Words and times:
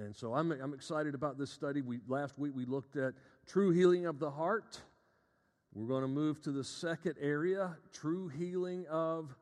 And 0.00 0.16
so 0.16 0.34
I'm, 0.34 0.50
I'm 0.50 0.72
excited 0.72 1.14
about 1.14 1.36
this 1.36 1.50
study. 1.50 1.82
We, 1.82 1.98
last 2.08 2.38
week 2.38 2.52
we 2.54 2.64
looked 2.64 2.96
at 2.96 3.12
true 3.46 3.70
healing 3.70 4.06
of 4.06 4.18
the 4.18 4.30
heart. 4.30 4.80
We're 5.74 5.88
going 5.88 6.02
to 6.02 6.08
move 6.08 6.40
to 6.42 6.52
the 6.52 6.64
second 6.64 7.16
area 7.20 7.76
true 7.92 8.28
healing 8.28 8.86
of 8.88 9.36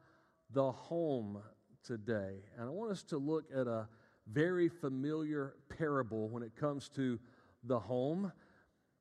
the 0.50 0.72
home 0.72 1.40
today. 1.84 2.40
And 2.58 2.66
I 2.66 2.70
want 2.70 2.90
us 2.90 3.04
to 3.04 3.18
look 3.18 3.44
at 3.54 3.68
a 3.68 3.88
very 4.26 4.68
familiar 4.68 5.54
parable 5.78 6.28
when 6.28 6.42
it 6.42 6.56
comes 6.56 6.88
to 6.90 7.20
the 7.62 7.78
home 7.78 8.32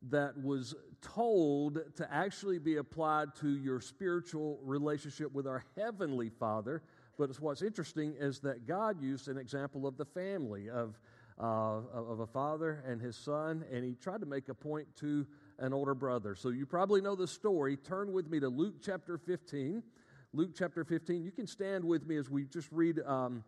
that 0.09 0.39
was 0.41 0.75
told 1.01 1.79
to 1.95 2.13
actually 2.13 2.59
be 2.59 2.77
applied 2.77 3.35
to 3.41 3.57
your 3.57 3.81
spiritual 3.81 4.59
relationship 4.61 5.33
with 5.33 5.47
our 5.47 5.65
Heavenly 5.75 6.29
Father. 6.29 6.83
But 7.17 7.35
what's 7.41 7.63
interesting 7.63 8.13
is 8.19 8.39
that 8.41 8.67
God 8.67 9.01
used 9.01 9.27
an 9.27 9.37
example 9.37 9.87
of 9.87 9.97
the 9.97 10.05
family, 10.05 10.69
of, 10.69 10.99
uh, 11.39 11.81
of 11.93 12.19
a 12.19 12.27
father 12.27 12.83
and 12.87 13.01
his 13.01 13.15
son, 13.15 13.63
and 13.71 13.83
he 13.83 13.95
tried 13.95 14.21
to 14.21 14.25
make 14.25 14.49
a 14.49 14.53
point 14.53 14.87
to 14.97 15.25
an 15.59 15.73
older 15.73 15.93
brother. 15.93 16.35
So 16.35 16.49
you 16.49 16.65
probably 16.65 17.01
know 17.01 17.15
the 17.15 17.27
story. 17.27 17.77
Turn 17.77 18.11
with 18.11 18.29
me 18.29 18.39
to 18.39 18.49
Luke 18.49 18.75
chapter 18.81 19.17
15. 19.17 19.83
Luke 20.33 20.51
chapter 20.55 20.83
15. 20.83 21.23
You 21.23 21.31
can 21.31 21.47
stand 21.47 21.83
with 21.83 22.07
me 22.07 22.17
as 22.17 22.29
we 22.29 22.45
just 22.45 22.69
read 22.71 22.99
um, 23.05 23.43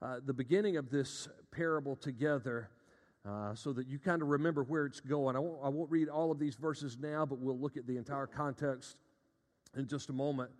uh, 0.00 0.20
the 0.24 0.32
beginning 0.32 0.76
of 0.76 0.90
this 0.90 1.28
parable 1.50 1.96
together. 1.96 2.70
Uh, 3.24 3.54
so 3.54 3.72
that 3.72 3.86
you 3.86 4.00
kind 4.00 4.20
of 4.20 4.26
remember 4.26 4.64
where 4.64 4.84
it's 4.84 4.98
going. 4.98 5.36
I 5.36 5.38
won't, 5.38 5.58
I 5.62 5.68
won't 5.68 5.88
read 5.92 6.08
all 6.08 6.32
of 6.32 6.40
these 6.40 6.56
verses 6.56 6.98
now, 7.00 7.24
but 7.24 7.38
we'll 7.38 7.56
look 7.56 7.76
at 7.76 7.86
the 7.86 7.96
entire 7.96 8.26
context 8.26 8.96
in 9.76 9.86
just 9.86 10.10
a 10.10 10.12
moment. 10.12 10.50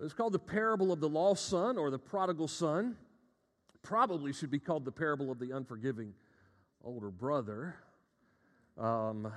It's 0.00 0.14
called 0.14 0.32
the 0.32 0.38
parable 0.38 0.92
of 0.92 1.00
the 1.00 1.10
lost 1.10 1.50
son 1.50 1.76
or 1.76 1.90
the 1.90 1.98
prodigal 1.98 2.48
son. 2.48 2.96
Probably 3.82 4.32
should 4.32 4.50
be 4.50 4.58
called 4.58 4.84
the 4.84 4.92
parable 4.92 5.30
of 5.30 5.38
the 5.38 5.50
unforgiving 5.50 6.14
older 6.84 7.10
brother. 7.10 7.76
Um, 8.78 9.32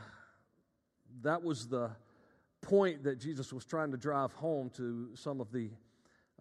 that 1.21 1.43
was 1.43 1.67
the 1.67 1.91
point 2.61 3.03
that 3.03 3.19
Jesus 3.19 3.53
was 3.53 3.65
trying 3.65 3.91
to 3.91 3.97
drive 3.97 4.33
home 4.33 4.69
to 4.77 5.09
some 5.15 5.39
of 5.41 5.51
the 5.51 5.69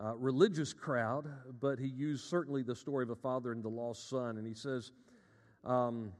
uh, 0.02 0.14
religious 0.16 0.72
crowd, 0.72 1.28
but 1.60 1.78
he 1.78 1.86
used 1.86 2.24
certainly 2.24 2.62
the 2.62 2.74
story 2.74 3.04
of 3.04 3.10
a 3.10 3.16
father 3.16 3.52
and 3.52 3.62
the 3.62 3.68
lost 3.68 4.08
son. 4.08 4.38
And 4.38 4.46
he 4.46 4.54
says, 4.54 4.90
um, 5.64 6.12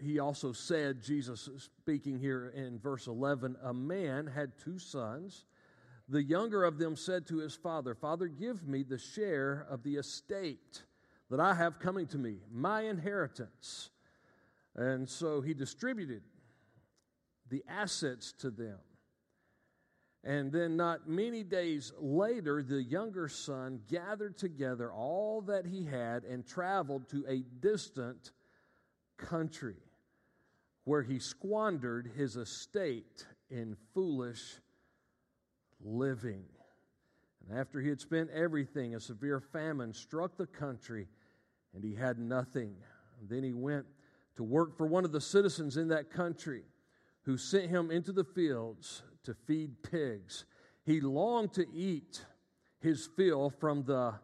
he 0.00 0.18
also 0.18 0.52
said, 0.52 1.02
Jesus 1.02 1.48
speaking 1.58 2.18
here 2.18 2.52
in 2.54 2.78
verse 2.78 3.06
11, 3.06 3.56
a 3.62 3.74
man 3.74 4.26
had 4.26 4.52
two 4.58 4.78
sons. 4.78 5.44
The 6.08 6.22
younger 6.22 6.64
of 6.64 6.78
them 6.78 6.96
said 6.96 7.26
to 7.26 7.38
his 7.38 7.54
father, 7.54 7.94
Father, 7.94 8.28
give 8.28 8.66
me 8.66 8.82
the 8.82 8.98
share 8.98 9.66
of 9.68 9.82
the 9.82 9.96
estate 9.96 10.82
that 11.30 11.40
I 11.40 11.54
have 11.54 11.78
coming 11.78 12.06
to 12.08 12.18
me, 12.18 12.38
my 12.50 12.82
inheritance. 12.82 13.90
And 14.74 15.08
so 15.08 15.42
he 15.42 15.52
distributed 15.52 16.22
the 17.50 17.62
assets 17.68 18.32
to 18.38 18.50
them. 18.50 18.78
And 20.24 20.50
then, 20.50 20.76
not 20.76 21.08
many 21.08 21.42
days 21.42 21.92
later, 21.98 22.62
the 22.62 22.82
younger 22.82 23.28
son 23.28 23.80
gathered 23.88 24.36
together 24.36 24.92
all 24.92 25.42
that 25.42 25.64
he 25.64 25.84
had 25.84 26.24
and 26.24 26.46
traveled 26.46 27.08
to 27.10 27.24
a 27.28 27.44
distant 27.60 28.32
country 29.16 29.76
where 30.84 31.02
he 31.02 31.18
squandered 31.18 32.10
his 32.16 32.36
estate 32.36 33.26
in 33.50 33.76
foolish 33.94 34.58
living. 35.84 36.44
And 37.48 37.58
after 37.58 37.80
he 37.80 37.88
had 37.88 38.00
spent 38.00 38.30
everything, 38.30 38.94
a 38.94 39.00
severe 39.00 39.40
famine 39.40 39.94
struck 39.94 40.36
the 40.36 40.46
country, 40.46 41.08
and 41.74 41.82
he 41.82 41.94
had 41.94 42.18
nothing. 42.18 42.74
And 43.20 43.28
then 43.28 43.42
he 43.42 43.52
went 43.52 43.86
to 44.36 44.44
work 44.44 44.76
for 44.76 44.86
one 44.86 45.04
of 45.04 45.12
the 45.12 45.20
citizens 45.20 45.76
in 45.76 45.88
that 45.88 46.10
country 46.10 46.62
who 47.22 47.36
sent 47.36 47.70
him 47.70 47.90
into 47.90 48.12
the 48.12 48.24
fields 48.24 49.02
to 49.24 49.34
feed 49.34 49.82
pigs. 49.82 50.44
He 50.84 51.00
longed 51.00 51.52
to 51.54 51.66
eat 51.74 52.24
his 52.80 53.08
fill 53.16 53.50
from 53.50 53.84
the, 53.84 54.14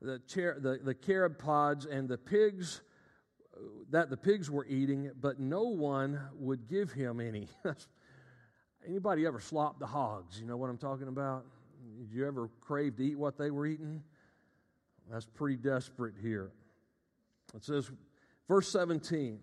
the, 0.00 0.20
chair, 0.20 0.56
the, 0.60 0.78
the 0.82 0.94
carob 0.94 1.38
pods 1.38 1.84
and 1.86 2.08
the 2.08 2.16
pigs 2.16 2.82
uh, 3.54 3.60
that 3.90 4.08
the 4.08 4.16
pigs 4.16 4.50
were 4.50 4.64
eating, 4.66 5.10
but 5.20 5.40
no 5.40 5.64
one 5.64 6.20
would 6.34 6.68
give 6.68 6.92
him 6.92 7.20
any. 7.20 7.48
Anybody 8.86 9.26
ever 9.26 9.40
slop 9.40 9.78
the 9.78 9.86
hogs? 9.86 10.40
You 10.40 10.46
know 10.46 10.56
what 10.56 10.70
I'm 10.70 10.78
talking 10.78 11.08
about? 11.08 11.44
Did 11.98 12.12
you 12.12 12.26
ever 12.26 12.48
crave 12.60 12.96
to 12.96 13.04
eat 13.04 13.18
what 13.18 13.38
they 13.38 13.50
were 13.50 13.66
eating? 13.66 14.02
That's 15.10 15.26
pretty 15.26 15.56
desperate 15.56 16.14
here. 16.20 16.50
It 17.54 17.64
says, 17.64 17.90
verse 18.46 18.68
17, 18.70 19.38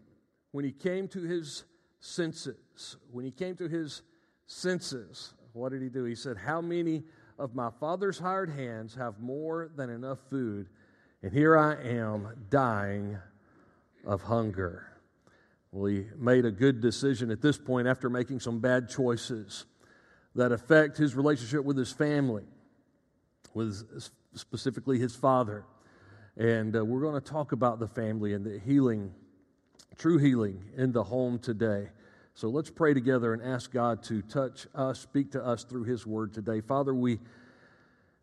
when 0.51 0.63
he 0.63 0.71
came 0.71 1.07
to 1.09 1.21
his 1.23 1.63
senses. 2.05 2.97
When 3.11 3.25
he 3.25 3.31
came 3.31 3.55
to 3.57 3.67
his 3.67 4.03
senses, 4.47 5.33
what 5.53 5.71
did 5.71 5.81
he 5.81 5.89
do? 5.89 6.03
He 6.03 6.15
said, 6.15 6.37
How 6.37 6.61
many 6.61 7.03
of 7.39 7.55
my 7.55 7.69
father's 7.79 8.19
hired 8.19 8.49
hands 8.49 8.95
have 8.95 9.19
more 9.19 9.69
than 9.75 9.89
enough 9.89 10.19
food? 10.29 10.69
And 11.23 11.33
here 11.33 11.57
I 11.57 11.75
am 11.81 12.27
dying 12.49 13.17
of 14.05 14.21
hunger. 14.21 14.87
Well, 15.75 15.87
he 15.87 16.05
made 16.17 16.45
a 16.45 16.51
good 16.51 16.79
decision 16.79 17.29
at 17.31 17.41
this 17.41 17.57
point 17.57 17.85
after 17.85 18.09
making 18.09 18.39
some 18.39 18.59
bad 18.59 18.87
choices 18.87 19.65
that 20.33 20.53
affect 20.53 20.95
his 20.95 21.15
relationship 21.15 21.65
with 21.65 21.75
his 21.75 21.91
family, 21.91 22.43
with 23.53 24.09
specifically 24.35 24.99
his 24.99 25.17
father. 25.17 25.65
And 26.37 26.77
uh, 26.77 26.85
we're 26.85 27.01
going 27.01 27.21
to 27.21 27.29
talk 27.29 27.51
about 27.51 27.79
the 27.79 27.89
family 27.89 28.33
and 28.33 28.45
the 28.45 28.57
healing 28.57 29.13
true 29.97 30.17
healing 30.17 30.63
in 30.77 30.93
the 30.93 31.03
home 31.03 31.39
today. 31.39 31.89
So 32.35 32.47
let's 32.47 32.69
pray 32.69 32.93
together 32.93 33.33
and 33.33 33.43
ask 33.43 33.69
God 33.69 34.01
to 34.03 34.21
touch 34.21 34.67
us, 34.75 35.01
speak 35.01 35.33
to 35.33 35.45
us 35.45 35.65
through 35.65 35.83
His 35.83 36.07
word 36.07 36.33
today. 36.33 36.61
Father, 36.61 36.95
we, 36.95 37.19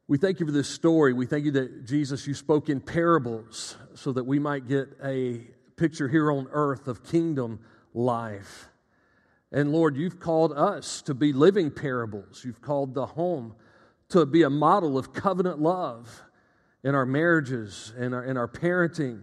we 0.08 0.16
thank 0.16 0.40
you 0.40 0.46
for 0.46 0.52
this 0.52 0.70
story. 0.70 1.12
We 1.12 1.26
thank 1.26 1.44
you 1.44 1.50
that, 1.52 1.84
Jesus, 1.84 2.26
you 2.26 2.32
spoke 2.32 2.70
in 2.70 2.80
parables 2.80 3.76
so 3.92 4.10
that 4.12 4.24
we 4.24 4.38
might 4.38 4.66
get 4.66 4.88
a 5.04 5.48
picture 5.77 6.09
here 6.09 6.31
on 6.31 6.49
earth 6.53 6.88
of 6.88 7.05
kingdom 7.05 7.60
life. 7.94 8.69
And 9.50 9.72
Lord, 9.72 9.97
you've 9.97 10.19
called 10.19 10.53
us 10.53 11.03
to 11.03 11.15
be 11.15 11.33
living 11.33 11.71
parables. 11.71 12.43
You've 12.44 12.62
called 12.62 12.94
the 12.94 13.06
home 13.06 13.55
to 14.09 14.25
be 14.25 14.43
a 14.43 14.50
model 14.50 14.97
of 14.97 15.12
covenant 15.12 15.61
love 15.61 16.22
in 16.84 16.94
our 16.94 17.06
marriages, 17.06 17.93
in 17.99 18.15
our, 18.15 18.25
in 18.25 18.37
our 18.37 18.49
parenting, 18.49 19.22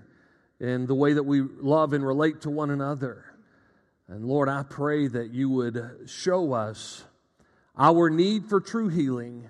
in 0.60 0.86
the 0.86 0.96
way 0.96 1.14
that 1.14 1.24
we 1.24 1.42
love 1.42 1.94
and 1.94 2.06
relate 2.06 2.42
to 2.42 2.50
one 2.50 2.70
another. 2.70 3.26
And 4.08 4.26
Lord, 4.26 4.50
I 4.50 4.64
pray 4.64 5.08
that 5.08 5.32
you 5.32 5.50
would 5.50 6.08
show 6.08 6.54
us 6.54 7.04
our 7.78 8.10
need 8.10 8.46
for 8.46 8.60
true 8.60 8.90
healing. 8.90 9.50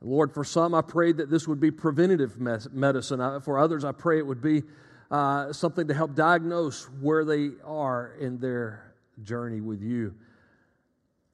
Lord, 0.00 0.32
for 0.32 0.44
some, 0.44 0.74
I 0.74 0.82
pray 0.82 1.12
that 1.12 1.30
this 1.30 1.48
would 1.48 1.60
be 1.60 1.70
preventative 1.70 2.38
medicine. 2.38 3.40
For 3.40 3.58
others, 3.58 3.84
I 3.84 3.92
pray 3.92 4.18
it 4.18 4.26
would 4.26 4.42
be 4.42 4.62
uh, 5.10 5.52
something 5.52 5.86
to 5.88 5.94
help 5.94 6.14
diagnose 6.14 6.84
where 7.00 7.24
they 7.24 7.50
are 7.64 8.14
in 8.20 8.38
their 8.38 8.94
journey 9.22 9.60
with 9.60 9.82
you. 9.82 10.14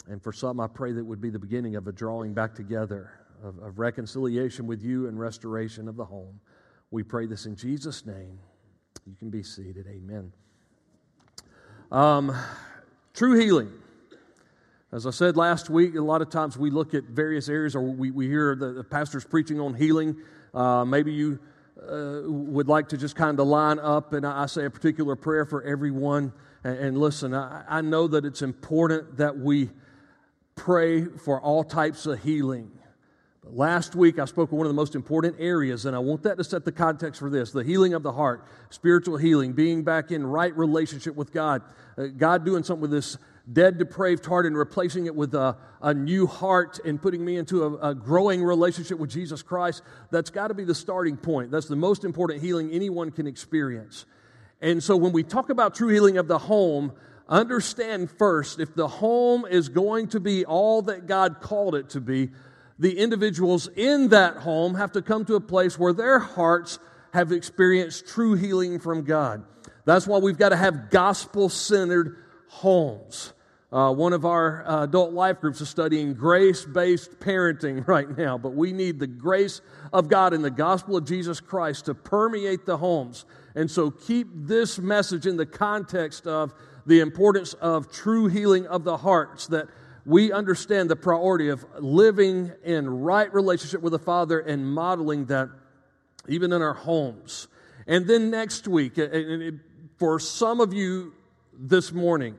And 0.08 0.22
for 0.22 0.32
some, 0.32 0.60
I 0.60 0.66
pray 0.66 0.92
that 0.92 1.04
would 1.04 1.20
be 1.20 1.30
the 1.30 1.38
beginning 1.38 1.76
of 1.76 1.86
a 1.86 1.92
drawing 1.92 2.34
back 2.34 2.54
together, 2.54 3.12
of, 3.42 3.58
of 3.58 3.78
reconciliation 3.78 4.66
with 4.66 4.82
you 4.82 5.06
and 5.06 5.18
restoration 5.18 5.88
of 5.88 5.96
the 5.96 6.04
home. 6.04 6.40
We 6.90 7.02
pray 7.02 7.26
this 7.26 7.46
in 7.46 7.56
Jesus' 7.56 8.04
name. 8.04 8.38
You 9.06 9.14
can 9.18 9.30
be 9.30 9.42
seated. 9.42 9.86
Amen. 9.88 10.32
Um, 11.90 12.36
true 13.14 13.38
healing. 13.38 13.72
As 14.92 15.06
I 15.06 15.10
said 15.10 15.36
last 15.36 15.70
week, 15.70 15.94
a 15.94 16.00
lot 16.02 16.20
of 16.20 16.28
times 16.28 16.58
we 16.58 16.70
look 16.70 16.92
at 16.92 17.04
various 17.04 17.48
areas 17.48 17.74
or 17.74 17.80
we, 17.80 18.10
we 18.10 18.26
hear 18.26 18.54
the, 18.54 18.72
the 18.72 18.84
pastors 18.84 19.24
preaching 19.24 19.58
on 19.58 19.72
healing. 19.72 20.16
Uh, 20.52 20.84
maybe 20.84 21.12
you 21.12 21.38
uh, 21.80 22.20
would 22.24 22.68
like 22.68 22.88
to 22.90 22.96
just 22.96 23.16
kind 23.16 23.38
of 23.40 23.46
line 23.46 23.78
up 23.78 24.12
and 24.12 24.26
I, 24.26 24.46
say 24.46 24.64
a 24.64 24.70
particular 24.70 25.16
prayer 25.16 25.44
for 25.44 25.62
everyone. 25.62 26.32
And, 26.64 26.76
and 26.78 26.98
listen, 26.98 27.34
I, 27.34 27.64
I 27.68 27.80
know 27.80 28.06
that 28.08 28.24
it's 28.24 28.42
important 28.42 29.16
that 29.16 29.38
we 29.38 29.70
pray 30.54 31.04
for 31.04 31.40
all 31.40 31.64
types 31.64 32.06
of 32.06 32.22
healing. 32.22 32.70
But 33.42 33.56
last 33.56 33.96
week, 33.96 34.18
I 34.18 34.26
spoke 34.26 34.52
of 34.52 34.58
one 34.58 34.66
of 34.66 34.70
the 34.70 34.76
most 34.76 34.94
important 34.94 35.36
areas, 35.38 35.86
and 35.86 35.96
I 35.96 35.98
want 35.98 36.22
that 36.22 36.36
to 36.36 36.44
set 36.44 36.64
the 36.64 36.72
context 36.72 37.18
for 37.18 37.28
this 37.28 37.50
the 37.50 37.64
healing 37.64 37.94
of 37.94 38.02
the 38.02 38.12
heart, 38.12 38.46
spiritual 38.70 39.16
healing, 39.16 39.52
being 39.52 39.82
back 39.82 40.12
in 40.12 40.24
right 40.24 40.56
relationship 40.56 41.16
with 41.16 41.32
God. 41.32 41.62
Uh, 41.98 42.06
God 42.06 42.44
doing 42.44 42.62
something 42.62 42.82
with 42.82 42.92
this 42.92 43.18
dead, 43.50 43.78
depraved 43.78 44.24
heart 44.24 44.46
and 44.46 44.56
replacing 44.56 45.06
it 45.06 45.14
with 45.14 45.34
a, 45.34 45.56
a 45.80 45.92
new 45.92 46.26
heart 46.26 46.78
and 46.84 47.00
putting 47.00 47.24
me 47.24 47.36
into 47.36 47.64
a, 47.64 47.90
a 47.90 47.94
growing 47.94 48.42
relationship 48.42 48.98
with 48.98 49.10
Jesus 49.10 49.42
Christ. 49.42 49.82
That's 50.10 50.30
got 50.30 50.48
to 50.48 50.54
be 50.54 50.64
the 50.64 50.74
starting 50.74 51.16
point. 51.16 51.50
That's 51.50 51.66
the 51.66 51.76
most 51.76 52.04
important 52.04 52.42
healing 52.42 52.70
anyone 52.70 53.10
can 53.10 53.26
experience. 53.26 54.06
And 54.60 54.82
so 54.82 54.96
when 54.96 55.12
we 55.12 55.24
talk 55.24 55.50
about 55.50 55.74
true 55.74 55.88
healing 55.88 56.18
of 56.18 56.28
the 56.28 56.38
home, 56.38 56.92
understand 57.28 58.10
first 58.10 58.60
if 58.60 58.74
the 58.74 58.88
home 58.88 59.44
is 59.44 59.68
going 59.68 60.08
to 60.08 60.20
be 60.20 60.44
all 60.44 60.82
that 60.82 61.06
God 61.06 61.40
called 61.40 61.74
it 61.74 61.90
to 61.90 62.00
be, 62.00 62.30
the 62.78 62.98
individuals 62.98 63.68
in 63.68 64.08
that 64.08 64.36
home 64.38 64.74
have 64.74 64.92
to 64.92 65.02
come 65.02 65.24
to 65.26 65.34
a 65.34 65.40
place 65.40 65.78
where 65.78 65.92
their 65.92 66.18
hearts 66.18 66.78
have 67.12 67.32
experienced 67.32 68.06
true 68.06 68.34
healing 68.34 68.78
from 68.78 69.02
God. 69.02 69.44
That's 69.84 70.06
why 70.06 70.18
we've 70.18 70.38
got 70.38 70.50
to 70.50 70.56
have 70.56 70.90
gospel 70.90 71.48
centered 71.48 72.21
homes. 72.52 73.32
Uh, 73.72 73.90
one 73.90 74.12
of 74.12 74.26
our 74.26 74.68
uh, 74.68 74.84
adult 74.84 75.12
life 75.12 75.40
groups 75.40 75.62
is 75.62 75.68
studying 75.68 76.12
grace 76.12 76.62
based 76.66 77.18
parenting 77.20 77.86
right 77.88 78.18
now, 78.18 78.36
but 78.36 78.50
we 78.50 78.70
need 78.70 79.00
the 79.00 79.06
grace 79.06 79.62
of 79.94 80.08
God 80.08 80.34
and 80.34 80.44
the 80.44 80.50
gospel 80.50 80.96
of 80.96 81.06
Jesus 81.06 81.40
Christ 81.40 81.86
to 81.86 81.94
permeate 81.94 82.66
the 82.66 82.76
homes. 82.76 83.24
And 83.54 83.70
so 83.70 83.90
keep 83.90 84.28
this 84.30 84.78
message 84.78 85.26
in 85.26 85.38
the 85.38 85.46
context 85.46 86.26
of 86.26 86.54
the 86.84 87.00
importance 87.00 87.54
of 87.54 87.90
true 87.90 88.28
healing 88.28 88.66
of 88.66 88.84
the 88.84 88.98
hearts, 88.98 89.46
that 89.46 89.68
we 90.04 90.32
understand 90.32 90.90
the 90.90 90.96
priority 90.96 91.48
of 91.48 91.64
living 91.78 92.52
in 92.64 92.88
right 92.88 93.32
relationship 93.32 93.80
with 93.80 93.92
the 93.92 93.98
Father 93.98 94.40
and 94.40 94.66
modeling 94.66 95.26
that 95.26 95.48
even 96.28 96.52
in 96.52 96.60
our 96.60 96.74
homes. 96.74 97.48
And 97.86 98.06
then 98.06 98.30
next 98.30 98.68
week, 98.68 98.98
for 99.96 100.20
some 100.20 100.60
of 100.60 100.74
you 100.74 101.14
this 101.54 101.92
morning, 101.92 102.36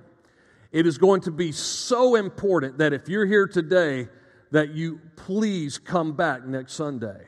it 0.74 0.88
is 0.88 0.98
going 0.98 1.22
to 1.22 1.32
be 1.32 1.52
so 1.52 2.16
important 2.16 2.80
that 2.80 2.94
if 2.94 3.08
you're 3.08 3.28
here 3.28 3.48
today, 3.48 4.10
that 4.52 4.74
you 4.74 5.00
please 5.16 5.78
come 5.78 6.14
back 6.14 6.46
next 6.46 6.74
Sunday. 6.74 7.28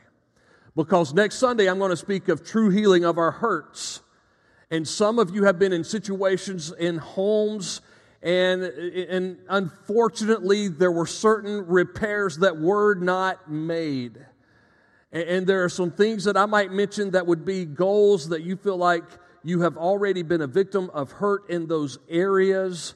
Because 0.74 1.14
next 1.14 1.36
Sunday, 1.36 1.68
I'm 1.68 1.78
going 1.78 1.90
to 1.90 1.96
speak 1.96 2.28
of 2.28 2.44
true 2.44 2.70
healing 2.70 3.04
of 3.04 3.18
our 3.18 3.30
hurts. 3.30 4.02
And 4.70 4.86
some 4.86 5.20
of 5.20 5.32
you 5.32 5.44
have 5.44 5.60
been 5.60 5.72
in 5.72 5.84
situations 5.84 6.72
in 6.72 6.98
homes, 6.98 7.82
and, 8.20 8.64
and 8.64 9.38
unfortunately, 9.48 10.66
there 10.66 10.90
were 10.90 11.06
certain 11.06 11.66
repairs 11.68 12.38
that 12.38 12.58
were 12.58 12.96
not 12.96 13.48
made. 13.48 14.26
And 15.12 15.46
there 15.46 15.62
are 15.62 15.68
some 15.68 15.92
things 15.92 16.24
that 16.24 16.36
I 16.36 16.46
might 16.46 16.72
mention 16.72 17.12
that 17.12 17.28
would 17.28 17.44
be 17.44 17.64
goals 17.64 18.28
that 18.30 18.42
you 18.42 18.56
feel 18.56 18.76
like 18.76 19.04
you 19.44 19.60
have 19.60 19.76
already 19.76 20.24
been 20.24 20.42
a 20.42 20.48
victim 20.48 20.90
of 20.92 21.12
hurt 21.12 21.48
in 21.48 21.68
those 21.68 21.98
areas 22.08 22.94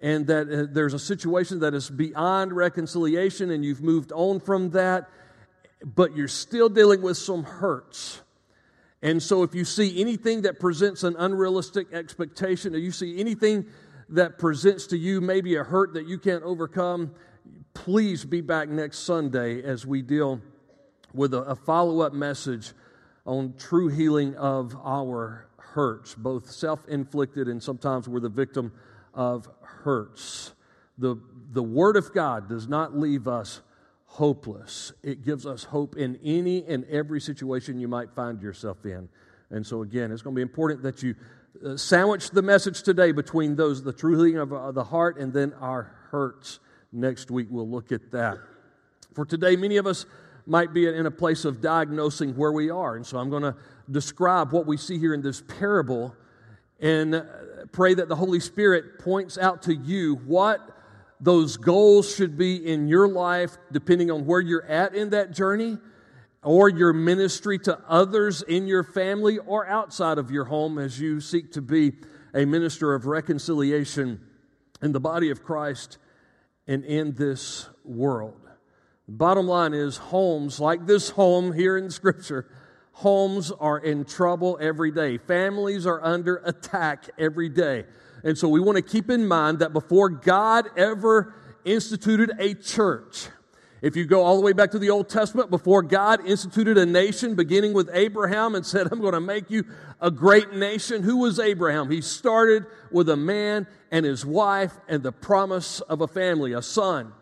and 0.00 0.26
that 0.26 0.48
uh, 0.48 0.66
there's 0.70 0.94
a 0.94 0.98
situation 0.98 1.60
that 1.60 1.74
is 1.74 1.90
beyond 1.90 2.52
reconciliation 2.52 3.50
and 3.50 3.64
you've 3.64 3.82
moved 3.82 4.12
on 4.12 4.40
from 4.40 4.70
that, 4.70 5.08
but 5.84 6.16
you're 6.16 6.28
still 6.28 6.68
dealing 6.68 7.02
with 7.02 7.16
some 7.16 7.42
hurts. 7.42 8.22
And 9.02 9.22
so, 9.22 9.42
if 9.42 9.54
you 9.54 9.64
see 9.64 10.00
anything 10.00 10.42
that 10.42 10.60
presents 10.60 11.04
an 11.04 11.16
unrealistic 11.18 11.92
expectation, 11.92 12.74
or 12.74 12.78
you 12.78 12.92
see 12.92 13.18
anything 13.18 13.66
that 14.10 14.38
presents 14.38 14.88
to 14.88 14.98
you 14.98 15.20
maybe 15.20 15.56
a 15.56 15.64
hurt 15.64 15.94
that 15.94 16.06
you 16.06 16.18
can't 16.18 16.42
overcome, 16.42 17.14
please 17.72 18.24
be 18.24 18.42
back 18.42 18.68
next 18.68 18.98
Sunday 19.00 19.62
as 19.62 19.86
we 19.86 20.02
deal 20.02 20.40
with 21.14 21.32
a, 21.32 21.42
a 21.42 21.56
follow 21.56 22.00
up 22.00 22.12
message 22.12 22.72
on 23.24 23.54
true 23.56 23.88
healing 23.88 24.34
of 24.36 24.76
our 24.84 25.46
hurts, 25.56 26.14
both 26.14 26.50
self 26.50 26.86
inflicted 26.88 27.48
and 27.48 27.62
sometimes 27.62 28.08
we're 28.08 28.20
the 28.20 28.28
victim 28.28 28.72
of 29.14 29.48
hurts. 29.84 30.52
The, 30.98 31.16
the 31.52 31.62
Word 31.62 31.96
of 31.96 32.12
God 32.12 32.48
does 32.48 32.68
not 32.68 32.96
leave 32.96 33.26
us 33.26 33.60
hopeless, 34.06 34.92
it 35.04 35.24
gives 35.24 35.46
us 35.46 35.62
hope 35.64 35.96
in 35.96 36.18
any 36.24 36.64
and 36.66 36.84
every 36.86 37.20
situation 37.20 37.78
you 37.78 37.86
might 37.86 38.10
find 38.10 38.42
yourself 38.42 38.84
in. 38.84 39.08
And 39.50 39.64
so, 39.64 39.82
again, 39.82 40.10
it's 40.10 40.20
going 40.20 40.34
to 40.34 40.38
be 40.38 40.42
important 40.42 40.82
that 40.82 41.02
you 41.02 41.14
uh, 41.64 41.76
sandwich 41.76 42.30
the 42.30 42.42
message 42.42 42.82
today 42.82 43.12
between 43.12 43.54
those, 43.54 43.82
the 43.82 43.92
true 43.92 44.16
healing 44.16 44.38
of 44.38 44.52
uh, 44.52 44.72
the 44.72 44.84
heart, 44.84 45.18
and 45.18 45.32
then 45.32 45.52
our 45.60 45.92
hurts. 46.10 46.58
Next 46.92 47.30
week, 47.30 47.48
we'll 47.50 47.68
look 47.68 47.92
at 47.92 48.10
that. 48.12 48.38
For 49.14 49.24
today, 49.24 49.56
many 49.56 49.76
of 49.76 49.86
us 49.86 50.06
might 50.46 50.72
be 50.72 50.88
in 50.88 51.06
a 51.06 51.10
place 51.10 51.44
of 51.44 51.60
diagnosing 51.60 52.36
where 52.36 52.52
we 52.52 52.70
are. 52.70 52.96
And 52.96 53.06
so 53.06 53.18
I'm 53.18 53.30
going 53.30 53.42
to 53.42 53.54
describe 53.90 54.52
what 54.52 54.66
we 54.66 54.76
see 54.76 54.98
here 54.98 55.14
in 55.14 55.22
this 55.22 55.42
parable 55.42 56.14
and 56.80 57.14
uh, 57.14 57.22
pray 57.72 57.94
that 57.94 58.08
the 58.08 58.16
Holy 58.16 58.40
Spirit 58.40 58.98
points 58.98 59.38
out 59.38 59.62
to 59.62 59.74
you 59.74 60.16
what 60.26 60.76
those 61.20 61.56
goals 61.56 62.14
should 62.14 62.38
be 62.38 62.66
in 62.66 62.88
your 62.88 63.06
life, 63.08 63.58
depending 63.72 64.10
on 64.10 64.24
where 64.24 64.40
you're 64.40 64.64
at 64.64 64.94
in 64.94 65.10
that 65.10 65.32
journey, 65.32 65.76
or 66.42 66.68
your 66.68 66.92
ministry 66.92 67.58
to 67.58 67.78
others 67.86 68.42
in 68.42 68.66
your 68.66 68.82
family 68.82 69.38
or 69.38 69.66
outside 69.66 70.16
of 70.16 70.30
your 70.30 70.46
home 70.46 70.78
as 70.78 70.98
you 70.98 71.20
seek 71.20 71.52
to 71.52 71.60
be 71.60 71.92
a 72.32 72.46
minister 72.46 72.94
of 72.94 73.04
reconciliation 73.04 74.20
in 74.80 74.92
the 74.92 75.00
body 75.00 75.28
of 75.28 75.42
Christ 75.42 75.98
and 76.66 76.84
in 76.84 77.12
this 77.12 77.68
world. 77.84 78.40
Bottom 79.06 79.46
line 79.46 79.74
is, 79.74 79.96
homes 79.96 80.60
like 80.60 80.86
this 80.86 81.10
home 81.10 81.52
here 81.52 81.76
in 81.76 81.90
Scripture 81.90 82.46
Homes 83.00 83.50
are 83.50 83.78
in 83.78 84.04
trouble 84.04 84.58
every 84.60 84.90
day. 84.90 85.16
Families 85.16 85.86
are 85.86 86.04
under 86.04 86.42
attack 86.44 87.08
every 87.16 87.48
day. 87.48 87.86
And 88.24 88.36
so 88.36 88.46
we 88.46 88.60
want 88.60 88.76
to 88.76 88.82
keep 88.82 89.08
in 89.08 89.26
mind 89.26 89.60
that 89.60 89.72
before 89.72 90.10
God 90.10 90.66
ever 90.76 91.34
instituted 91.64 92.30
a 92.38 92.52
church, 92.52 93.28
if 93.80 93.96
you 93.96 94.04
go 94.04 94.22
all 94.22 94.36
the 94.36 94.42
way 94.42 94.52
back 94.52 94.72
to 94.72 94.78
the 94.78 94.90
Old 94.90 95.08
Testament, 95.08 95.48
before 95.48 95.80
God 95.80 96.26
instituted 96.26 96.76
a 96.76 96.84
nation, 96.84 97.34
beginning 97.36 97.72
with 97.72 97.88
Abraham 97.94 98.54
and 98.54 98.66
said, 98.66 98.88
I'm 98.92 99.00
going 99.00 99.14
to 99.14 99.20
make 99.20 99.50
you 99.50 99.64
a 99.98 100.10
great 100.10 100.52
nation, 100.52 101.02
who 101.02 101.16
was 101.16 101.38
Abraham? 101.38 101.90
He 101.90 102.02
started 102.02 102.66
with 102.90 103.08
a 103.08 103.16
man 103.16 103.66
and 103.90 104.04
his 104.04 104.26
wife 104.26 104.74
and 104.88 105.02
the 105.02 105.12
promise 105.12 105.80
of 105.80 106.02
a 106.02 106.06
family, 106.06 106.52
a 106.52 106.60
son. 106.60 107.14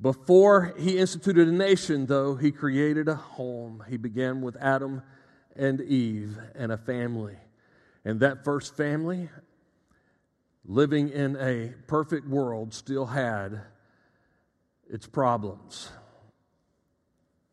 Before 0.00 0.74
he 0.78 0.98
instituted 0.98 1.48
a 1.48 1.52
nation, 1.52 2.06
though, 2.06 2.36
he 2.36 2.52
created 2.52 3.08
a 3.08 3.16
home. 3.16 3.82
He 3.88 3.96
began 3.96 4.42
with 4.42 4.56
Adam 4.56 5.02
and 5.56 5.80
Eve 5.80 6.38
and 6.54 6.70
a 6.70 6.76
family. 6.76 7.36
And 8.04 8.20
that 8.20 8.44
first 8.44 8.76
family, 8.76 9.28
living 10.64 11.08
in 11.08 11.36
a 11.36 11.74
perfect 11.88 12.28
world, 12.28 12.72
still 12.74 13.06
had 13.06 13.60
its 14.88 15.06
problems. 15.06 15.90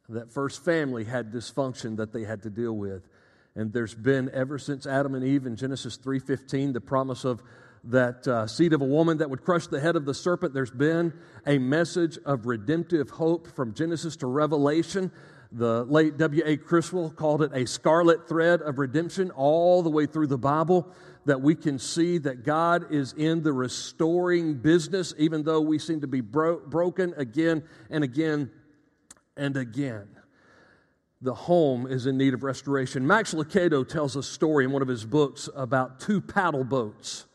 That 0.07 0.31
first 0.31 0.63
family 0.63 1.03
had 1.03 1.31
dysfunction 1.31 1.97
that 1.97 2.13
they 2.13 2.25
had 2.25 2.43
to 2.43 2.51
deal 2.51 2.73
with. 2.73 3.07
And 3.55 3.73
there's 3.73 3.95
been 3.95 4.29
ever 4.33 4.59
since 4.59 4.85
Adam 4.85 5.15
and 5.15 5.23
Eve 5.23 5.47
in 5.47 5.55
Genesis 5.55 5.97
3:15 5.97 6.73
the 6.73 6.81
promise 6.81 7.25
of 7.25 7.41
that 7.85 8.27
uh, 8.27 8.47
seed 8.47 8.73
of 8.73 8.81
a 8.81 8.85
woman 8.85 9.19
that 9.19 9.29
would 9.29 9.43
crush 9.43 9.67
the 9.67 9.79
head 9.79 9.95
of 9.95 10.05
the 10.05 10.13
serpent. 10.13 10.53
There's 10.53 10.71
been 10.71 11.13
a 11.45 11.57
message 11.57 12.17
of 12.25 12.45
redemptive 12.45 13.11
hope 13.11 13.47
from 13.47 13.73
Genesis 13.73 14.15
to 14.17 14.27
Revelation. 14.27 15.11
The 15.51 15.83
late 15.85 16.17
W.A. 16.17 16.57
Criswell 16.57 17.11
called 17.11 17.43
it 17.43 17.51
a 17.53 17.65
scarlet 17.65 18.27
thread 18.27 18.61
of 18.61 18.79
redemption 18.79 19.31
all 19.31 19.83
the 19.83 19.89
way 19.89 20.05
through 20.05 20.27
the 20.27 20.37
Bible. 20.37 20.87
That 21.25 21.41
we 21.41 21.55
can 21.55 21.79
see 21.79 22.19
that 22.19 22.43
God 22.43 22.91
is 22.93 23.13
in 23.13 23.41
the 23.41 23.51
restoring 23.51 24.55
business, 24.55 25.13
even 25.17 25.43
though 25.43 25.61
we 25.61 25.79
seem 25.79 26.01
to 26.01 26.07
be 26.07 26.21
bro- 26.21 26.59
broken 26.59 27.15
again 27.17 27.63
and 27.89 28.03
again 28.03 28.51
and 29.35 29.57
again. 29.57 30.07
The 31.21 31.33
home 31.33 31.87
is 31.87 32.05
in 32.05 32.17
need 32.17 32.35
of 32.35 32.43
restoration. 32.43 33.07
Max 33.07 33.33
Lucado 33.33 33.87
tells 33.87 34.15
a 34.15 34.21
story 34.21 34.65
in 34.65 34.71
one 34.71 34.83
of 34.83 34.87
his 34.87 35.03
books 35.03 35.49
about 35.55 35.99
two 35.99 36.21
paddle 36.21 36.63
boats 36.63 37.25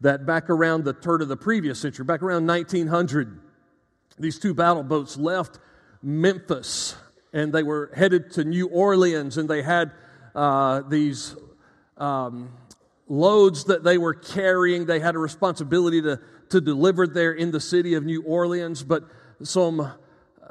that 0.00 0.26
back 0.26 0.48
around 0.50 0.84
the 0.84 0.92
turn 0.92 1.22
of 1.22 1.28
the 1.28 1.36
previous 1.36 1.78
century, 1.78 2.04
back 2.04 2.22
around 2.22 2.46
1900, 2.46 3.40
these 4.18 4.38
two 4.38 4.54
battle 4.54 4.82
boats 4.82 5.16
left 5.16 5.58
Memphis 6.02 6.96
and 7.32 7.52
they 7.52 7.62
were 7.62 7.90
headed 7.94 8.32
to 8.32 8.44
New 8.44 8.68
Orleans 8.68 9.38
and 9.38 9.48
they 9.48 9.62
had 9.62 9.92
uh, 10.34 10.82
these 10.82 11.36
um, 11.96 12.50
loads 13.08 13.64
that 13.64 13.84
they 13.84 13.98
were 13.98 14.14
carrying. 14.14 14.86
They 14.86 15.00
had 15.00 15.14
a 15.14 15.18
responsibility 15.18 16.02
to, 16.02 16.20
to 16.50 16.60
deliver 16.60 17.06
there 17.06 17.32
in 17.32 17.50
the 17.50 17.60
city 17.60 17.94
of 17.94 18.04
New 18.04 18.22
Orleans, 18.22 18.82
but 18.82 19.04
some 19.42 19.92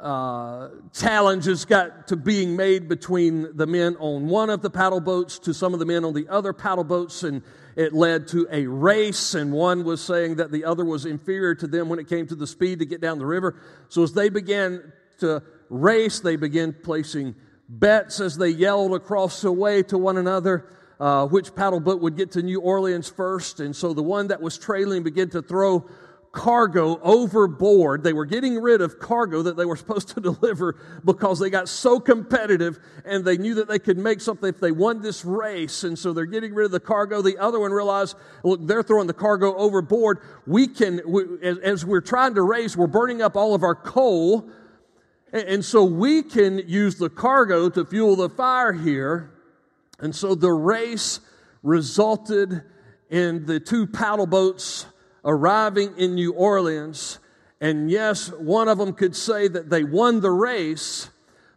uh, 0.00 0.70
challenges 0.92 1.64
got 1.64 2.08
to 2.08 2.16
being 2.16 2.56
made 2.56 2.88
between 2.88 3.56
the 3.56 3.66
men 3.66 3.96
on 3.98 4.28
one 4.28 4.50
of 4.50 4.62
the 4.62 4.70
paddle 4.70 5.00
boats 5.00 5.38
to 5.40 5.54
some 5.54 5.72
of 5.72 5.78
the 5.78 5.86
men 5.86 6.04
on 6.04 6.14
the 6.14 6.26
other 6.28 6.52
paddle 6.52 6.84
boats, 6.84 7.22
and 7.22 7.42
it 7.76 7.92
led 7.92 8.26
to 8.28 8.48
a 8.50 8.66
race, 8.66 9.34
and 9.34 9.52
one 9.52 9.84
was 9.84 10.00
saying 10.00 10.36
that 10.36 10.50
the 10.50 10.64
other 10.64 10.84
was 10.84 11.06
inferior 11.06 11.54
to 11.54 11.66
them 11.66 11.88
when 11.88 11.98
it 11.98 12.08
came 12.08 12.26
to 12.26 12.34
the 12.34 12.46
speed 12.46 12.78
to 12.78 12.86
get 12.86 13.00
down 13.00 13.18
the 13.18 13.26
river. 13.26 13.56
So 13.88 14.02
as 14.02 14.12
they 14.12 14.28
began 14.28 14.92
to 15.18 15.42
race, 15.68 16.20
they 16.20 16.36
began 16.36 16.72
placing 16.72 17.34
bets 17.68 18.20
as 18.20 18.36
they 18.36 18.48
yelled 18.48 18.94
across 18.94 19.42
the 19.42 19.52
way 19.52 19.82
to 19.84 19.98
one 19.98 20.16
another. 20.16 20.66
Uh, 20.98 21.26
which 21.26 21.54
paddle 21.54 21.80
boat 21.80 22.02
would 22.02 22.14
get 22.14 22.32
to 22.32 22.42
New 22.42 22.60
Orleans 22.60 23.08
first. 23.08 23.58
And 23.58 23.74
so 23.74 23.94
the 23.94 24.02
one 24.02 24.26
that 24.26 24.42
was 24.42 24.58
trailing 24.58 25.02
began 25.02 25.30
to 25.30 25.40
throw 25.40 25.88
cargo 26.32 27.00
overboard. 27.02 28.04
They 28.04 28.12
were 28.12 28.24
getting 28.24 28.60
rid 28.60 28.80
of 28.80 28.98
cargo 28.98 29.42
that 29.42 29.56
they 29.56 29.64
were 29.64 29.76
supposed 29.76 30.08
to 30.10 30.20
deliver 30.20 30.76
because 31.04 31.38
they 31.38 31.50
got 31.50 31.68
so 31.68 31.98
competitive 31.98 32.78
and 33.04 33.24
they 33.24 33.36
knew 33.36 33.54
that 33.56 33.68
they 33.68 33.78
could 33.78 33.98
make 33.98 34.20
something 34.20 34.48
if 34.48 34.60
they 34.60 34.70
won 34.70 35.02
this 35.02 35.24
race. 35.24 35.84
And 35.84 35.98
so 35.98 36.12
they're 36.12 36.26
getting 36.26 36.54
rid 36.54 36.66
of 36.66 36.70
the 36.70 36.80
cargo. 36.80 37.22
The 37.22 37.38
other 37.38 37.58
one 37.58 37.72
realized, 37.72 38.16
look, 38.44 38.60
they're 38.66 38.82
throwing 38.82 39.06
the 39.06 39.14
cargo 39.14 39.54
overboard. 39.56 40.20
We 40.46 40.68
can, 40.68 41.00
we, 41.06 41.24
as, 41.42 41.58
as 41.58 41.84
we're 41.84 42.00
trying 42.00 42.34
to 42.34 42.42
race, 42.42 42.76
we're 42.76 42.86
burning 42.86 43.22
up 43.22 43.36
all 43.36 43.54
of 43.54 43.62
our 43.62 43.74
coal. 43.74 44.48
And 45.32 45.64
so 45.64 45.84
we 45.84 46.22
can 46.22 46.58
use 46.66 46.96
the 46.96 47.08
cargo 47.08 47.68
to 47.70 47.84
fuel 47.84 48.16
the 48.16 48.28
fire 48.28 48.72
here. 48.72 49.32
And 50.00 50.14
so 50.14 50.34
the 50.34 50.50
race 50.50 51.20
resulted 51.62 52.62
in 53.10 53.46
the 53.46 53.60
two 53.60 53.86
paddle 53.86 54.26
boats 54.26 54.86
arriving 55.24 55.96
in 55.96 56.14
New 56.14 56.32
Orleans. 56.32 57.18
And 57.60 57.90
yes, 57.90 58.30
one 58.32 58.68
of 58.68 58.78
them 58.78 58.92
could 58.92 59.14
say 59.14 59.48
that 59.48 59.68
they 59.70 59.84
won 59.84 60.20
the 60.20 60.30
race, 60.30 61.10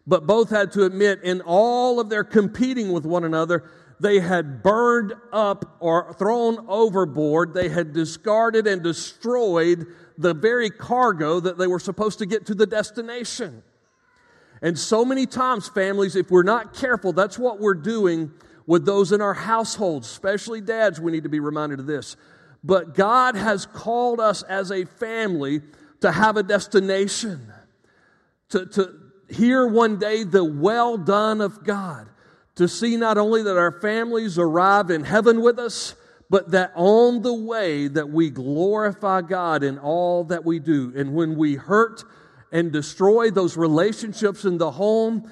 but 0.06 0.28
both 0.28 0.50
had 0.50 0.72
to 0.74 0.86
admit 0.86 1.22
in 1.24 1.42
all 1.42 2.00
of 2.00 2.10
their 2.10 2.24
competing 2.24 2.92
with 2.92 3.06
one 3.06 3.24
another, 3.24 3.64
they 4.00 4.20
had 4.20 4.64
burned 4.64 5.14
up 5.32 5.78
or 5.80 6.14
thrown 6.14 6.66
overboard, 6.68 7.54
they 7.54 7.70
had 7.70 7.94
discarded 7.94 8.68
and 8.68 8.84
destroyed 8.84 9.88
the 10.18 10.34
very 10.34 10.70
cargo 10.70 11.40
that 11.40 11.58
they 11.58 11.68
were 11.68 11.80
supposed 11.80 12.20
to 12.20 12.26
get 12.26 12.46
to 12.48 12.56
the 12.56 12.66
destination. 12.66 13.64
And 14.62 14.78
so 14.78 15.04
many 15.04 15.26
times, 15.26 15.68
families, 15.68 16.16
if 16.16 16.32
we're 16.32 16.44
not 16.44 16.74
careful, 16.74 17.14
that's 17.14 17.38
what 17.38 17.60
we're 17.60 17.74
doing 17.74 18.32
with 18.66 18.86
those 18.86 19.12
in 19.12 19.22
our 19.22 19.34
households, 19.34 20.08
especially 20.08 20.62
dads. 20.62 21.00
We 21.02 21.12
need 21.12 21.24
to 21.24 21.30
be 21.30 21.40
reminded 21.40 21.80
of 21.80 21.86
this. 21.86 22.16
But 22.64 22.96
God 22.96 23.36
has 23.36 23.66
called 23.66 24.20
us 24.20 24.42
as 24.44 24.72
a 24.72 24.86
family 24.86 25.62
to 26.02 26.12
have 26.12 26.38
a 26.38 26.44
destination, 26.44 27.52
to, 28.50 28.66
to 28.68 29.00
hear 29.30 29.68
one 29.68 29.98
day 30.00 30.24
the 30.24 30.44
well 30.44 30.98
done 30.98 31.42
of 31.42 31.64
God, 31.64 32.10
to 32.56 32.68
see 32.68 32.98
not 32.98 33.18
only 33.18 33.44
that 33.44 33.58
our 33.58 33.80
families 33.82 34.38
arrive 34.38 34.90
in 34.90 35.04
heaven 35.04 35.42
with 35.42 35.60
us, 35.60 35.96
but 36.30 36.52
that 36.52 36.72
on 36.76 37.22
the 37.22 37.34
way 37.34 37.88
that 37.88 38.10
we 38.10 38.30
glorify 38.30 39.22
God 39.22 39.64
in 39.64 39.78
all 39.78 40.24
that 40.26 40.46
we 40.46 40.60
do. 40.60 40.94
And 40.96 41.14
when 41.14 41.36
we 41.36 41.56
hurt 41.56 42.04
and 42.52 42.72
destroy 42.72 43.30
those 43.30 43.58
relationships 43.58 44.46
in 44.46 44.58
the 44.58 44.72
home, 44.72 45.30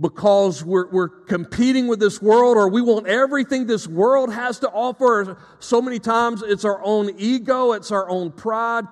because 0.00 0.64
we're, 0.64 0.88
we're 0.90 1.08
competing 1.08 1.86
with 1.86 2.00
this 2.00 2.22
world 2.22 2.56
or 2.56 2.68
we 2.68 2.80
want 2.80 3.06
everything 3.06 3.66
this 3.66 3.86
world 3.86 4.32
has 4.32 4.58
to 4.60 4.70
offer. 4.70 5.36
So 5.58 5.82
many 5.82 5.98
times 5.98 6.42
it's 6.42 6.64
our 6.64 6.82
own 6.82 7.10
ego, 7.18 7.72
it's 7.72 7.92
our 7.92 8.08
own 8.08 8.32
pride. 8.32 8.86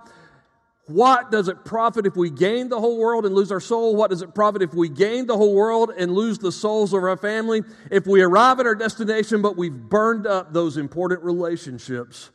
What 0.86 1.30
does 1.30 1.48
it 1.48 1.64
profit 1.64 2.06
if 2.06 2.16
we 2.16 2.30
gain 2.30 2.68
the 2.68 2.80
whole 2.80 2.98
world 2.98 3.26
and 3.26 3.34
lose 3.34 3.52
our 3.52 3.60
soul? 3.60 3.94
What 3.94 4.10
does 4.10 4.22
it 4.22 4.34
profit 4.34 4.62
if 4.62 4.72
we 4.72 4.88
gain 4.88 5.26
the 5.26 5.36
whole 5.36 5.54
world 5.54 5.92
and 5.96 6.12
lose 6.12 6.38
the 6.38 6.52
souls 6.52 6.94
of 6.94 7.02
our 7.02 7.16
family? 7.16 7.62
If 7.90 8.06
we 8.06 8.22
arrive 8.22 8.58
at 8.60 8.66
our 8.66 8.74
destination, 8.74 9.42
but 9.42 9.56
we've 9.56 9.72
burned 9.72 10.26
up 10.26 10.52
those 10.52 10.78
important 10.78 11.22
relationships 11.22 12.30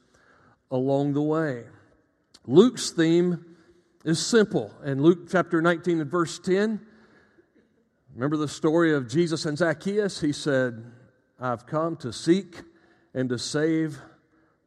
along 0.69 1.13
the 1.13 1.21
way. 1.21 1.63
Luke's 2.45 2.91
theme 2.91 3.43
is 4.05 4.23
simple. 4.23 4.71
In 4.83 5.01
Luke 5.01 5.29
chapter 5.31 5.61
19 5.61 6.01
and 6.01 6.11
verse 6.11 6.37
10, 6.37 6.79
Remember 8.15 8.37
the 8.37 8.47
story 8.47 8.93
of 8.93 9.07
Jesus 9.07 9.45
and 9.45 9.57
Zacchaeus? 9.57 10.21
He 10.21 10.33
said, 10.33 10.83
I've 11.39 11.65
come 11.65 11.95
to 11.97 12.13
seek 12.13 12.61
and 13.13 13.27
to 13.29 13.39
save 13.39 13.99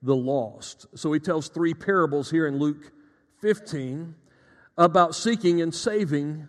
the 0.02 0.16
lost. 0.16 0.86
So 0.96 1.12
he 1.12 1.20
tells 1.20 1.48
three 1.48 1.72
parables 1.72 2.28
here 2.28 2.48
in 2.48 2.58
Luke 2.58 2.90
15 3.40 4.16
about 4.76 5.14
seeking 5.14 5.62
and 5.62 5.72
saving 5.72 6.48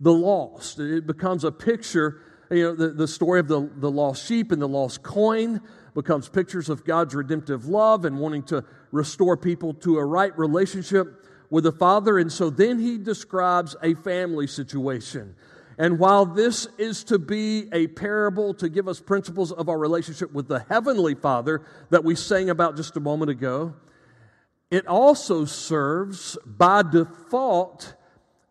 the 0.00 0.12
lost. 0.12 0.80
It 0.80 1.06
becomes 1.06 1.44
a 1.44 1.52
picture, 1.52 2.22
you 2.50 2.64
know, 2.64 2.74
the, 2.74 2.88
the 2.88 3.08
story 3.08 3.38
of 3.38 3.46
the, 3.46 3.70
the 3.76 3.90
lost 3.90 4.26
sheep 4.26 4.50
and 4.50 4.60
the 4.60 4.68
lost 4.68 5.04
coin 5.04 5.60
becomes 5.94 6.28
pictures 6.28 6.68
of 6.68 6.84
God's 6.84 7.14
redemptive 7.14 7.66
love 7.66 8.04
and 8.04 8.18
wanting 8.18 8.42
to 8.44 8.64
restore 8.90 9.36
people 9.36 9.74
to 9.74 9.98
a 9.98 10.04
right 10.04 10.36
relationship 10.36 11.24
with 11.50 11.64
the 11.64 11.72
Father. 11.72 12.18
And 12.18 12.32
so 12.32 12.50
then 12.50 12.80
he 12.80 12.98
describes 12.98 13.76
a 13.80 13.94
family 13.94 14.48
situation 14.48 15.36
and 15.82 15.98
while 15.98 16.24
this 16.24 16.68
is 16.78 17.02
to 17.02 17.18
be 17.18 17.66
a 17.72 17.88
parable 17.88 18.54
to 18.54 18.68
give 18.68 18.86
us 18.86 19.00
principles 19.00 19.50
of 19.50 19.68
our 19.68 19.76
relationship 19.76 20.32
with 20.32 20.46
the 20.46 20.60
Heavenly 20.68 21.16
Father 21.16 21.62
that 21.90 22.04
we 22.04 22.14
sang 22.14 22.50
about 22.50 22.76
just 22.76 22.96
a 22.96 23.00
moment 23.00 23.32
ago, 23.32 23.74
it 24.70 24.86
also 24.86 25.44
serves 25.44 26.38
by 26.46 26.82
default 26.82 27.94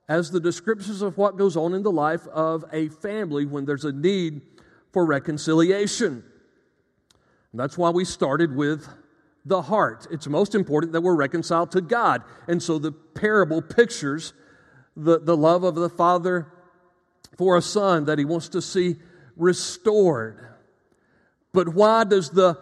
as 0.10 0.32
the 0.32 0.42
descriptions 0.42 1.02
of 1.02 1.18
what 1.18 1.38
goes 1.38 1.56
on 1.56 1.74
in 1.74 1.84
the 1.84 1.92
life 1.92 2.28
of 2.28 2.66
a 2.74 2.90
family 2.90 3.46
when 3.46 3.64
there's 3.64 3.86
a 3.86 3.94
need 3.94 4.42
for 4.92 5.06
reconciliation. 5.06 6.26
And 7.54 7.62
that's 7.62 7.78
why 7.78 7.92
we 7.92 8.04
started 8.04 8.54
with 8.54 8.90
the 9.46 9.62
heart. 9.62 10.06
It's 10.12 10.28
most 10.28 10.54
important 10.54 10.92
that 10.92 11.00
we're 11.00 11.16
reconciled 11.16 11.72
to 11.72 11.80
God. 11.80 12.24
And 12.50 12.62
so 12.62 12.78
the 12.78 12.92
parable 12.92 13.62
pictures 13.62 14.34
the, 14.98 15.18
the 15.18 15.38
love 15.38 15.64
of 15.64 15.76
the 15.76 15.90
Father 15.90 16.52
for 17.38 17.58
a 17.58 17.62
son 17.62 18.06
that 18.06 18.20
he 18.20 18.26
wants 18.26 18.50
to 18.50 18.62
see 18.62 18.98
restored. 19.36 20.48
But 21.54 21.70
why 21.70 22.04
does 22.04 22.30
the 22.30 22.58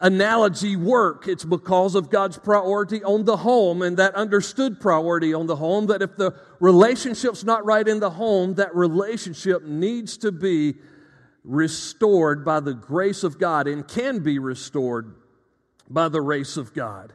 analogy 0.00 0.76
work? 0.76 1.28
It's 1.28 1.44
because 1.44 1.94
of 1.94 2.10
God's 2.10 2.38
priority 2.38 3.02
on 3.04 3.24
the 3.24 3.38
home 3.38 3.82
and 3.82 3.96
that 3.98 4.14
understood 4.14 4.80
priority 4.80 5.34
on 5.34 5.46
the 5.46 5.56
home 5.56 5.86
that 5.86 6.02
if 6.02 6.16
the 6.16 6.34
relationship's 6.58 7.44
not 7.44 7.64
right 7.64 7.86
in 7.86 8.00
the 8.00 8.10
home, 8.10 8.54
that 8.54 8.74
relationship 8.74 9.64
needs 9.64 10.16
to 10.18 10.32
be 10.32 10.76
restored 11.44 12.44
by 12.44 12.60
the 12.60 12.74
grace 12.74 13.24
of 13.24 13.38
God 13.38 13.66
and 13.66 13.86
can 13.86 14.20
be 14.20 14.38
restored 14.38 15.14
by 15.88 16.08
the 16.08 16.20
grace 16.20 16.56
of 16.56 16.74
God. 16.74 17.12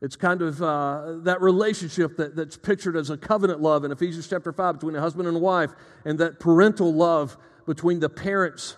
It's 0.00 0.14
kind 0.14 0.42
of 0.42 0.62
uh, 0.62 1.16
that 1.22 1.40
relationship 1.40 2.16
that, 2.18 2.36
that's 2.36 2.56
pictured 2.56 2.96
as 2.96 3.10
a 3.10 3.16
covenant 3.16 3.60
love 3.60 3.84
in 3.84 3.90
Ephesians 3.90 4.28
chapter 4.28 4.52
5 4.52 4.76
between 4.76 4.94
a 4.94 5.00
husband 5.00 5.26
and 5.28 5.40
wife, 5.40 5.72
and 6.04 6.18
that 6.20 6.38
parental 6.38 6.94
love 6.94 7.36
between 7.66 7.98
the 7.98 8.08
parents 8.08 8.76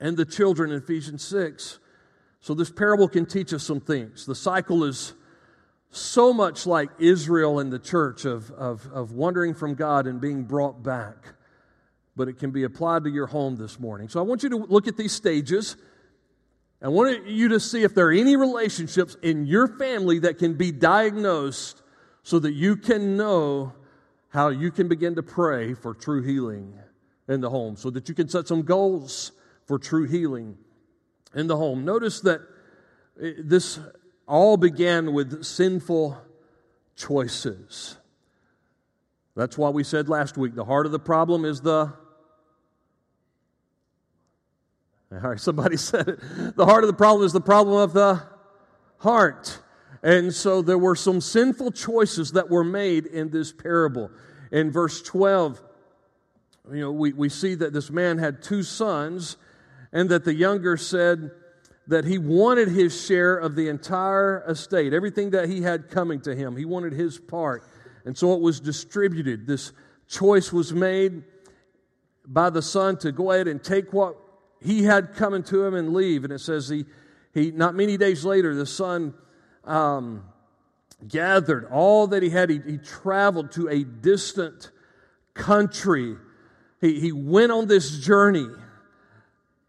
and 0.00 0.16
the 0.16 0.24
children 0.24 0.70
in 0.70 0.78
Ephesians 0.78 1.22
6. 1.24 1.78
So, 2.40 2.54
this 2.54 2.70
parable 2.70 3.08
can 3.08 3.26
teach 3.26 3.52
us 3.52 3.62
some 3.62 3.80
things. 3.80 4.24
The 4.26 4.34
cycle 4.34 4.84
is 4.84 5.14
so 5.90 6.32
much 6.32 6.66
like 6.66 6.90
Israel 6.98 7.58
and 7.58 7.72
the 7.72 7.78
church 7.78 8.24
of, 8.24 8.50
of, 8.52 8.90
of 8.92 9.12
wandering 9.12 9.54
from 9.54 9.74
God 9.74 10.06
and 10.06 10.20
being 10.20 10.44
brought 10.44 10.82
back, 10.82 11.34
but 12.16 12.28
it 12.28 12.38
can 12.38 12.50
be 12.50 12.64
applied 12.64 13.04
to 13.04 13.10
your 13.10 13.26
home 13.26 13.56
this 13.56 13.78
morning. 13.78 14.08
So, 14.08 14.20
I 14.20 14.22
want 14.22 14.42
you 14.42 14.48
to 14.50 14.56
look 14.56 14.88
at 14.88 14.96
these 14.96 15.12
stages 15.12 15.76
I 16.84 16.88
want 16.88 17.26
you 17.26 17.48
to 17.48 17.60
see 17.60 17.82
if 17.82 17.94
there 17.94 18.08
are 18.08 18.12
any 18.12 18.36
relationships 18.36 19.16
in 19.22 19.46
your 19.46 19.68
family 19.68 20.18
that 20.18 20.38
can 20.38 20.52
be 20.52 20.70
diagnosed 20.70 21.80
so 22.22 22.38
that 22.38 22.52
you 22.52 22.76
can 22.76 23.16
know 23.16 23.72
how 24.28 24.48
you 24.48 24.70
can 24.70 24.86
begin 24.86 25.14
to 25.14 25.22
pray 25.22 25.72
for 25.72 25.94
true 25.94 26.22
healing 26.22 26.78
in 27.26 27.40
the 27.40 27.48
home, 27.48 27.76
so 27.76 27.88
that 27.88 28.06
you 28.10 28.14
can 28.14 28.28
set 28.28 28.46
some 28.46 28.60
goals 28.60 29.32
for 29.64 29.78
true 29.78 30.06
healing 30.06 30.58
in 31.34 31.46
the 31.46 31.56
home. 31.56 31.86
Notice 31.86 32.20
that 32.20 32.42
eh, 33.22 33.32
this 33.38 33.80
all 34.28 34.58
began 34.58 35.14
with 35.14 35.42
sinful 35.42 36.18
choices. 36.96 37.96
That's 39.34 39.56
why 39.56 39.70
we 39.70 39.84
said 39.84 40.10
last 40.10 40.36
week 40.36 40.54
the 40.54 40.66
heart 40.66 40.84
of 40.84 40.92
the 40.92 40.98
problem 40.98 41.46
is 41.46 41.62
the 41.62 41.94
All 45.22 45.30
right, 45.30 45.40
somebody 45.40 45.76
said 45.78 46.08
it. 46.08 46.20
The 46.56 46.66
heart 46.66 46.84
of 46.84 46.88
the 46.88 46.94
problem 46.94 47.24
is 47.24 47.32
the 47.32 47.40
problem 47.40 47.76
of 47.76 47.92
the 47.92 48.22
heart. 48.98 49.60
And 50.02 50.34
so 50.34 50.60
there 50.60 50.78
were 50.78 50.96
some 50.96 51.20
sinful 51.20 51.72
choices 51.72 52.32
that 52.32 52.50
were 52.50 52.64
made 52.64 53.06
in 53.06 53.30
this 53.30 53.52
parable. 53.52 54.10
In 54.50 54.70
verse 54.70 55.02
12, 55.02 55.62
you 56.72 56.80
know, 56.80 56.92
we, 56.92 57.12
we 57.12 57.28
see 57.28 57.54
that 57.54 57.72
this 57.72 57.90
man 57.90 58.18
had 58.18 58.42
two 58.42 58.62
sons, 58.62 59.36
and 59.92 60.10
that 60.10 60.24
the 60.24 60.34
younger 60.34 60.76
said 60.76 61.30
that 61.86 62.04
he 62.04 62.18
wanted 62.18 62.68
his 62.68 63.04
share 63.04 63.36
of 63.36 63.54
the 63.54 63.68
entire 63.68 64.42
estate, 64.48 64.92
everything 64.92 65.30
that 65.30 65.48
he 65.48 65.62
had 65.62 65.90
coming 65.90 66.20
to 66.22 66.34
him. 66.34 66.56
He 66.56 66.64
wanted 66.64 66.92
his 66.92 67.18
part. 67.18 67.62
And 68.04 68.16
so 68.16 68.34
it 68.34 68.40
was 68.40 68.60
distributed. 68.60 69.46
This 69.46 69.72
choice 70.08 70.52
was 70.52 70.72
made 70.72 71.22
by 72.26 72.50
the 72.50 72.62
son 72.62 72.96
to 72.98 73.12
go 73.12 73.30
ahead 73.32 73.48
and 73.48 73.62
take 73.62 73.92
what 73.92 74.16
he 74.64 74.84
had 74.84 75.14
come 75.14 75.42
to 75.42 75.64
him 75.64 75.74
and 75.74 75.92
leave. 75.92 76.24
And 76.24 76.32
it 76.32 76.40
says 76.40 76.68
he, 76.68 76.86
he 77.32 77.50
not 77.50 77.74
many 77.74 77.96
days 77.96 78.24
later, 78.24 78.54
the 78.54 78.66
son 78.66 79.14
um, 79.64 80.24
gathered 81.06 81.66
all 81.70 82.06
that 82.08 82.22
he 82.22 82.30
had. 82.30 82.50
He, 82.50 82.60
he 82.66 82.78
traveled 82.78 83.52
to 83.52 83.68
a 83.68 83.84
distant 83.84 84.70
country. 85.34 86.16
He, 86.80 86.98
he 86.98 87.12
went 87.12 87.52
on 87.52 87.66
this 87.66 87.98
journey. 87.98 88.46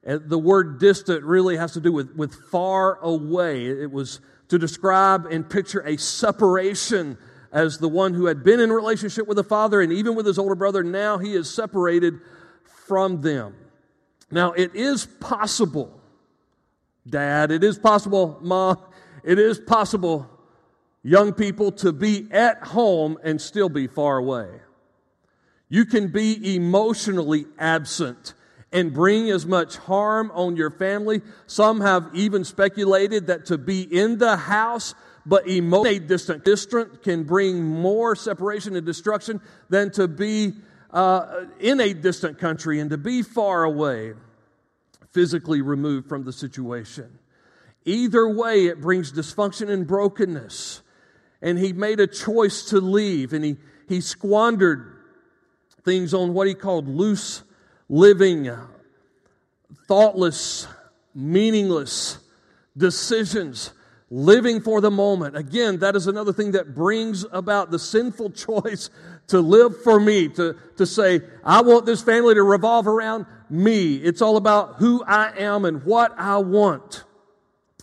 And 0.04 0.30
the 0.30 0.40
word 0.40 0.80
distant 0.80 1.24
really 1.24 1.58
has 1.58 1.74
to 1.74 1.82
do 1.82 1.92
with, 1.92 2.16
with 2.16 2.34
far 2.52 3.00
away. 3.02 3.66
It 3.66 3.92
was 3.92 4.22
to 4.50 4.60
describe 4.60 5.26
and 5.26 5.50
picture 5.50 5.82
a 5.82 5.98
separation 5.98 7.18
as 7.52 7.80
the 7.80 7.90
one 7.90 8.14
who 8.14 8.28
had 8.28 8.44
been 8.44 8.60
in 8.60 8.72
relationship 8.72 9.28
with 9.28 9.38
the 9.38 9.44
father 9.44 9.82
and 9.82 9.92
even 9.92 10.16
with 10.16 10.26
his 10.26 10.38
older 10.38 10.56
brother. 10.56 10.84
Now 10.84 11.18
he 11.18 11.34
is 11.34 11.52
separated 11.52 12.20
from 12.86 13.22
them. 13.22 13.56
Now, 14.36 14.52
it 14.52 14.76
is 14.76 15.06
possible, 15.06 15.98
Dad, 17.10 17.52
it 17.52 17.64
is 17.64 17.80
possible, 17.80 18.38
Mom, 18.42 18.78
it 19.24 19.40
is 19.40 19.58
possible, 19.58 20.30
young 21.04 21.32
people, 21.32 21.72
to 21.72 21.94
be 21.94 22.28
at 22.32 22.62
home 22.62 23.18
and 23.24 23.40
still 23.40 23.70
be 23.70 23.88
far 23.88 24.18
away. 24.18 24.50
You 25.70 25.86
can 25.86 26.10
be 26.10 26.54
emotionally 26.54 27.46
absent 27.58 28.34
and 28.74 28.94
bring 28.94 29.30
as 29.30 29.46
much 29.46 29.78
harm 29.78 30.30
on 30.34 30.58
your 30.58 30.70
family. 30.70 31.22
Some 31.48 31.80
have 31.80 32.10
even 32.14 32.44
speculated 32.44 33.28
that 33.28 33.46
to 33.46 33.58
be 33.58 33.84
in 33.84 34.18
the 34.18 34.36
house 34.36 34.96
but 35.26 35.48
emotionally 35.48 36.00
distant, 36.00 36.44
distant 36.44 37.04
can 37.04 37.24
bring 37.24 37.64
more 37.64 38.18
separation 38.18 38.76
and 38.76 38.86
destruction 38.86 39.40
than 39.70 39.92
to 39.92 40.10
be 40.10 40.56
uh, 40.92 41.46
in 41.60 41.80
a 41.80 41.94
distant 41.94 42.40
country 42.40 42.80
and 42.80 42.90
to 42.90 42.98
be 42.98 43.22
far 43.22 43.64
away, 43.64 44.14
physically 45.12 45.62
removed 45.62 46.08
from 46.08 46.24
the 46.24 46.34
situation. 46.34 47.20
Either 47.86 48.28
way, 48.28 48.66
it 48.66 48.82
brings 48.82 49.12
dysfunction 49.12 49.70
and 49.70 49.88
brokenness. 49.88 50.82
And 51.42 51.60
he 51.60 51.74
made 51.74 52.00
a 52.00 52.08
choice 52.08 52.66
to 52.70 52.82
leave, 52.82 53.32
and 53.32 53.46
he, 53.46 53.58
he 53.88 54.02
squandered 54.02 54.92
things 55.84 56.14
on 56.14 56.34
what 56.34 56.48
he 56.48 56.56
called 56.56 56.88
loose 56.88 57.44
living, 57.88 58.50
thoughtless, 59.88 60.68
meaningless 61.14 62.18
decisions, 62.76 63.72
living 64.10 64.60
for 64.60 64.82
the 64.82 64.92
moment. 64.92 65.38
Again, 65.38 65.80
that 65.80 65.96
is 65.96 66.08
another 66.08 66.34
thing 66.34 66.52
that 66.52 66.74
brings 66.74 67.26
about 67.32 67.72
the 67.72 67.80
sinful 67.80 68.30
choice 68.32 68.90
to 69.28 69.40
live 69.40 69.82
for 69.84 70.00
me, 70.00 70.28
to, 70.30 70.56
to 70.78 70.86
say, 70.86 71.22
I 71.44 71.62
want 71.62 71.86
this 71.86 72.02
family 72.02 72.36
to 72.36 72.44
revolve 72.44 72.88
around 72.88 73.26
me. 73.50 73.96
It's 73.96 74.22
all 74.22 74.38
about 74.38 74.76
who 74.76 75.04
I 75.04 75.34
am 75.38 75.66
and 75.66 75.84
what 75.84 76.14
I 76.18 76.38
want. 76.38 77.04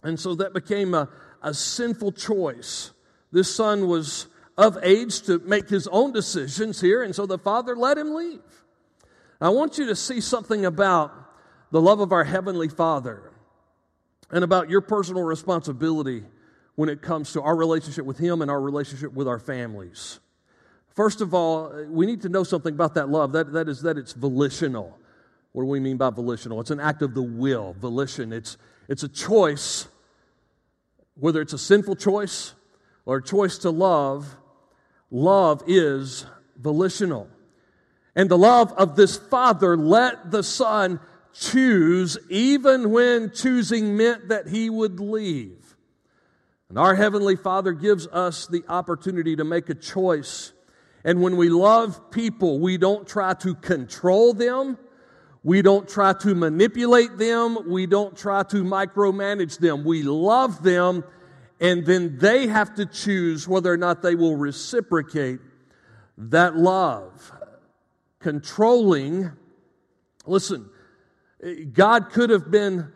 And 0.02 0.18
so 0.18 0.34
that 0.36 0.52
became 0.52 0.94
a, 0.94 1.08
a 1.42 1.54
sinful 1.54 2.12
choice. 2.12 2.92
This 3.30 3.54
son 3.54 3.88
was 3.88 4.26
of 4.56 4.78
age 4.82 5.22
to 5.22 5.38
make 5.40 5.68
his 5.68 5.88
own 5.88 6.12
decisions 6.12 6.80
here, 6.80 7.02
and 7.02 7.14
so 7.14 7.26
the 7.26 7.38
father 7.38 7.74
let 7.74 7.96
him 7.96 8.14
leave. 8.14 8.40
I 9.40 9.48
want 9.48 9.78
you 9.78 9.86
to 9.86 9.96
see 9.96 10.20
something 10.20 10.64
about 10.64 11.12
the 11.72 11.80
love 11.80 12.00
of 12.00 12.12
our 12.12 12.22
Heavenly 12.22 12.68
Father 12.68 13.32
and 14.30 14.44
about 14.44 14.70
your 14.70 14.80
personal 14.80 15.22
responsibility 15.22 16.24
when 16.74 16.88
it 16.88 17.02
comes 17.02 17.32
to 17.32 17.42
our 17.42 17.56
relationship 17.56 18.04
with 18.04 18.18
Him 18.18 18.42
and 18.42 18.50
our 18.50 18.60
relationship 18.60 19.12
with 19.12 19.26
our 19.26 19.38
families. 19.38 20.20
First 20.94 21.20
of 21.20 21.32
all, 21.34 21.72
uh, 21.72 21.84
we 21.84 22.06
need 22.06 22.22
to 22.22 22.28
know 22.28 22.44
something 22.44 22.74
about 22.74 22.94
that 22.94 23.08
love. 23.08 23.32
That, 23.32 23.52
that 23.52 23.68
is 23.68 23.82
that 23.82 23.96
it's 23.96 24.12
volitional. 24.12 24.98
What 25.52 25.62
do 25.62 25.68
we 25.68 25.80
mean 25.80 25.96
by 25.96 26.10
volitional? 26.10 26.60
It's 26.60 26.70
an 26.70 26.80
act 26.80 27.02
of 27.02 27.14
the 27.14 27.22
will, 27.22 27.74
volition. 27.78 28.32
It's, 28.32 28.56
it's 28.88 29.02
a 29.02 29.08
choice, 29.08 29.88
whether 31.14 31.40
it's 31.40 31.52
a 31.52 31.58
sinful 31.58 31.96
choice 31.96 32.54
or 33.04 33.18
a 33.18 33.22
choice 33.22 33.58
to 33.58 33.70
love, 33.70 34.36
love 35.10 35.62
is 35.66 36.26
volitional. 36.56 37.28
And 38.14 38.30
the 38.30 38.38
love 38.38 38.72
of 38.72 38.96
this 38.96 39.16
father 39.16 39.76
let 39.76 40.30
the 40.30 40.42
son 40.42 41.00
choose, 41.32 42.18
even 42.28 42.90
when 42.90 43.32
choosing 43.32 43.96
meant 43.96 44.28
that 44.28 44.48
he 44.48 44.68
would 44.68 45.00
leave. 45.00 45.76
And 46.68 46.78
our 46.78 46.94
Heavenly 46.94 47.36
Father 47.36 47.72
gives 47.72 48.06
us 48.06 48.46
the 48.46 48.64
opportunity 48.68 49.36
to 49.36 49.44
make 49.44 49.68
a 49.68 49.74
choice. 49.74 50.52
And 51.04 51.20
when 51.20 51.36
we 51.36 51.48
love 51.48 52.10
people, 52.10 52.60
we 52.60 52.78
don't 52.78 53.06
try 53.06 53.34
to 53.34 53.54
control 53.56 54.32
them. 54.34 54.78
We 55.44 55.60
don't 55.60 55.88
try 55.88 56.12
to 56.12 56.34
manipulate 56.34 57.18
them. 57.18 57.68
We 57.68 57.86
don't 57.86 58.16
try 58.16 58.44
to 58.44 58.62
micromanage 58.62 59.58
them. 59.58 59.84
We 59.84 60.04
love 60.04 60.62
them, 60.62 61.02
and 61.60 61.84
then 61.84 62.18
they 62.18 62.46
have 62.46 62.74
to 62.76 62.86
choose 62.86 63.48
whether 63.48 63.72
or 63.72 63.76
not 63.76 64.02
they 64.02 64.14
will 64.14 64.36
reciprocate 64.36 65.40
that 66.16 66.56
love. 66.56 67.32
Controlling, 68.20 69.32
listen, 70.26 70.70
God 71.72 72.10
could 72.10 72.30
have 72.30 72.52
been 72.52 72.92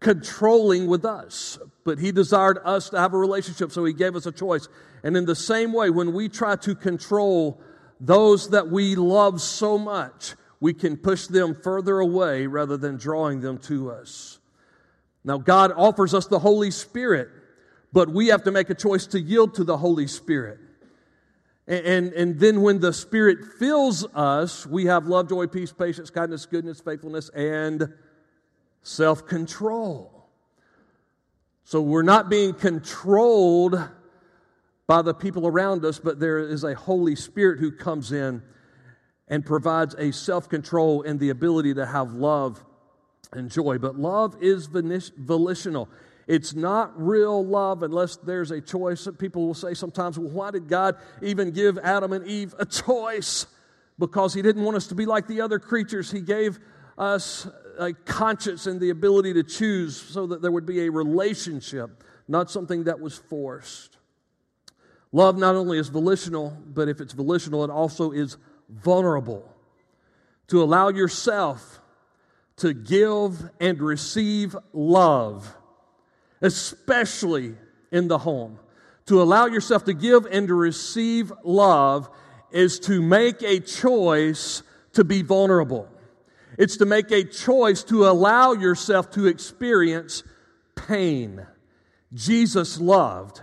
controlling 0.00 0.86
with 0.86 1.04
us, 1.04 1.58
but 1.84 1.98
He 1.98 2.10
desired 2.10 2.58
us 2.64 2.88
to 2.90 2.98
have 2.98 3.12
a 3.12 3.18
relationship, 3.18 3.70
so 3.70 3.84
He 3.84 3.92
gave 3.92 4.16
us 4.16 4.24
a 4.24 4.32
choice. 4.32 4.66
And 5.06 5.16
in 5.16 5.24
the 5.24 5.36
same 5.36 5.72
way, 5.72 5.88
when 5.88 6.12
we 6.12 6.28
try 6.28 6.56
to 6.56 6.74
control 6.74 7.60
those 8.00 8.50
that 8.50 8.70
we 8.70 8.96
love 8.96 9.40
so 9.40 9.78
much, 9.78 10.34
we 10.58 10.74
can 10.74 10.96
push 10.96 11.28
them 11.28 11.54
further 11.54 12.00
away 12.00 12.48
rather 12.48 12.76
than 12.76 12.96
drawing 12.96 13.40
them 13.40 13.58
to 13.58 13.92
us. 13.92 14.40
Now, 15.22 15.38
God 15.38 15.72
offers 15.76 16.12
us 16.12 16.26
the 16.26 16.40
Holy 16.40 16.72
Spirit, 16.72 17.28
but 17.92 18.08
we 18.08 18.26
have 18.26 18.42
to 18.42 18.50
make 18.50 18.68
a 18.68 18.74
choice 18.74 19.06
to 19.06 19.20
yield 19.20 19.54
to 19.54 19.62
the 19.62 19.76
Holy 19.76 20.08
Spirit. 20.08 20.58
And, 21.68 22.12
and 22.12 22.40
then 22.40 22.62
when 22.62 22.80
the 22.80 22.92
Spirit 22.92 23.38
fills 23.60 24.04
us, 24.12 24.66
we 24.66 24.86
have 24.86 25.06
love, 25.06 25.28
joy, 25.28 25.46
peace, 25.46 25.72
patience, 25.72 26.10
kindness, 26.10 26.46
goodness, 26.46 26.80
faithfulness, 26.80 27.28
and 27.28 27.94
self 28.82 29.24
control. 29.24 30.26
So 31.62 31.80
we're 31.80 32.02
not 32.02 32.28
being 32.28 32.54
controlled 32.54 33.88
by 34.86 35.02
the 35.02 35.14
people 35.14 35.46
around 35.46 35.84
us, 35.84 35.98
but 35.98 36.20
there 36.20 36.38
is 36.38 36.64
a 36.64 36.74
Holy 36.74 37.16
Spirit 37.16 37.58
who 37.58 37.72
comes 37.72 38.12
in 38.12 38.42
and 39.28 39.44
provides 39.44 39.94
a 39.98 40.12
self 40.12 40.48
control 40.48 41.02
and 41.02 41.18
the 41.18 41.30
ability 41.30 41.74
to 41.74 41.86
have 41.86 42.12
love 42.12 42.64
and 43.32 43.50
joy. 43.50 43.78
But 43.78 43.96
love 43.96 44.36
is 44.40 44.66
volitional. 44.66 45.88
It's 46.28 46.54
not 46.54 46.92
real 47.00 47.44
love 47.44 47.82
unless 47.82 48.16
there's 48.16 48.50
a 48.50 48.60
choice. 48.60 49.06
People 49.18 49.46
will 49.46 49.54
say 49.54 49.74
sometimes, 49.74 50.18
well, 50.18 50.30
why 50.30 50.50
did 50.50 50.68
God 50.68 50.96
even 51.22 51.52
give 51.52 51.78
Adam 51.78 52.12
and 52.12 52.26
Eve 52.26 52.54
a 52.58 52.66
choice? 52.66 53.46
Because 53.98 54.34
He 54.34 54.42
didn't 54.42 54.64
want 54.64 54.76
us 54.76 54.88
to 54.88 54.94
be 54.94 55.06
like 55.06 55.26
the 55.26 55.40
other 55.40 55.58
creatures. 55.58 56.10
He 56.10 56.20
gave 56.20 56.58
us 56.98 57.48
a 57.78 57.92
conscience 57.92 58.66
and 58.66 58.80
the 58.80 58.90
ability 58.90 59.34
to 59.34 59.42
choose 59.42 59.96
so 59.96 60.26
that 60.28 60.42
there 60.42 60.50
would 60.50 60.66
be 60.66 60.86
a 60.86 60.90
relationship, 60.90 62.02
not 62.26 62.50
something 62.50 62.84
that 62.84 63.00
was 63.00 63.18
forced. 63.18 63.95
Love 65.16 65.38
not 65.38 65.54
only 65.54 65.78
is 65.78 65.88
volitional, 65.88 66.54
but 66.66 66.90
if 66.90 67.00
it's 67.00 67.14
volitional, 67.14 67.64
it 67.64 67.70
also 67.70 68.10
is 68.10 68.36
vulnerable. 68.68 69.50
To 70.48 70.62
allow 70.62 70.88
yourself 70.90 71.80
to 72.56 72.74
give 72.74 73.50
and 73.58 73.80
receive 73.80 74.54
love 74.74 75.56
especially 76.42 77.54
in 77.90 78.08
the 78.08 78.18
home. 78.18 78.58
To 79.06 79.22
allow 79.22 79.46
yourself 79.46 79.84
to 79.84 79.94
give 79.94 80.26
and 80.26 80.48
to 80.48 80.54
receive 80.54 81.32
love 81.42 82.10
is 82.50 82.78
to 82.80 83.00
make 83.00 83.42
a 83.42 83.60
choice 83.60 84.62
to 84.92 85.02
be 85.02 85.22
vulnerable. 85.22 85.88
It's 86.58 86.76
to 86.76 86.84
make 86.84 87.10
a 87.10 87.24
choice 87.24 87.82
to 87.84 88.06
allow 88.06 88.52
yourself 88.52 89.10
to 89.12 89.28
experience 89.28 90.24
pain. 90.74 91.46
Jesus 92.12 92.78
loved. 92.78 93.40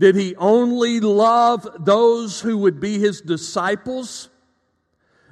Did 0.00 0.16
he 0.16 0.34
only 0.36 0.98
love 0.98 1.68
those 1.78 2.40
who 2.40 2.56
would 2.56 2.80
be 2.80 2.98
his 2.98 3.20
disciples? 3.20 4.30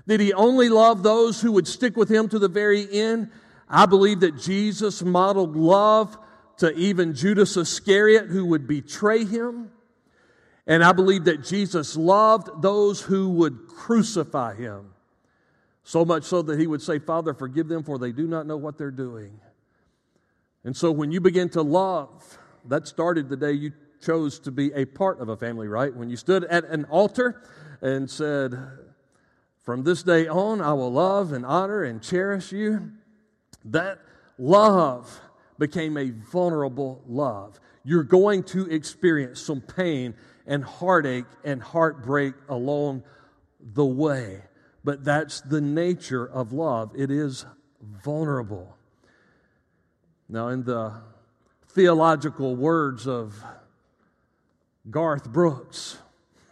Did 0.06 0.20
he 0.20 0.34
only 0.34 0.68
love 0.68 1.02
those 1.02 1.40
who 1.40 1.52
would 1.52 1.66
stick 1.66 1.96
with 1.96 2.10
him 2.10 2.28
to 2.28 2.38
the 2.38 2.48
very 2.48 2.86
end? 2.92 3.30
I 3.66 3.86
believe 3.86 4.20
that 4.20 4.38
Jesus 4.38 5.02
modeled 5.02 5.56
love 5.56 6.18
to 6.58 6.70
even 6.74 7.14
Judas 7.14 7.56
Iscariot 7.56 8.26
who 8.26 8.44
would 8.44 8.68
betray 8.68 9.24
him. 9.24 9.70
And 10.66 10.84
I 10.84 10.92
believe 10.92 11.24
that 11.24 11.42
Jesus 11.42 11.96
loved 11.96 12.60
those 12.60 13.00
who 13.00 13.30
would 13.30 13.68
crucify 13.68 14.54
him. 14.54 14.90
So 15.82 16.04
much 16.04 16.24
so 16.24 16.42
that 16.42 16.60
he 16.60 16.66
would 16.66 16.82
say, 16.82 16.98
Father, 16.98 17.32
forgive 17.32 17.68
them, 17.68 17.84
for 17.84 17.96
they 17.96 18.12
do 18.12 18.26
not 18.26 18.46
know 18.46 18.58
what 18.58 18.76
they're 18.76 18.90
doing. 18.90 19.40
And 20.62 20.76
so 20.76 20.92
when 20.92 21.10
you 21.10 21.22
begin 21.22 21.48
to 21.50 21.62
love, 21.62 22.38
that 22.66 22.86
started 22.86 23.30
the 23.30 23.36
day 23.38 23.52
you 23.52 23.72
chose 24.00 24.38
to 24.40 24.50
be 24.50 24.72
a 24.72 24.84
part 24.84 25.20
of 25.20 25.28
a 25.28 25.36
family, 25.36 25.68
right? 25.68 25.94
When 25.94 26.10
you 26.10 26.16
stood 26.16 26.44
at 26.44 26.64
an 26.64 26.84
altar 26.86 27.42
and 27.80 28.10
said, 28.10 28.58
From 29.62 29.84
this 29.84 30.02
day 30.02 30.26
on, 30.26 30.60
I 30.60 30.72
will 30.72 30.92
love 30.92 31.32
and 31.32 31.44
honor 31.44 31.82
and 31.84 32.02
cherish 32.02 32.52
you. 32.52 32.92
That 33.64 33.98
love 34.38 35.20
became 35.58 35.96
a 35.96 36.10
vulnerable 36.10 37.02
love. 37.06 37.60
You're 37.84 38.04
going 38.04 38.44
to 38.44 38.66
experience 38.66 39.40
some 39.40 39.60
pain 39.60 40.14
and 40.46 40.64
heartache 40.64 41.26
and 41.44 41.62
heartbreak 41.62 42.34
along 42.48 43.02
the 43.60 43.84
way. 43.84 44.42
But 44.84 45.04
that's 45.04 45.40
the 45.40 45.60
nature 45.60 46.26
of 46.26 46.52
love. 46.52 46.92
It 46.96 47.10
is 47.10 47.44
vulnerable. 48.02 48.76
Now, 50.28 50.48
in 50.48 50.64
the 50.64 50.92
theological 51.68 52.56
words 52.56 53.06
of 53.06 53.42
Garth 54.90 55.30
Brooks, 55.30 55.98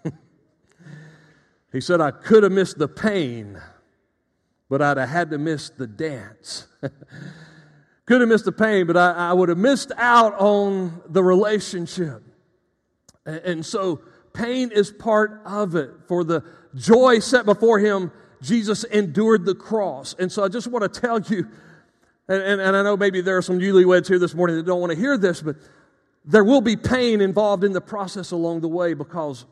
he 1.72 1.81
said, 1.81 2.01
I 2.01 2.11
could 2.11 2.42
have 2.42 2.53
missed 2.53 2.79
the 2.79 2.88
pain, 2.88 3.61
but 4.68 4.83
I'd 4.83 4.96
have 4.96 5.09
had 5.09 5.31
to 5.31 5.38
miss 5.38 5.70
the 5.70 5.87
dance. 5.87 6.66
Could 8.07 8.20
have 8.20 8.29
missed 8.29 8.44
the 8.44 8.53
pain, 8.53 8.87
but 8.87 8.96
I, 8.96 9.31
I 9.31 9.33
would 9.33 9.49
have 9.49 9.59
missed 9.59 9.90
out 9.96 10.33
on 10.38 11.03
the 11.09 11.25
relationship. 11.25 12.22
And, 13.27 13.37
and 13.38 13.66
so 13.66 14.01
pain 14.33 14.70
is 14.70 14.92
part 14.92 15.42
of 15.44 15.75
it. 15.75 15.90
For 16.07 16.22
the 16.22 16.44
joy 16.77 17.18
set 17.18 17.44
before 17.44 17.81
him, 17.81 18.12
Jesus 18.40 18.85
endured 18.85 19.44
the 19.44 19.57
cross. 19.57 20.14
And 20.20 20.31
so 20.31 20.44
I 20.44 20.49
just 20.49 20.68
want 20.68 20.92
to 20.92 21.01
tell 21.01 21.20
you, 21.20 21.49
and, 22.29 22.42
and, 22.42 22.61
and 22.61 22.77
I 22.77 22.83
know 22.85 22.96
maybe 22.96 23.20
there 23.22 23.37
are 23.37 23.42
some 23.42 23.59
newlyweds 23.59 24.07
here 24.07 24.20
this 24.20 24.35
morning 24.35 24.57
that 24.57 24.66
don't 24.66 24.81
want 24.81 24.92
to 24.92 24.99
hear 24.99 25.18
this, 25.18 25.42
but 25.42 25.57
there 26.26 26.44
will 26.44 26.60
be 26.60 26.76
pain 26.76 27.20
involved 27.20 27.62
in 27.62 27.72
the 27.72 27.80
process 27.80 28.32
along 28.32 28.60
the 28.60 28.68
way 28.68 28.94
because 28.94 29.46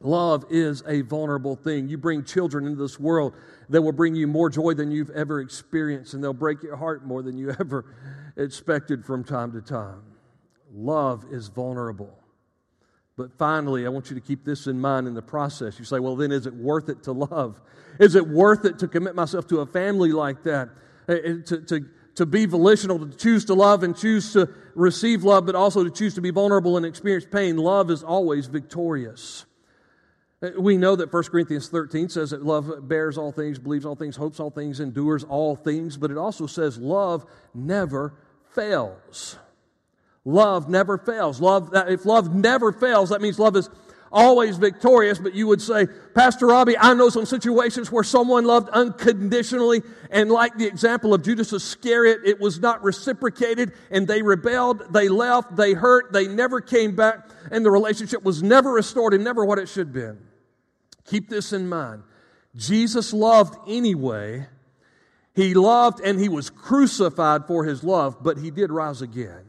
love 0.00 0.44
is 0.50 0.82
a 0.86 1.00
vulnerable 1.02 1.56
thing. 1.56 1.88
You 1.88 1.98
bring 1.98 2.22
children 2.22 2.66
into 2.66 2.80
this 2.80 3.00
world 3.00 3.34
that 3.68 3.82
will 3.82 3.92
bring 3.92 4.14
you 4.14 4.28
more 4.28 4.48
joy 4.48 4.74
than 4.74 4.92
you've 4.92 5.10
ever 5.10 5.40
experienced, 5.40 6.14
and 6.14 6.22
they'll 6.22 6.32
break 6.32 6.62
your 6.62 6.76
heart 6.76 7.04
more 7.04 7.22
than 7.22 7.36
you 7.36 7.50
ever 7.60 7.84
expected 8.36 9.04
from 9.04 9.24
time 9.24 9.52
to 9.52 9.60
time. 9.60 10.02
Love 10.72 11.24
is 11.30 11.48
vulnerable. 11.48 12.16
But 13.16 13.32
finally, 13.38 13.86
I 13.86 13.88
want 13.88 14.10
you 14.10 14.14
to 14.14 14.20
keep 14.20 14.44
this 14.44 14.66
in 14.66 14.78
mind 14.78 15.08
in 15.08 15.14
the 15.14 15.22
process. 15.22 15.78
You 15.78 15.86
say, 15.86 15.98
well, 15.98 16.16
then 16.16 16.30
is 16.30 16.46
it 16.46 16.54
worth 16.54 16.90
it 16.90 17.02
to 17.04 17.12
love? 17.12 17.62
Is 17.98 18.14
it 18.14 18.28
worth 18.28 18.66
it 18.66 18.78
to 18.80 18.88
commit 18.88 19.14
myself 19.14 19.46
to 19.48 19.60
a 19.60 19.66
family 19.66 20.12
like 20.12 20.42
that? 20.44 20.68
Uh, 21.08 21.12
uh, 21.12 21.18
to, 21.46 21.60
to, 21.62 21.86
to 22.16 22.26
be 22.26 22.46
volitional, 22.46 22.98
to 22.98 23.16
choose 23.16 23.44
to 23.44 23.54
love 23.54 23.82
and 23.82 23.96
choose 23.96 24.32
to 24.32 24.48
receive 24.74 25.22
love, 25.22 25.46
but 25.46 25.54
also 25.54 25.84
to 25.84 25.90
choose 25.90 26.14
to 26.14 26.20
be 26.20 26.30
vulnerable 26.30 26.76
and 26.76 26.84
experience 26.84 27.26
pain. 27.30 27.56
Love 27.56 27.90
is 27.90 28.02
always 28.02 28.46
victorious. 28.46 29.44
Uh, 30.42 30.50
we 30.58 30.76
know 30.76 30.96
that 30.96 31.12
1 31.12 31.22
Corinthians 31.24 31.68
13 31.68 32.08
says 32.08 32.30
that 32.30 32.44
love 32.44 32.88
bears 32.88 33.16
all 33.16 33.32
things, 33.32 33.58
believes 33.58 33.84
all 33.84 33.96
things, 33.96 34.16
hopes 34.16 34.40
all 34.40 34.50
things, 34.50 34.80
endures 34.80 35.24
all 35.24 35.56
things, 35.56 35.96
but 35.96 36.10
it 36.10 36.16
also 36.16 36.46
says 36.46 36.78
love 36.78 37.24
never 37.54 38.14
fails. 38.54 39.38
Love 40.24 40.68
never 40.68 40.98
fails. 40.98 41.40
Love, 41.40 41.70
if 41.72 42.04
love 42.04 42.34
never 42.34 42.72
fails, 42.72 43.10
that 43.10 43.20
means 43.20 43.38
love 43.38 43.56
is 43.56 43.70
always 44.12 44.56
victorious. 44.56 45.18
But 45.18 45.34
you 45.34 45.46
would 45.46 45.60
say, 45.60 45.86
Pastor 46.14 46.46
Robbie, 46.46 46.78
I 46.78 46.94
know 46.94 47.08
some 47.08 47.26
situations 47.26 47.90
where 47.90 48.04
someone 48.04 48.44
loved 48.44 48.68
unconditionally, 48.70 49.82
and 50.10 50.30
like 50.30 50.56
the 50.56 50.66
example 50.66 51.14
of 51.14 51.22
Judas 51.22 51.52
Iscariot, 51.52 52.20
it 52.24 52.40
was 52.40 52.58
not 52.60 52.82
reciprocated, 52.82 53.72
and 53.90 54.06
they 54.06 54.22
rebelled, 54.22 54.92
they 54.92 55.08
left, 55.08 55.56
they 55.56 55.72
hurt, 55.72 56.12
they 56.12 56.26
never 56.26 56.60
came 56.60 56.96
back, 56.96 57.28
and 57.50 57.64
the 57.64 57.70
relationship 57.70 58.22
was 58.22 58.42
never 58.42 58.72
restored 58.72 59.14
and 59.14 59.24
never 59.24 59.44
what 59.44 59.58
it 59.58 59.68
should 59.68 59.88
have 59.88 59.92
been. 59.92 60.18
Keep 61.04 61.28
this 61.28 61.52
in 61.52 61.68
mind. 61.68 62.02
Jesus 62.54 63.12
loved 63.12 63.56
anyway. 63.68 64.46
He 65.34 65.52
loved 65.52 66.00
and 66.00 66.18
he 66.18 66.30
was 66.30 66.48
crucified 66.48 67.46
for 67.46 67.64
his 67.64 67.84
love, 67.84 68.22
but 68.22 68.38
he 68.38 68.50
did 68.50 68.72
rise 68.72 69.02
again. 69.02 69.44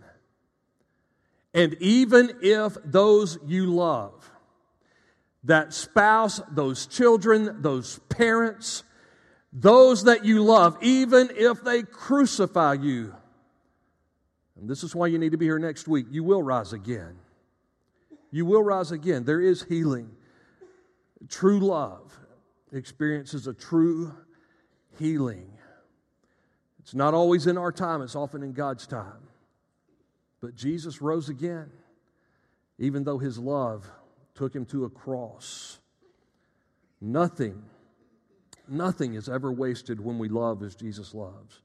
And 1.53 1.75
even 1.79 2.37
if 2.41 2.77
those 2.83 3.39
you 3.47 3.73
love, 3.73 4.29
that 5.47 5.73
spouse, 5.73 6.41
those 6.51 6.87
children, 6.87 7.61
those 7.61 7.99
parents, 8.09 8.83
those 9.51 10.03
that 10.03 10.25
you 10.25 10.43
love, 10.43 10.77
even 10.81 11.29
if 11.33 11.63
they 11.63 11.83
crucify 11.83 12.73
you, 12.73 13.15
and 14.59 14.69
this 14.69 14.83
is 14.83 14.93
why 14.93 15.07
you 15.07 15.17
need 15.17 15.31
to 15.31 15.37
be 15.37 15.45
here 15.45 15.59
next 15.59 15.87
week, 15.87 16.07
you 16.09 16.23
will 16.23 16.43
rise 16.43 16.73
again. 16.73 17.15
You 18.31 18.45
will 18.45 18.63
rise 18.63 18.91
again. 18.91 19.23
There 19.23 19.41
is 19.41 19.63
healing. 19.63 20.09
True 21.29 21.59
love 21.59 22.17
experiences 22.73 23.47
a 23.47 23.53
true 23.53 24.13
healing. 24.99 25.49
It's 26.79 26.93
not 26.93 27.13
always 27.13 27.47
in 27.47 27.57
our 27.57 27.71
time, 27.71 28.01
it's 28.01 28.15
often 28.15 28.43
in 28.43 28.51
God's 28.51 28.85
time. 28.85 29.27
But 30.41 30.55
Jesus 30.55 31.01
rose 31.01 31.29
again, 31.29 31.71
even 32.79 33.03
though 33.03 33.17
his 33.17 33.39
love 33.39 33.89
took 34.37 34.55
him 34.55 34.65
to 34.67 34.85
a 34.85 34.89
cross. 34.89 35.79
Nothing, 37.01 37.63
nothing 38.67 39.15
is 39.15 39.27
ever 39.27 39.51
wasted 39.51 39.99
when 39.99 40.17
we 40.17 40.29
love 40.29 40.63
as 40.63 40.75
Jesus 40.75 41.13
loves. 41.13 41.61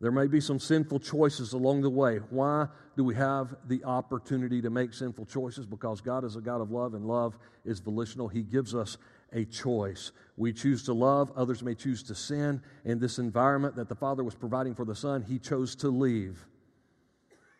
There 0.00 0.10
may 0.10 0.26
be 0.26 0.40
some 0.40 0.58
sinful 0.58 1.00
choices 1.00 1.52
along 1.52 1.82
the 1.82 1.90
way. 1.90 2.16
Why 2.30 2.66
do 2.96 3.04
we 3.04 3.14
have 3.14 3.54
the 3.68 3.84
opportunity 3.84 4.60
to 4.60 4.68
make 4.68 4.92
sinful 4.92 5.26
choices? 5.26 5.66
Because 5.66 6.00
God 6.00 6.24
is 6.24 6.36
a 6.36 6.40
God 6.40 6.60
of 6.60 6.70
love, 6.70 6.94
and 6.94 7.06
love 7.06 7.38
is 7.64 7.80
volitional. 7.80 8.28
He 8.28 8.42
gives 8.42 8.74
us 8.74 8.98
a 9.32 9.44
choice. 9.44 10.12
We 10.36 10.52
choose 10.52 10.82
to 10.84 10.92
love, 10.92 11.32
others 11.36 11.62
may 11.62 11.74
choose 11.74 12.02
to 12.04 12.14
sin. 12.14 12.60
In 12.84 12.98
this 12.98 13.18
environment 13.18 13.76
that 13.76 13.88
the 13.88 13.94
Father 13.94 14.24
was 14.24 14.34
providing 14.34 14.74
for 14.74 14.84
the 14.84 14.94
Son, 14.94 15.22
He 15.22 15.38
chose 15.38 15.74
to 15.76 15.88
leave. 15.88 16.44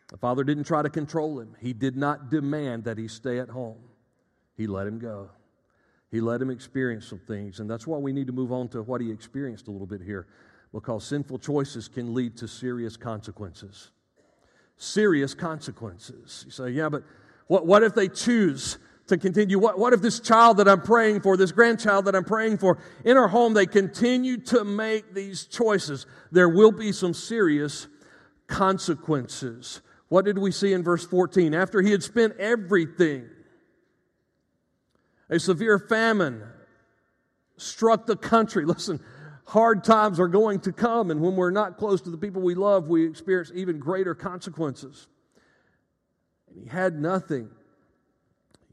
The 0.09 0.17
father 0.17 0.43
didn't 0.43 0.65
try 0.65 0.81
to 0.81 0.89
control 0.89 1.39
him. 1.39 1.55
He 1.59 1.73
did 1.73 1.97
not 1.97 2.29
demand 2.29 2.83
that 2.83 2.97
he 2.97 3.07
stay 3.07 3.39
at 3.39 3.49
home. 3.49 3.79
He 4.55 4.67
let 4.67 4.87
him 4.87 4.99
go. 4.99 5.29
He 6.11 6.21
let 6.21 6.41
him 6.41 6.49
experience 6.49 7.07
some 7.07 7.19
things. 7.19 7.59
And 7.59 7.69
that's 7.69 7.85
why 7.85 7.97
we 7.97 8.13
need 8.13 8.27
to 8.27 8.33
move 8.33 8.51
on 8.51 8.69
to 8.69 8.81
what 8.81 9.01
he 9.01 9.11
experienced 9.11 9.67
a 9.67 9.71
little 9.71 9.87
bit 9.87 10.01
here, 10.01 10.27
because 10.71 11.05
sinful 11.05 11.39
choices 11.39 11.87
can 11.87 12.13
lead 12.13 12.37
to 12.37 12.47
serious 12.47 12.95
consequences. 12.95 13.91
Serious 14.77 15.33
consequences. 15.33 16.43
You 16.45 16.51
say, 16.51 16.69
yeah, 16.69 16.89
but 16.89 17.03
what, 17.47 17.65
what 17.65 17.83
if 17.83 17.93
they 17.95 18.07
choose 18.07 18.77
to 19.07 19.17
continue? 19.17 19.59
What, 19.59 19.77
what 19.77 19.93
if 19.93 20.01
this 20.01 20.19
child 20.19 20.57
that 20.57 20.67
I'm 20.67 20.81
praying 20.81 21.21
for, 21.21 21.37
this 21.37 21.51
grandchild 21.51 22.05
that 22.05 22.15
I'm 22.15 22.23
praying 22.23 22.57
for, 22.57 22.77
in 23.03 23.17
our 23.17 23.27
home, 23.27 23.53
they 23.53 23.65
continue 23.65 24.37
to 24.37 24.63
make 24.63 25.13
these 25.13 25.45
choices? 25.45 26.05
There 26.31 26.49
will 26.49 26.71
be 26.71 26.91
some 26.91 27.13
serious 27.13 27.87
consequences. 28.47 29.81
What 30.07 30.25
did 30.25 30.37
we 30.37 30.51
see 30.51 30.73
in 30.73 30.83
verse 30.83 31.05
14? 31.05 31.53
After 31.53 31.81
he 31.81 31.91
had 31.91 32.03
spent 32.03 32.37
everything, 32.37 33.27
a 35.29 35.39
severe 35.39 35.79
famine 35.79 36.43
struck 37.57 38.05
the 38.05 38.15
country. 38.15 38.65
Listen, 38.65 38.99
hard 39.45 39.83
times 39.83 40.19
are 40.19 40.27
going 40.27 40.59
to 40.61 40.71
come, 40.71 41.11
and 41.11 41.21
when 41.21 41.35
we're 41.35 41.51
not 41.51 41.77
close 41.77 42.01
to 42.01 42.09
the 42.09 42.17
people 42.17 42.41
we 42.41 42.55
love, 42.55 42.87
we 42.87 43.05
experience 43.07 43.51
even 43.53 43.79
greater 43.79 44.15
consequences. 44.15 45.07
And 46.49 46.57
he 46.57 46.67
had 46.67 46.99
nothing. 46.99 47.49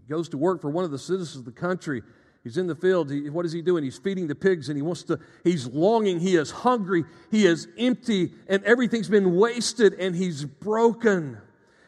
He 0.00 0.08
goes 0.08 0.28
to 0.30 0.38
work 0.38 0.60
for 0.60 0.70
one 0.70 0.84
of 0.84 0.90
the 0.90 0.98
citizens 0.98 1.36
of 1.36 1.44
the 1.44 1.52
country 1.52 2.02
He's 2.44 2.56
in 2.56 2.66
the 2.66 2.74
field. 2.74 3.10
He, 3.10 3.30
what 3.30 3.46
is 3.46 3.52
he 3.52 3.62
doing? 3.62 3.84
He's 3.84 3.98
feeding 3.98 4.26
the 4.26 4.34
pigs 4.34 4.68
and 4.68 4.76
he 4.76 4.82
wants 4.82 5.04
to, 5.04 5.18
he's 5.44 5.66
longing. 5.68 6.18
He 6.18 6.36
is 6.36 6.50
hungry. 6.50 7.04
He 7.30 7.46
is 7.46 7.68
empty 7.78 8.32
and 8.48 8.64
everything's 8.64 9.08
been 9.08 9.36
wasted 9.36 9.94
and 9.94 10.14
he's 10.14 10.44
broken. 10.44 11.38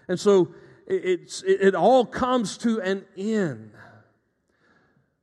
And 0.06 0.18
so 0.18 0.54
it, 0.86 1.04
it's, 1.04 1.42
it, 1.42 1.60
it 1.60 1.74
all 1.74 2.06
comes 2.06 2.56
to 2.58 2.80
an 2.80 3.04
end. 3.16 3.72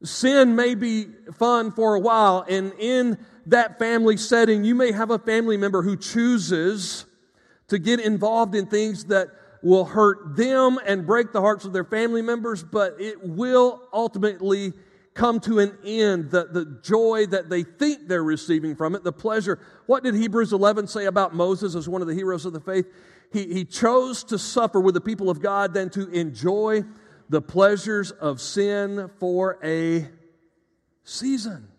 Sin 0.03 0.55
may 0.55 0.75
be 0.75 1.07
fun 1.37 1.71
for 1.71 1.95
a 1.95 1.99
while, 1.99 2.45
and 2.49 2.73
in 2.79 3.17
that 3.45 3.79
family 3.79 4.17
setting, 4.17 4.63
you 4.63 4.75
may 4.75 4.91
have 4.91 5.11
a 5.11 5.19
family 5.19 5.57
member 5.57 5.81
who 5.81 5.95
chooses 5.95 7.05
to 7.67 7.79
get 7.79 7.99
involved 7.99 8.55
in 8.55 8.65
things 8.65 9.05
that 9.05 9.29
will 9.61 9.85
hurt 9.85 10.35
them 10.35 10.79
and 10.85 11.05
break 11.05 11.31
the 11.31 11.41
hearts 11.41 11.65
of 11.65 11.73
their 11.73 11.83
family 11.83 12.21
members, 12.21 12.63
but 12.63 12.95
it 12.99 13.23
will 13.23 13.81
ultimately 13.93 14.73
come 15.13 15.39
to 15.41 15.59
an 15.59 15.77
end, 15.83 16.31
the, 16.31 16.45
the 16.45 16.79
joy 16.81 17.25
that 17.27 17.49
they 17.49 17.63
think 17.63 18.07
they're 18.07 18.23
receiving 18.23 18.75
from 18.75 18.95
it, 18.95 19.03
the 19.03 19.11
pleasure. 19.11 19.59
What 19.85 20.03
did 20.03 20.15
Hebrews 20.15 20.53
11 20.53 20.87
say 20.87 21.05
about 21.05 21.35
Moses 21.35 21.75
as 21.75 21.87
one 21.87 22.01
of 22.01 22.07
the 22.07 22.15
heroes 22.15 22.45
of 22.45 22.53
the 22.53 22.59
faith? 22.61 22.87
He, 23.31 23.53
he 23.53 23.65
chose 23.65 24.23
to 24.25 24.37
suffer 24.37 24.79
with 24.79 24.93
the 24.93 25.01
people 25.01 25.29
of 25.29 25.41
God 25.41 25.73
than 25.73 25.89
to 25.91 26.09
enjoy 26.09 26.83
the 27.31 27.41
pleasures 27.41 28.11
of 28.11 28.41
sin 28.41 29.09
for 29.17 29.57
a 29.63 30.05
season. 31.05 31.69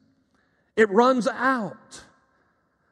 It 0.77 0.91
runs 0.91 1.29
out. 1.29 2.05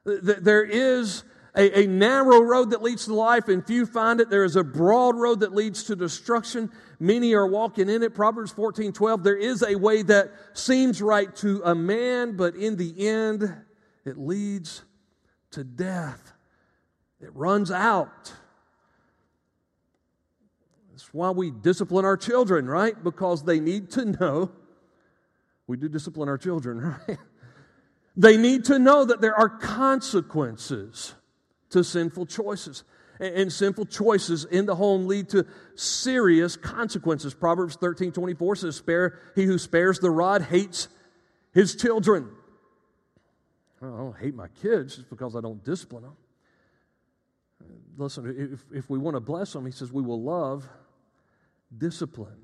There 0.04 0.62
is 0.62 1.24
a, 1.56 1.80
a, 1.80 1.86
narrow 1.86 2.40
road 2.42 2.70
that 2.70 2.82
leads 2.82 3.06
to 3.06 3.14
life, 3.14 3.48
and 3.48 3.66
few 3.66 3.86
find 3.86 4.20
it. 4.20 4.28
There 4.28 4.44
is 4.44 4.56
a 4.56 4.62
broad 4.62 5.16
road 5.16 5.40
that 5.40 5.54
leads 5.54 5.84
to 5.84 5.96
destruction. 5.96 6.70
Many 6.98 7.32
are 7.32 7.46
walking 7.46 7.88
in 7.88 8.02
it. 8.02 8.14
Proverbs 8.14 8.52
14 8.52 8.92
12. 8.92 9.24
There 9.24 9.36
is 9.36 9.62
a 9.62 9.76
way 9.76 10.02
that 10.02 10.30
seems 10.52 11.00
right 11.00 11.34
to 11.36 11.62
a 11.64 11.74
man, 11.74 12.36
but 12.36 12.54
in 12.56 12.76
the 12.76 13.08
end, 13.08 13.54
it 14.04 14.18
leads 14.18 14.82
to 15.52 15.64
death. 15.64 16.34
It 17.22 17.34
runs 17.34 17.70
out. 17.70 18.34
Why 21.12 21.30
we 21.30 21.50
discipline 21.50 22.04
our 22.04 22.16
children, 22.16 22.66
right? 22.66 23.02
Because 23.02 23.44
they 23.44 23.60
need 23.60 23.90
to 23.92 24.04
know. 24.04 24.52
We 25.66 25.76
do 25.76 25.88
discipline 25.88 26.28
our 26.28 26.38
children, 26.38 26.80
right? 27.08 27.18
They 28.16 28.36
need 28.36 28.66
to 28.66 28.78
know 28.78 29.04
that 29.04 29.20
there 29.20 29.34
are 29.34 29.48
consequences 29.48 31.14
to 31.70 31.82
sinful 31.84 32.26
choices. 32.26 32.84
And 33.18 33.52
sinful 33.52 33.84
choices 33.84 34.46
in 34.46 34.64
the 34.64 34.74
home 34.74 35.06
lead 35.06 35.28
to 35.30 35.46
serious 35.74 36.56
consequences. 36.56 37.34
Proverbs 37.34 37.76
13 37.76 38.12
24 38.12 38.56
says, 38.56 38.76
Spare, 38.76 39.18
He 39.34 39.44
who 39.44 39.58
spares 39.58 39.98
the 39.98 40.10
rod 40.10 40.40
hates 40.40 40.88
his 41.52 41.76
children. 41.76 42.30
I 43.82 43.86
don't 43.86 44.16
hate 44.16 44.34
my 44.34 44.48
kids 44.62 44.96
just 44.96 45.10
because 45.10 45.36
I 45.36 45.40
don't 45.40 45.62
discipline 45.64 46.04
them. 46.04 46.16
Listen, 47.96 48.50
if, 48.52 48.64
if 48.74 48.88
we 48.88 48.98
want 48.98 49.16
to 49.16 49.20
bless 49.20 49.52
them, 49.52 49.66
he 49.66 49.72
says 49.72 49.92
we 49.92 50.02
will 50.02 50.22
love 50.22 50.66
discipline. 51.76 52.36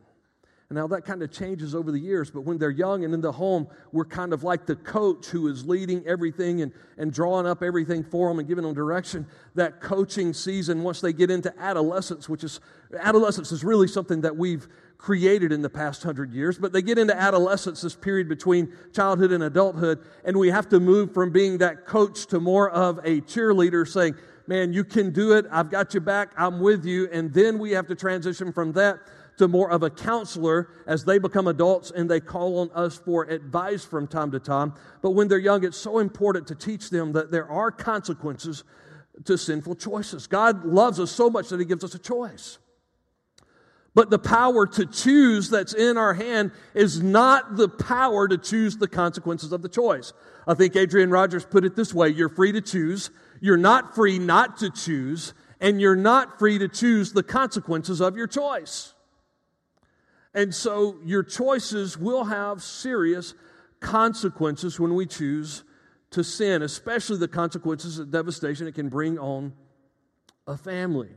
And 0.68 0.76
now 0.76 0.88
that 0.88 1.04
kind 1.04 1.22
of 1.22 1.30
changes 1.30 1.76
over 1.76 1.92
the 1.92 1.98
years, 1.98 2.28
but 2.28 2.40
when 2.40 2.58
they're 2.58 2.70
young 2.70 3.04
and 3.04 3.14
in 3.14 3.20
the 3.20 3.30
home, 3.30 3.68
we're 3.92 4.04
kind 4.04 4.32
of 4.32 4.42
like 4.42 4.66
the 4.66 4.74
coach 4.74 5.26
who 5.26 5.46
is 5.46 5.64
leading 5.64 6.04
everything 6.06 6.60
and, 6.60 6.72
and 6.98 7.12
drawing 7.12 7.46
up 7.46 7.62
everything 7.62 8.02
for 8.02 8.28
them 8.28 8.40
and 8.40 8.48
giving 8.48 8.64
them 8.64 8.74
direction. 8.74 9.26
That 9.54 9.80
coaching 9.80 10.32
season, 10.32 10.82
once 10.82 11.00
they 11.00 11.12
get 11.12 11.30
into 11.30 11.56
adolescence, 11.56 12.28
which 12.28 12.42
is 12.42 12.58
adolescence 12.98 13.52
is 13.52 13.62
really 13.62 13.86
something 13.86 14.22
that 14.22 14.36
we've 14.36 14.66
created 14.98 15.52
in 15.52 15.62
the 15.62 15.70
past 15.70 16.02
hundred 16.02 16.32
years, 16.32 16.58
but 16.58 16.72
they 16.72 16.82
get 16.82 16.98
into 16.98 17.16
adolescence, 17.16 17.82
this 17.82 17.94
period 17.94 18.28
between 18.28 18.72
childhood 18.92 19.30
and 19.30 19.44
adulthood, 19.44 20.00
and 20.24 20.36
we 20.36 20.48
have 20.48 20.68
to 20.70 20.80
move 20.80 21.14
from 21.14 21.30
being 21.30 21.58
that 21.58 21.86
coach 21.86 22.26
to 22.26 22.40
more 22.40 22.70
of 22.70 22.98
a 23.04 23.20
cheerleader 23.20 23.86
saying, 23.86 24.16
Man, 24.46 24.72
you 24.72 24.84
can 24.84 25.12
do 25.12 25.32
it. 25.32 25.46
I've 25.50 25.70
got 25.70 25.94
you 25.94 26.00
back. 26.00 26.30
I'm 26.36 26.60
with 26.60 26.84
you. 26.84 27.08
And 27.10 27.32
then 27.32 27.58
we 27.58 27.72
have 27.72 27.86
to 27.88 27.94
transition 27.94 28.52
from 28.52 28.72
that 28.72 29.00
to 29.38 29.48
more 29.48 29.70
of 29.70 29.82
a 29.82 29.90
counselor 29.90 30.68
as 30.86 31.04
they 31.04 31.18
become 31.18 31.46
adults 31.46 31.90
and 31.90 32.10
they 32.10 32.20
call 32.20 32.58
on 32.60 32.70
us 32.72 32.96
for 32.96 33.24
advice 33.24 33.84
from 33.84 34.06
time 34.06 34.30
to 34.30 34.38
time. 34.38 34.72
But 35.02 35.10
when 35.10 35.28
they're 35.28 35.38
young, 35.38 35.64
it's 35.64 35.76
so 35.76 35.98
important 35.98 36.46
to 36.48 36.54
teach 36.54 36.90
them 36.90 37.12
that 37.12 37.30
there 37.30 37.50
are 37.50 37.70
consequences 37.70 38.64
to 39.24 39.36
sinful 39.36 39.76
choices. 39.76 40.26
God 40.26 40.64
loves 40.64 41.00
us 41.00 41.10
so 41.10 41.28
much 41.28 41.48
that 41.48 41.60
He 41.60 41.66
gives 41.66 41.84
us 41.84 41.94
a 41.94 41.98
choice. 41.98 42.58
But 43.94 44.10
the 44.10 44.18
power 44.18 44.66
to 44.66 44.84
choose 44.84 45.48
that's 45.48 45.72
in 45.72 45.96
our 45.96 46.12
hand 46.12 46.52
is 46.74 47.02
not 47.02 47.56
the 47.56 47.68
power 47.68 48.28
to 48.28 48.36
choose 48.36 48.76
the 48.76 48.88
consequences 48.88 49.52
of 49.52 49.62
the 49.62 49.70
choice. 49.70 50.12
I 50.46 50.52
think 50.52 50.76
Adrian 50.76 51.10
Rogers 51.10 51.46
put 51.46 51.64
it 51.64 51.76
this 51.76 51.94
way 51.94 52.10
you're 52.10 52.28
free 52.28 52.52
to 52.52 52.60
choose, 52.60 53.10
you're 53.40 53.56
not 53.56 53.94
free 53.94 54.18
not 54.18 54.58
to 54.58 54.70
choose, 54.70 55.34
and 55.60 55.80
you're 55.80 55.96
not 55.96 56.38
free 56.38 56.58
to 56.58 56.68
choose 56.68 57.12
the 57.12 57.22
consequences 57.22 58.00
of 58.00 58.16
your 58.16 58.26
choice. 58.26 58.94
And 60.34 60.54
so 60.54 60.98
your 61.04 61.22
choices 61.22 61.96
will 61.96 62.24
have 62.24 62.62
serious 62.62 63.34
consequences 63.80 64.78
when 64.78 64.94
we 64.94 65.06
choose 65.06 65.64
to 66.10 66.22
sin, 66.22 66.62
especially 66.62 67.18
the 67.18 67.28
consequences 67.28 67.98
of 67.98 68.10
devastation 68.10 68.66
it 68.66 68.74
can 68.74 68.88
bring 68.88 69.18
on 69.18 69.52
a 70.46 70.56
family. 70.56 71.08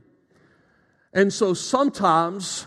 And 1.12 1.32
so 1.32 1.54
sometimes 1.54 2.66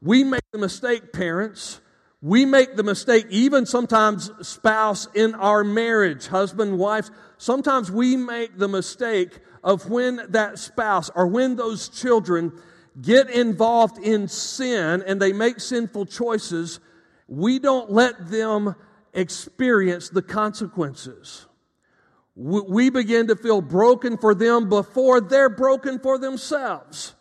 we 0.00 0.24
make 0.24 0.42
the 0.52 0.58
mistake, 0.58 1.12
parents. 1.12 1.80
We 2.22 2.46
make 2.46 2.76
the 2.76 2.84
mistake, 2.84 3.26
even 3.30 3.66
sometimes 3.66 4.30
spouse 4.46 5.08
in 5.12 5.34
our 5.34 5.64
marriage, 5.64 6.28
husband, 6.28 6.78
wife. 6.78 7.10
Sometimes 7.36 7.90
we 7.90 8.16
make 8.16 8.56
the 8.56 8.68
mistake 8.68 9.40
of 9.64 9.90
when 9.90 10.20
that 10.28 10.60
spouse 10.60 11.10
or 11.16 11.26
when 11.26 11.56
those 11.56 11.88
children 11.88 12.52
get 13.00 13.28
involved 13.28 13.98
in 13.98 14.28
sin 14.28 15.02
and 15.04 15.20
they 15.20 15.32
make 15.32 15.58
sinful 15.58 16.06
choices, 16.06 16.78
we 17.26 17.58
don't 17.58 17.90
let 17.90 18.30
them 18.30 18.76
experience 19.12 20.08
the 20.08 20.22
consequences. 20.22 21.46
We 22.36 22.90
begin 22.90 23.26
to 23.26 23.36
feel 23.36 23.60
broken 23.60 24.16
for 24.16 24.32
them 24.32 24.68
before 24.68 25.20
they're 25.20 25.50
broken 25.50 25.98
for 25.98 26.18
themselves 26.18 27.14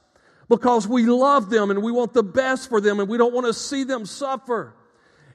because 0.48 0.88
we 0.88 1.06
love 1.06 1.50
them 1.50 1.72
and 1.72 1.82
we 1.82 1.92
want 1.92 2.14
the 2.14 2.24
best 2.24 2.70
for 2.70 2.80
them 2.80 3.00
and 3.00 3.10
we 3.10 3.18
don't 3.18 3.34
want 3.34 3.48
to 3.48 3.54
see 3.54 3.84
them 3.84 4.06
suffer. 4.06 4.76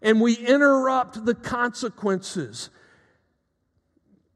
And 0.07 0.21
we 0.21 0.35
interrupt 0.35 1.25
the 1.25 1.35
consequences 1.35 2.71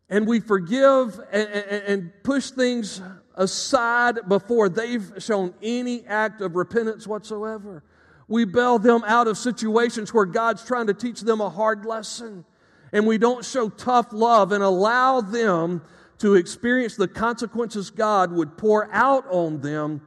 and 0.09 0.27
we 0.27 0.41
forgive 0.41 1.21
and, 1.31 1.49
and, 1.49 1.83
and 1.85 2.13
push 2.25 2.51
things 2.51 3.01
aside 3.37 4.29
before 4.29 4.69
they've 4.69 5.13
shown 5.19 5.55
any 5.63 6.05
act 6.09 6.41
of 6.41 6.57
repentance 6.57 7.07
whatsoever. 7.07 7.85
We 8.27 8.47
bail 8.47 8.81
them 8.81 9.05
out 9.07 9.29
of 9.29 9.39
situations 9.39 10.13
where 10.13 10.25
God's 10.27 10.65
trying 10.65 10.89
to 10.89 10.95
teach 10.95 11.21
them 11.21 11.41
a 11.41 11.49
hard 11.49 11.87
lesson. 11.87 12.45
And 12.93 13.07
we 13.07 13.17
don't 13.17 13.45
show 13.45 13.69
tough 13.69 14.13
love 14.13 14.51
and 14.51 14.65
allow 14.65 15.21
them 15.21 15.83
to 16.19 16.35
experience 16.35 16.97
the 16.97 17.07
consequences 17.07 17.91
God 17.91 18.33
would 18.33 18.59
pour 18.59 18.93
out 18.93 19.25
on 19.31 19.61
them. 19.61 20.01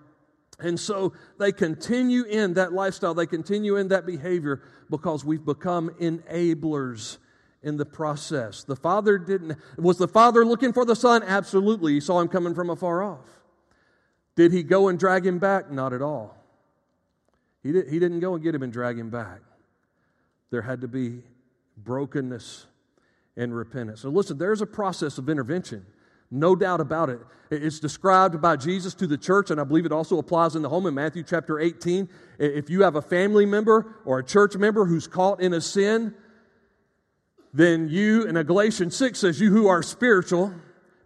And 0.59 0.79
so 0.79 1.13
they 1.39 1.51
continue 1.51 2.23
in 2.23 2.53
that 2.53 2.73
lifestyle, 2.73 3.13
they 3.13 3.25
continue 3.25 3.75
in 3.75 3.87
that 3.89 4.05
behavior 4.05 4.61
because 4.89 5.25
we've 5.25 5.43
become 5.43 5.89
enablers 5.99 7.17
in 7.63 7.77
the 7.77 7.85
process. 7.85 8.63
The 8.63 8.75
father 8.75 9.17
didn't, 9.17 9.57
was 9.77 9.97
the 9.97 10.07
father 10.07 10.45
looking 10.45 10.73
for 10.73 10.85
the 10.85 10.95
son? 10.95 11.23
Absolutely. 11.23 11.93
He 11.93 11.99
saw 11.99 12.19
him 12.19 12.27
coming 12.27 12.53
from 12.53 12.69
afar 12.69 13.01
off. 13.01 13.29
Did 14.35 14.51
he 14.51 14.63
go 14.63 14.89
and 14.89 14.99
drag 14.99 15.25
him 15.25 15.39
back? 15.39 15.71
Not 15.71 15.93
at 15.93 16.01
all. 16.01 16.37
He, 17.61 17.71
did, 17.71 17.87
he 17.89 17.99
didn't 17.99 18.19
go 18.19 18.35
and 18.35 18.43
get 18.43 18.53
him 18.53 18.63
and 18.63 18.73
drag 18.73 18.99
him 18.99 19.09
back. 19.09 19.39
There 20.51 20.61
had 20.61 20.81
to 20.81 20.87
be 20.87 21.23
brokenness 21.77 22.67
and 23.37 23.55
repentance. 23.55 24.01
So 24.01 24.09
listen, 24.09 24.37
there's 24.37 24.61
a 24.61 24.67
process 24.67 25.17
of 25.17 25.29
intervention. 25.29 25.85
No 26.33 26.55
doubt 26.55 26.81
about 26.81 27.11
it. 27.11 27.19
It's 27.51 27.79
described 27.79 28.41
by 28.41 28.55
Jesus 28.55 28.95
to 28.95 29.05
the 29.05 29.19
church, 29.19 29.51
and 29.51 29.61
I 29.61 29.63
believe 29.63 29.85
it 29.85 29.91
also 29.91 30.17
applies 30.17 30.55
in 30.55 30.63
the 30.63 30.69
home 30.69 30.87
in 30.87 30.95
Matthew 30.95 31.21
chapter 31.21 31.59
18. 31.59 32.09
If 32.39 32.71
you 32.71 32.81
have 32.81 32.95
a 32.95 33.03
family 33.03 33.45
member 33.45 33.97
or 34.03 34.17
a 34.17 34.23
church 34.23 34.57
member 34.57 34.85
who's 34.85 35.05
caught 35.05 35.41
in 35.41 35.53
a 35.53 35.61
sin, 35.61 36.15
then 37.53 37.87
you, 37.87 38.27
and 38.27 38.47
Galatians 38.47 38.95
6 38.95 39.19
says, 39.19 39.39
you 39.39 39.51
who 39.51 39.67
are 39.67 39.83
spiritual. 39.83 40.51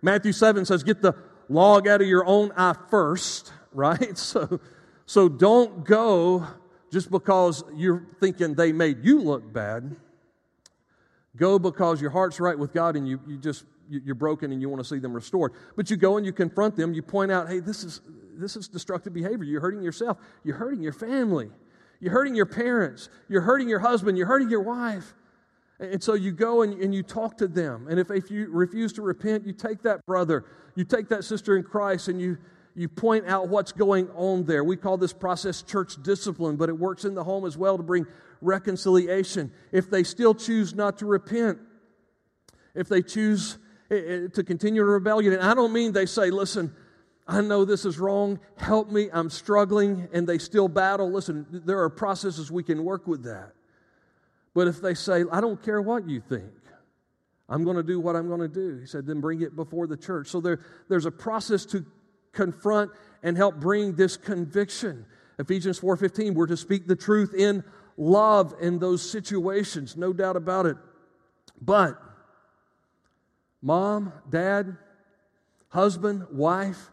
Matthew 0.01 0.31
7 0.31 0.63
says, 0.63 0.81
get 0.83 1.01
the 1.01 1.13
log 1.49 1.89
out 1.89 1.99
of 2.01 2.07
your 2.07 2.25
own 2.25 2.53
eye 2.55 2.75
first, 2.89 3.51
right? 3.73 4.17
So, 4.17 4.61
so 5.05 5.27
don't 5.27 5.83
go 5.83 6.47
just 6.89 7.11
because 7.11 7.65
you're 7.75 8.07
thinking 8.21 8.53
they 8.53 8.71
made 8.71 9.03
you 9.03 9.19
look 9.19 9.51
bad. 9.51 9.97
Go 11.37 11.57
because 11.59 12.01
your 12.01 12.09
heart's 12.09 12.39
right 12.39 12.57
with 12.57 12.73
God 12.73 12.95
and 12.95 13.07
you, 13.07 13.19
you 13.27 13.37
just, 13.37 13.63
you're 13.89 14.15
broken 14.15 14.51
and 14.51 14.61
you 14.61 14.69
want 14.69 14.81
to 14.81 14.87
see 14.87 14.99
them 14.99 15.13
restored. 15.13 15.53
But 15.75 15.89
you 15.89 15.95
go 15.95 16.17
and 16.17 16.25
you 16.25 16.33
confront 16.33 16.75
them, 16.75 16.93
you 16.93 17.01
point 17.01 17.31
out, 17.31 17.47
hey, 17.47 17.59
this 17.59 17.83
is, 17.83 18.01
this 18.35 18.55
is 18.55 18.67
destructive 18.67 19.13
behavior. 19.13 19.43
You're 19.45 19.61
hurting 19.61 19.81
yourself, 19.81 20.17
you're 20.43 20.57
hurting 20.57 20.81
your 20.81 20.93
family, 20.93 21.49
you're 21.99 22.11
hurting 22.11 22.35
your 22.35 22.45
parents, 22.45 23.09
you're 23.29 23.41
hurting 23.41 23.69
your 23.69 23.79
husband, 23.79 24.17
you're 24.17 24.27
hurting 24.27 24.49
your 24.49 24.61
wife. 24.61 25.13
And 25.79 26.01
so 26.03 26.15
you 26.15 26.31
go 26.31 26.63
and, 26.63 26.73
and 26.81 26.93
you 26.93 27.03
talk 27.03 27.37
to 27.37 27.47
them. 27.47 27.87
And 27.87 27.99
if, 27.99 28.09
if 28.09 28.31
you 28.31 28.49
refuse 28.49 28.91
to 28.93 29.03
repent, 29.03 29.45
you 29.45 29.53
take 29.53 29.83
that 29.83 30.03
brother, 30.07 30.43
you 30.75 30.83
take 30.83 31.07
that 31.09 31.23
sister 31.23 31.55
in 31.55 31.63
Christ, 31.63 32.07
and 32.07 32.19
you, 32.19 32.37
you 32.75 32.87
point 32.87 33.27
out 33.27 33.47
what's 33.49 33.71
going 33.71 34.09
on 34.15 34.43
there. 34.45 34.63
We 34.63 34.75
call 34.75 34.97
this 34.97 35.13
process 35.13 35.61
church 35.61 36.01
discipline, 36.01 36.55
but 36.55 36.69
it 36.69 36.77
works 36.77 37.05
in 37.05 37.13
the 37.13 37.23
home 37.23 37.45
as 37.45 37.57
well 37.57 37.77
to 37.77 37.83
bring 37.83 38.07
reconciliation. 38.41 39.51
If 39.71 39.89
they 39.89 40.03
still 40.03 40.33
choose 40.33 40.75
not 40.75 40.99
to 40.99 41.05
repent, 41.05 41.59
if 42.75 42.87
they 42.87 43.01
choose 43.01 43.57
eh, 43.89 43.95
eh, 43.95 44.27
to 44.33 44.43
continue 44.43 44.81
in 44.81 44.87
rebellion, 44.87 45.33
and 45.33 45.41
I 45.41 45.53
don't 45.53 45.73
mean 45.73 45.91
they 45.91 46.05
say, 46.05 46.29
listen, 46.29 46.73
I 47.27 47.41
know 47.41 47.65
this 47.65 47.83
is 47.83 47.99
wrong, 47.99 48.39
help 48.55 48.89
me, 48.89 49.09
I'm 49.11 49.29
struggling, 49.29 50.07
and 50.13 50.27
they 50.27 50.37
still 50.37 50.69
battle. 50.69 51.11
Listen, 51.11 51.45
there 51.51 51.79
are 51.79 51.89
processes 51.89 52.49
we 52.49 52.63
can 52.63 52.83
work 52.85 53.05
with 53.07 53.23
that. 53.23 53.53
But 54.53 54.67
if 54.67 54.81
they 54.81 54.93
say, 54.93 55.23
I 55.31 55.41
don't 55.41 55.61
care 55.61 55.81
what 55.81 56.07
you 56.07 56.21
think, 56.21 56.51
I'm 57.49 57.63
going 57.63 57.77
to 57.77 57.83
do 57.83 57.99
what 57.99 58.15
I'm 58.15 58.27
going 58.27 58.41
to 58.41 58.47
do, 58.47 58.77
he 58.79 58.85
said, 58.85 59.05
then 59.05 59.19
bring 59.19 59.41
it 59.41 59.55
before 59.55 59.87
the 59.87 59.97
church. 59.97 60.27
So 60.27 60.39
there, 60.39 60.59
there's 60.89 61.05
a 61.05 61.11
process 61.11 61.65
to 61.67 61.85
confront 62.31 62.91
and 63.23 63.35
help 63.35 63.55
bring 63.55 63.95
this 63.95 64.15
conviction. 64.15 65.05
Ephesians 65.39 65.79
4:15, 65.79 66.33
we're 66.33 66.47
to 66.47 66.57
speak 66.57 66.87
the 66.87 66.95
truth 66.95 67.33
in 67.33 67.63
love 67.97 68.53
in 68.61 68.79
those 68.79 69.07
situations, 69.09 69.97
no 69.97 70.13
doubt 70.13 70.35
about 70.35 70.65
it. 70.65 70.77
But 71.59 71.99
mom, 73.61 74.13
dad, 74.29 74.77
husband, 75.69 76.27
wife, 76.31 76.91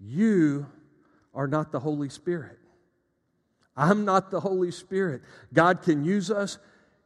you 0.00 0.66
are 1.34 1.46
not 1.46 1.70
the 1.70 1.80
Holy 1.80 2.08
Spirit. 2.08 2.58
I'm 3.76 4.04
not 4.04 4.30
the 4.30 4.40
Holy 4.40 4.70
Spirit. 4.70 5.22
God 5.52 5.82
can 5.82 6.04
use 6.04 6.30
us. 6.30 6.58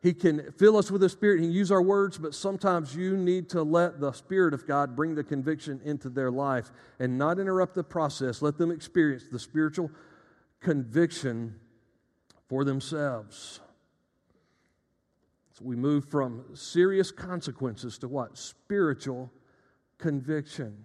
He 0.02 0.12
can 0.12 0.52
fill 0.52 0.76
us 0.76 0.90
with 0.90 1.00
the 1.00 1.08
Spirit. 1.08 1.40
He 1.40 1.46
can 1.46 1.54
use 1.54 1.70
our 1.70 1.82
words, 1.82 2.18
but 2.18 2.34
sometimes 2.34 2.94
you 2.94 3.16
need 3.16 3.48
to 3.50 3.62
let 3.62 4.00
the 4.00 4.12
Spirit 4.12 4.54
of 4.54 4.66
God 4.66 4.94
bring 4.94 5.14
the 5.14 5.24
conviction 5.24 5.80
into 5.84 6.08
their 6.08 6.30
life 6.30 6.70
and 6.98 7.18
not 7.18 7.38
interrupt 7.38 7.74
the 7.74 7.84
process. 7.84 8.42
Let 8.42 8.56
them 8.56 8.70
experience 8.70 9.24
the 9.30 9.38
spiritual 9.38 9.90
conviction 10.60 11.54
for 12.48 12.64
themselves. 12.64 13.60
So 15.54 15.64
we 15.64 15.76
move 15.76 16.08
from 16.08 16.44
serious 16.54 17.10
consequences 17.10 17.98
to 17.98 18.08
what? 18.08 18.36
Spiritual 18.36 19.30
conviction 19.98 20.84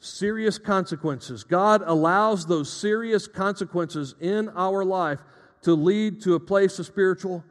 serious 0.00 0.58
consequences. 0.58 1.44
God 1.44 1.82
allows 1.84 2.46
those 2.46 2.72
serious 2.72 3.26
consequences 3.26 4.14
in 4.20 4.48
our 4.50 4.84
life 4.84 5.20
to 5.62 5.74
lead 5.74 6.22
to 6.22 6.34
a 6.34 6.40
place 6.40 6.78
of 6.78 6.86
spiritual 6.86 7.44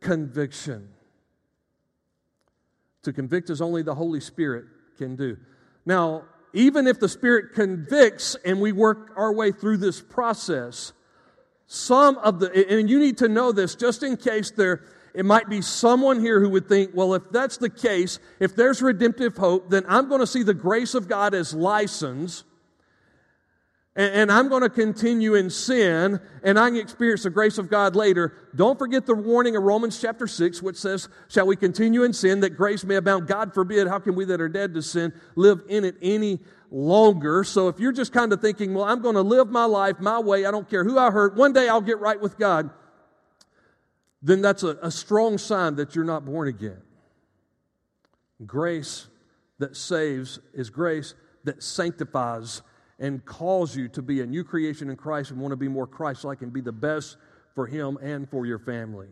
conviction. 0.00 0.88
To 3.02 3.12
convict 3.12 3.50
as 3.50 3.60
only 3.60 3.82
the 3.82 3.94
Holy 3.94 4.20
Spirit 4.20 4.64
can 4.96 5.14
do. 5.14 5.36
Now, 5.86 6.24
even 6.52 6.86
if 6.86 6.98
the 6.98 7.08
Spirit 7.08 7.52
convicts 7.54 8.36
and 8.44 8.60
we 8.60 8.72
work 8.72 9.12
our 9.16 9.32
way 9.32 9.52
through 9.52 9.76
this 9.78 10.00
process, 10.00 10.92
some 11.66 12.18
of 12.18 12.40
the, 12.40 12.78
and 12.78 12.88
you 12.88 12.98
need 12.98 13.18
to 13.18 13.28
know 13.28 13.52
this 13.52 13.74
just 13.74 14.02
in 14.02 14.16
case 14.16 14.50
there, 14.50 14.82
it 15.14 15.24
might 15.24 15.48
be 15.48 15.62
someone 15.62 16.20
here 16.20 16.40
who 16.40 16.50
would 16.50 16.68
think, 16.68 16.90
well, 16.94 17.14
if 17.14 17.30
that's 17.30 17.56
the 17.56 17.70
case, 17.70 18.18
if 18.40 18.56
there's 18.56 18.82
redemptive 18.82 19.36
hope, 19.36 19.70
then 19.70 19.84
I'm 19.88 20.08
going 20.08 20.20
to 20.20 20.26
see 20.26 20.42
the 20.42 20.54
grace 20.54 20.94
of 20.94 21.08
God 21.08 21.34
as 21.34 21.54
license 21.54 22.44
and, 23.96 24.32
I'm 24.32 24.48
going 24.48 24.62
to 24.62 24.70
continue 24.70 25.36
in 25.36 25.50
sin, 25.50 26.20
and 26.42 26.58
I 26.58 26.68
can 26.68 26.78
experience 26.78 27.22
the 27.22 27.30
grace 27.30 27.58
of 27.58 27.70
God 27.70 27.94
later. 27.94 28.32
Don't 28.56 28.76
forget 28.76 29.06
the 29.06 29.14
warning 29.14 29.54
of 29.54 29.62
Romans 29.62 30.00
chapter 30.00 30.26
6, 30.26 30.60
which 30.62 30.76
says, 30.76 31.08
Shall 31.28 31.46
we 31.46 31.54
continue 31.54 32.02
in 32.02 32.12
sin 32.12 32.40
that 32.40 32.56
grace 32.56 32.82
may 32.82 32.96
abound? 32.96 33.28
God 33.28 33.54
forbid, 33.54 33.86
how 33.86 34.00
can 34.00 34.16
we 34.16 34.24
that 34.24 34.40
are 34.40 34.48
dead 34.48 34.74
to 34.74 34.82
sin 34.82 35.12
live 35.36 35.62
in 35.68 35.84
it 35.84 35.96
any 36.02 36.40
longer? 36.74 37.44
So 37.44 37.68
if 37.68 37.78
you're 37.78 37.92
just 37.92 38.12
kind 38.12 38.32
of 38.32 38.40
thinking, 38.40 38.74
Well, 38.74 38.84
I'm 38.84 39.00
going 39.00 39.14
to 39.14 39.22
live 39.22 39.48
my 39.48 39.64
life 39.64 40.00
my 40.00 40.18
way, 40.18 40.44
I 40.44 40.50
don't 40.50 40.68
care 40.68 40.84
who 40.84 40.98
I 40.98 41.10
hurt, 41.10 41.36
one 41.36 41.52
day 41.52 41.68
I'll 41.68 41.80
get 41.80 42.00
right 42.00 42.20
with 42.20 42.36
God, 42.36 42.70
then 44.20 44.42
that's 44.42 44.62
a, 44.62 44.76
a 44.82 44.90
strong 44.90 45.38
sign 45.38 45.76
that 45.76 45.94
you're 45.94 46.04
not 46.04 46.24
born 46.24 46.48
again. 46.48 46.82
Grace 48.44 49.06
that 49.58 49.76
saves 49.76 50.40
is 50.52 50.68
grace 50.68 51.14
that 51.44 51.62
sanctifies 51.62 52.62
and 52.98 53.24
calls 53.24 53.76
you 53.76 53.88
to 53.88 54.02
be 54.02 54.20
a 54.20 54.26
new 54.26 54.42
creation 54.42 54.90
in 54.90 54.96
Christ 54.96 55.30
and 55.30 55.40
want 55.40 55.52
to 55.52 55.56
be 55.56 55.68
more 55.68 55.86
Christ 55.86 56.24
like 56.24 56.42
and 56.42 56.52
be 56.52 56.60
the 56.60 56.72
best 56.72 57.16
for 57.54 57.66
Him 57.66 57.98
and 58.02 58.28
for 58.28 58.46
your 58.46 58.58
family. 58.58 59.08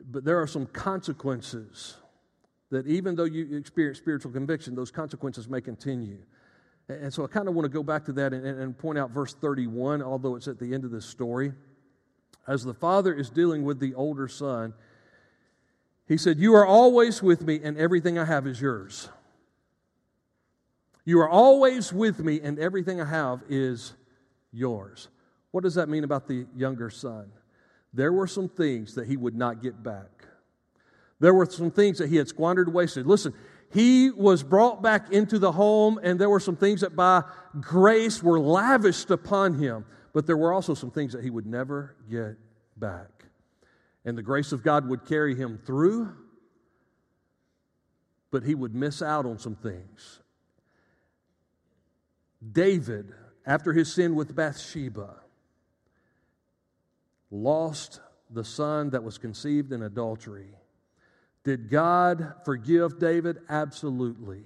But 0.00 0.24
there 0.24 0.40
are 0.40 0.46
some 0.46 0.66
consequences 0.66 1.96
that 2.72 2.86
even 2.86 3.14
though 3.14 3.24
you 3.24 3.54
experience 3.54 3.98
spiritual 3.98 4.32
conviction, 4.32 4.74
those 4.74 4.90
consequences 4.90 5.46
may 5.46 5.60
continue. 5.60 6.16
And 6.88 7.12
so 7.12 7.22
I 7.22 7.26
kind 7.26 7.46
of 7.46 7.54
want 7.54 7.66
to 7.66 7.68
go 7.68 7.82
back 7.82 8.06
to 8.06 8.12
that 8.14 8.32
and, 8.32 8.46
and 8.46 8.76
point 8.76 8.98
out 8.98 9.10
verse 9.10 9.34
31, 9.34 10.02
although 10.02 10.36
it's 10.36 10.48
at 10.48 10.58
the 10.58 10.72
end 10.72 10.84
of 10.84 10.90
this 10.90 11.04
story. 11.04 11.52
As 12.48 12.64
the 12.64 12.72
father 12.72 13.12
is 13.12 13.28
dealing 13.28 13.62
with 13.62 13.78
the 13.78 13.94
older 13.94 14.26
son, 14.26 14.72
he 16.08 16.16
said, 16.16 16.38
You 16.38 16.54
are 16.54 16.66
always 16.66 17.22
with 17.22 17.42
me, 17.42 17.60
and 17.62 17.76
everything 17.76 18.18
I 18.18 18.24
have 18.24 18.46
is 18.46 18.58
yours. 18.58 19.10
You 21.04 21.20
are 21.20 21.28
always 21.28 21.92
with 21.92 22.20
me, 22.20 22.40
and 22.40 22.58
everything 22.58 23.02
I 23.02 23.04
have 23.04 23.42
is 23.50 23.92
yours. 24.50 25.08
What 25.50 25.62
does 25.62 25.74
that 25.74 25.90
mean 25.90 26.04
about 26.04 26.26
the 26.26 26.46
younger 26.56 26.88
son? 26.88 27.30
There 27.92 28.14
were 28.14 28.26
some 28.26 28.48
things 28.48 28.94
that 28.94 29.06
he 29.06 29.18
would 29.18 29.36
not 29.36 29.62
get 29.62 29.82
back. 29.82 30.21
There 31.22 31.32
were 31.32 31.46
some 31.46 31.70
things 31.70 31.98
that 31.98 32.08
he 32.08 32.16
had 32.16 32.26
squandered, 32.26 32.74
wasted. 32.74 33.06
Listen, 33.06 33.32
he 33.72 34.10
was 34.10 34.42
brought 34.42 34.82
back 34.82 35.12
into 35.12 35.38
the 35.38 35.52
home, 35.52 36.00
and 36.02 36.18
there 36.18 36.28
were 36.28 36.40
some 36.40 36.56
things 36.56 36.80
that 36.80 36.96
by 36.96 37.22
grace 37.60 38.20
were 38.20 38.40
lavished 38.40 39.08
upon 39.12 39.54
him, 39.54 39.84
but 40.12 40.26
there 40.26 40.36
were 40.36 40.52
also 40.52 40.74
some 40.74 40.90
things 40.90 41.12
that 41.12 41.22
he 41.22 41.30
would 41.30 41.46
never 41.46 41.94
get 42.10 42.38
back. 42.76 43.26
And 44.04 44.18
the 44.18 44.22
grace 44.22 44.50
of 44.50 44.64
God 44.64 44.88
would 44.88 45.04
carry 45.04 45.36
him 45.36 45.60
through, 45.64 46.12
but 48.32 48.42
he 48.42 48.56
would 48.56 48.74
miss 48.74 49.00
out 49.00 49.24
on 49.24 49.38
some 49.38 49.54
things. 49.54 50.18
David, 52.50 53.12
after 53.46 53.72
his 53.72 53.94
sin 53.94 54.16
with 54.16 54.34
Bathsheba, 54.34 55.20
lost 57.30 58.00
the 58.28 58.42
son 58.42 58.90
that 58.90 59.04
was 59.04 59.18
conceived 59.18 59.72
in 59.72 59.84
adultery. 59.84 60.56
Did 61.44 61.70
God 61.70 62.34
forgive 62.44 62.98
David? 62.98 63.38
Absolutely. 63.48 64.44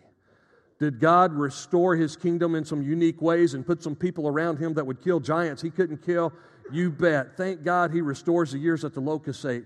Did 0.78 1.00
God 1.00 1.32
restore 1.32 1.96
his 1.96 2.16
kingdom 2.16 2.54
in 2.54 2.64
some 2.64 2.82
unique 2.82 3.22
ways 3.22 3.54
and 3.54 3.66
put 3.66 3.82
some 3.82 3.96
people 3.96 4.28
around 4.28 4.58
him 4.58 4.74
that 4.74 4.86
would 4.86 5.02
kill 5.02 5.20
giants 5.20 5.62
he 5.62 5.70
couldn't 5.70 6.04
kill? 6.04 6.32
You 6.70 6.90
bet. 6.90 7.36
Thank 7.36 7.62
God 7.62 7.92
he 7.92 8.00
restores 8.00 8.52
the 8.52 8.58
years 8.58 8.82
that 8.82 8.92
the 8.92 9.00
locusts 9.00 9.44
ate, 9.44 9.64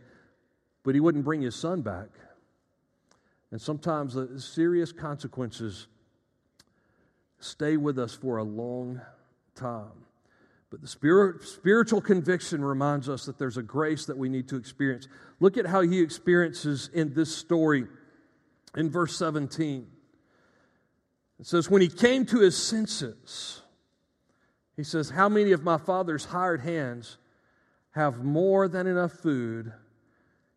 but 0.84 0.94
he 0.94 1.00
wouldn't 1.00 1.24
bring 1.24 1.42
his 1.42 1.56
son 1.56 1.82
back. 1.82 2.08
And 3.50 3.60
sometimes 3.60 4.14
the 4.14 4.40
serious 4.40 4.92
consequences 4.92 5.88
stay 7.40 7.76
with 7.76 7.98
us 7.98 8.14
for 8.14 8.36
a 8.36 8.44
long 8.44 9.00
time. 9.54 10.04
But 10.70 10.80
the 10.80 10.88
spirit, 10.88 11.42
spiritual 11.42 12.00
conviction 12.00 12.64
reminds 12.64 13.08
us 13.08 13.26
that 13.26 13.38
there's 13.38 13.56
a 13.56 13.62
grace 13.62 14.06
that 14.06 14.16
we 14.16 14.28
need 14.28 14.48
to 14.48 14.56
experience. 14.56 15.08
Look 15.40 15.56
at 15.56 15.66
how 15.66 15.80
he 15.80 16.00
experiences 16.00 16.88
in 16.94 17.12
this 17.12 17.34
story 17.34 17.86
in 18.76 18.88
verse 18.88 19.16
17. 19.16 19.86
It 21.40 21.46
says, 21.46 21.68
When 21.68 21.82
he 21.82 21.88
came 21.88 22.24
to 22.26 22.40
his 22.40 22.56
senses, 22.56 23.62
he 24.76 24.84
says, 24.84 25.10
How 25.10 25.28
many 25.28 25.52
of 25.52 25.64
my 25.64 25.76
father's 25.76 26.26
hired 26.26 26.60
hands 26.60 27.18
have 27.92 28.22
more 28.22 28.68
than 28.68 28.86
enough 28.86 29.12
food, 29.12 29.72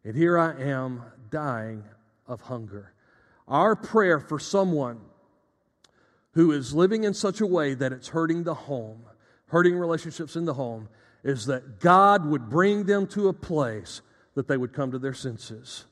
and 0.04 0.15
here 0.15 0.38
I 0.38 0.62
am 0.62 1.02
dying 1.32 1.84
of 2.28 2.41
hunger? 2.41 2.93
Our 3.47 3.76
prayer 3.76 4.19
for 4.19 4.39
someone 4.39 5.02
who 6.34 6.52
is 6.52 6.73
living 6.73 7.04
in 7.04 7.13
such 7.13 7.41
a 7.41 7.47
way 7.47 7.73
that 7.73 7.91
it's 7.91 8.10
hurting 8.10 8.43
the 8.43 8.54
home, 8.54 9.04
hurting 9.47 9.75
relationships 9.75 10.36
in 10.36 10.45
the 10.45 10.53
home, 10.53 10.89
is 11.23 11.45
that 11.45 11.79
God 11.79 12.25
would 12.25 12.49
bring 12.49 12.86
them 12.86 13.08
to 13.08 13.27
a 13.27 13.34
place 13.34 14.01
that 14.36 14.47
they 14.47 14.58
would 14.58 14.73
come 14.73 14.91
to 14.91 14.99
their 14.99 15.13
senses. 15.13 15.86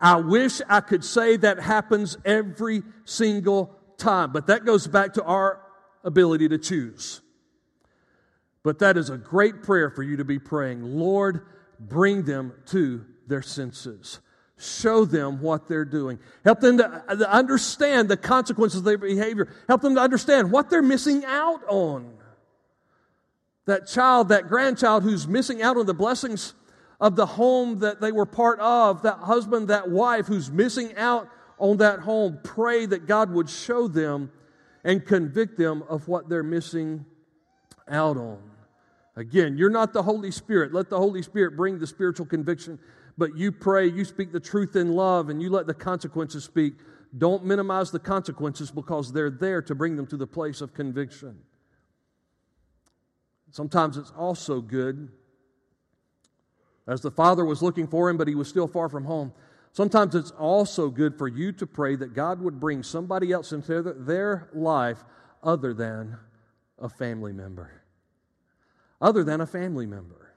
I 0.00 0.16
wish 0.16 0.60
I 0.68 0.80
could 0.80 1.04
say 1.04 1.36
that 1.38 1.58
happens 1.58 2.18
every 2.24 2.82
single 3.04 3.74
time, 3.96 4.32
but 4.32 4.46
that 4.48 4.64
goes 4.64 4.86
back 4.86 5.14
to 5.14 5.24
our 5.24 5.62
ability 6.04 6.48
to 6.50 6.58
choose. 6.58 7.22
But 8.62 8.80
that 8.80 8.96
is 8.96 9.10
a 9.10 9.16
great 9.16 9.62
prayer 9.62 9.90
for 9.90 10.02
you 10.02 10.16
to 10.16 10.24
be 10.24 10.38
praying. 10.38 10.82
Lord, 10.82 11.46
bring 11.78 12.24
them 12.24 12.52
to 12.66 13.04
their 13.26 13.42
senses. 13.42 14.20
Show 14.58 15.04
them 15.04 15.40
what 15.40 15.68
they're 15.68 15.84
doing. 15.84 16.18
Help 16.44 16.60
them 16.60 16.78
to 16.78 17.04
uh, 17.08 17.24
understand 17.28 18.08
the 18.08 18.16
consequences 18.16 18.78
of 18.78 18.84
their 18.84 18.98
behavior. 18.98 19.48
Help 19.68 19.82
them 19.82 19.94
to 19.94 20.00
understand 20.00 20.50
what 20.50 20.70
they're 20.70 20.82
missing 20.82 21.24
out 21.24 21.60
on. 21.68 22.12
That 23.66 23.86
child, 23.86 24.28
that 24.28 24.48
grandchild 24.48 25.02
who's 25.02 25.28
missing 25.28 25.62
out 25.62 25.76
on 25.76 25.86
the 25.86 25.94
blessings 25.94 26.54
of 27.00 27.16
the 27.16 27.26
home 27.26 27.80
that 27.80 28.00
they 28.00 28.12
were 28.12 28.26
part 28.26 28.58
of, 28.60 29.02
that 29.02 29.18
husband, 29.18 29.68
that 29.68 29.90
wife 29.90 30.26
who's 30.26 30.50
missing 30.50 30.96
out 30.96 31.28
on 31.58 31.76
that 31.78 32.00
home, 32.00 32.38
pray 32.42 32.86
that 32.86 33.06
God 33.06 33.30
would 33.30 33.50
show 33.50 33.88
them 33.88 34.30
and 34.84 35.04
convict 35.04 35.58
them 35.58 35.82
of 35.88 36.08
what 36.08 36.28
they're 36.28 36.42
missing 36.42 37.04
out 37.88 38.16
on. 38.16 38.38
Again, 39.16 39.56
you're 39.56 39.70
not 39.70 39.92
the 39.92 40.02
Holy 40.02 40.30
Spirit. 40.30 40.72
Let 40.72 40.90
the 40.90 40.98
Holy 40.98 41.22
Spirit 41.22 41.56
bring 41.56 41.78
the 41.78 41.86
spiritual 41.86 42.26
conviction 42.26 42.78
but 43.18 43.36
you 43.36 43.50
pray, 43.50 43.86
you 43.86 44.04
speak 44.04 44.32
the 44.32 44.40
truth 44.40 44.76
in 44.76 44.92
love, 44.92 45.30
and 45.30 45.42
you 45.42 45.50
let 45.50 45.66
the 45.66 45.74
consequences 45.74 46.44
speak. 46.44 46.74
Don't 47.16 47.44
minimize 47.44 47.90
the 47.90 47.98
consequences 47.98 48.70
because 48.70 49.12
they're 49.12 49.30
there 49.30 49.62
to 49.62 49.74
bring 49.74 49.96
them 49.96 50.06
to 50.08 50.16
the 50.16 50.26
place 50.26 50.60
of 50.60 50.74
conviction. 50.74 51.38
Sometimes 53.50 53.96
it's 53.96 54.10
also 54.10 54.60
good, 54.60 55.08
as 56.86 57.00
the 57.00 57.10
father 57.10 57.44
was 57.44 57.62
looking 57.62 57.86
for 57.86 58.08
him, 58.10 58.16
but 58.16 58.28
he 58.28 58.34
was 58.34 58.48
still 58.48 58.68
far 58.68 58.88
from 58.88 59.04
home. 59.04 59.32
Sometimes 59.72 60.14
it's 60.14 60.30
also 60.32 60.88
good 60.88 61.18
for 61.18 61.28
you 61.28 61.52
to 61.52 61.66
pray 61.66 61.96
that 61.96 62.14
God 62.14 62.40
would 62.40 62.58
bring 62.58 62.82
somebody 62.82 63.32
else 63.32 63.52
into 63.52 63.82
their 63.82 64.48
life 64.54 65.04
other 65.42 65.74
than 65.74 66.16
a 66.78 66.88
family 66.88 67.32
member. 67.32 67.82
Other 69.00 69.22
than 69.22 69.40
a 69.40 69.46
family 69.46 69.86
member. 69.86 70.34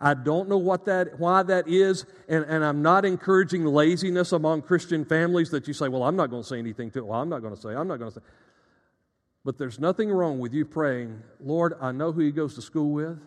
I 0.00 0.14
don't 0.14 0.48
know 0.48 0.58
what 0.58 0.84
that, 0.84 1.18
why 1.18 1.42
that 1.42 1.66
is, 1.66 2.06
and, 2.28 2.44
and 2.44 2.64
I'm 2.64 2.82
not 2.82 3.04
encouraging 3.04 3.64
laziness 3.64 4.32
among 4.32 4.62
Christian 4.62 5.04
families 5.04 5.50
that 5.50 5.66
you 5.66 5.74
say, 5.74 5.88
well, 5.88 6.04
I'm 6.04 6.14
not 6.14 6.30
going 6.30 6.42
to 6.42 6.48
say 6.48 6.58
anything 6.58 6.90
to 6.92 7.00
it. 7.00 7.06
Well, 7.06 7.20
I'm 7.20 7.28
not 7.28 7.40
going 7.40 7.54
to 7.54 7.60
say, 7.60 7.70
I'm 7.70 7.88
not 7.88 7.98
going 7.98 8.12
to 8.12 8.20
say. 8.20 8.26
But 9.48 9.56
there's 9.56 9.80
nothing 9.80 10.10
wrong 10.10 10.40
with 10.40 10.52
you 10.52 10.66
praying, 10.66 11.22
Lord, 11.40 11.72
I 11.80 11.90
know 11.90 12.12
who 12.12 12.20
he 12.20 12.32
goes 12.32 12.54
to 12.56 12.60
school 12.60 12.92
with. 12.92 13.18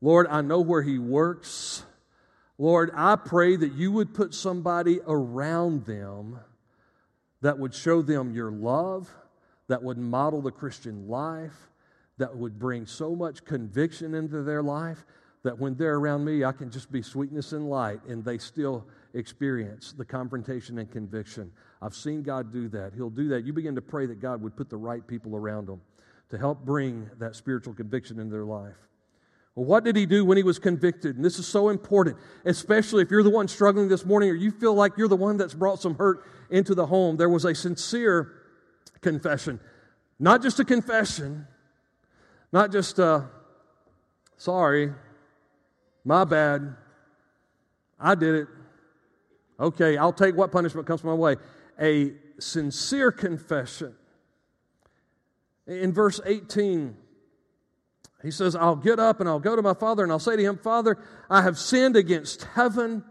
Lord, 0.00 0.26
I 0.26 0.40
know 0.40 0.62
where 0.62 0.80
he 0.80 0.98
works. 0.98 1.82
Lord, 2.56 2.90
I 2.94 3.14
pray 3.16 3.54
that 3.56 3.74
you 3.74 3.92
would 3.92 4.14
put 4.14 4.32
somebody 4.32 5.00
around 5.06 5.84
them 5.84 6.40
that 7.42 7.58
would 7.58 7.74
show 7.74 8.00
them 8.00 8.32
your 8.32 8.50
love, 8.50 9.12
that 9.66 9.82
would 9.82 9.98
model 9.98 10.40
the 10.40 10.50
Christian 10.50 11.08
life, 11.08 11.68
that 12.16 12.34
would 12.34 12.58
bring 12.58 12.86
so 12.86 13.14
much 13.14 13.44
conviction 13.44 14.14
into 14.14 14.42
their 14.42 14.62
life 14.62 15.04
that 15.42 15.58
when 15.58 15.74
they're 15.76 15.96
around 15.96 16.24
me, 16.24 16.44
I 16.44 16.52
can 16.52 16.70
just 16.70 16.90
be 16.90 17.02
sweetness 17.02 17.52
and 17.52 17.68
light, 17.68 18.00
and 18.08 18.24
they 18.24 18.38
still 18.38 18.86
experience 19.14 19.92
the 19.92 20.04
confrontation 20.04 20.78
and 20.78 20.90
conviction. 20.90 21.50
I've 21.80 21.94
seen 21.94 22.22
God 22.22 22.52
do 22.52 22.68
that. 22.70 22.92
He'll 22.94 23.10
do 23.10 23.28
that. 23.28 23.44
You 23.44 23.52
begin 23.52 23.74
to 23.76 23.82
pray 23.82 24.06
that 24.06 24.20
God 24.20 24.42
would 24.42 24.56
put 24.56 24.68
the 24.68 24.76
right 24.76 25.06
people 25.06 25.36
around 25.36 25.66
them 25.66 25.80
to 26.30 26.38
help 26.38 26.64
bring 26.64 27.08
that 27.18 27.36
spiritual 27.36 27.72
conviction 27.72 28.18
in 28.18 28.30
their 28.30 28.44
life. 28.44 28.74
Well, 29.54 29.64
what 29.64 29.84
did 29.84 29.96
he 29.96 30.06
do 30.06 30.24
when 30.24 30.36
he 30.36 30.42
was 30.42 30.58
convicted? 30.58 31.16
And 31.16 31.24
this 31.24 31.38
is 31.38 31.46
so 31.46 31.68
important, 31.68 32.16
especially 32.44 33.02
if 33.02 33.10
you're 33.10 33.22
the 33.22 33.30
one 33.30 33.48
struggling 33.48 33.88
this 33.88 34.04
morning 34.04 34.30
or 34.30 34.34
you 34.34 34.50
feel 34.50 34.74
like 34.74 34.92
you're 34.96 35.08
the 35.08 35.16
one 35.16 35.36
that's 35.36 35.54
brought 35.54 35.80
some 35.80 35.94
hurt 35.94 36.24
into 36.50 36.74
the 36.74 36.86
home. 36.86 37.16
There 37.16 37.28
was 37.28 37.44
a 37.44 37.54
sincere 37.54 38.32
confession, 39.00 39.58
not 40.18 40.42
just 40.42 40.60
a 40.60 40.64
confession, 40.64 41.46
not 42.52 42.70
just 42.70 42.98
a 42.98 43.28
Sorry. 44.38 44.92
My 46.08 46.24
bad. 46.24 46.74
I 48.00 48.14
did 48.14 48.34
it. 48.34 48.48
Okay, 49.60 49.98
I'll 49.98 50.10
take 50.10 50.34
what 50.34 50.50
punishment 50.50 50.86
comes 50.86 51.04
my 51.04 51.12
way. 51.12 51.36
A 51.78 52.12
sincere 52.38 53.12
confession. 53.12 53.94
In 55.66 55.92
verse 55.92 56.18
18, 56.24 56.96
he 58.22 58.30
says, 58.30 58.56
I'll 58.56 58.74
get 58.74 58.98
up 58.98 59.20
and 59.20 59.28
I'll 59.28 59.38
go 59.38 59.54
to 59.54 59.60
my 59.60 59.74
father 59.74 60.02
and 60.02 60.10
I'll 60.10 60.18
say 60.18 60.34
to 60.34 60.42
him, 60.42 60.56
Father, 60.56 60.96
I 61.28 61.42
have 61.42 61.58
sinned 61.58 61.94
against 61.94 62.42
heaven 62.54 63.04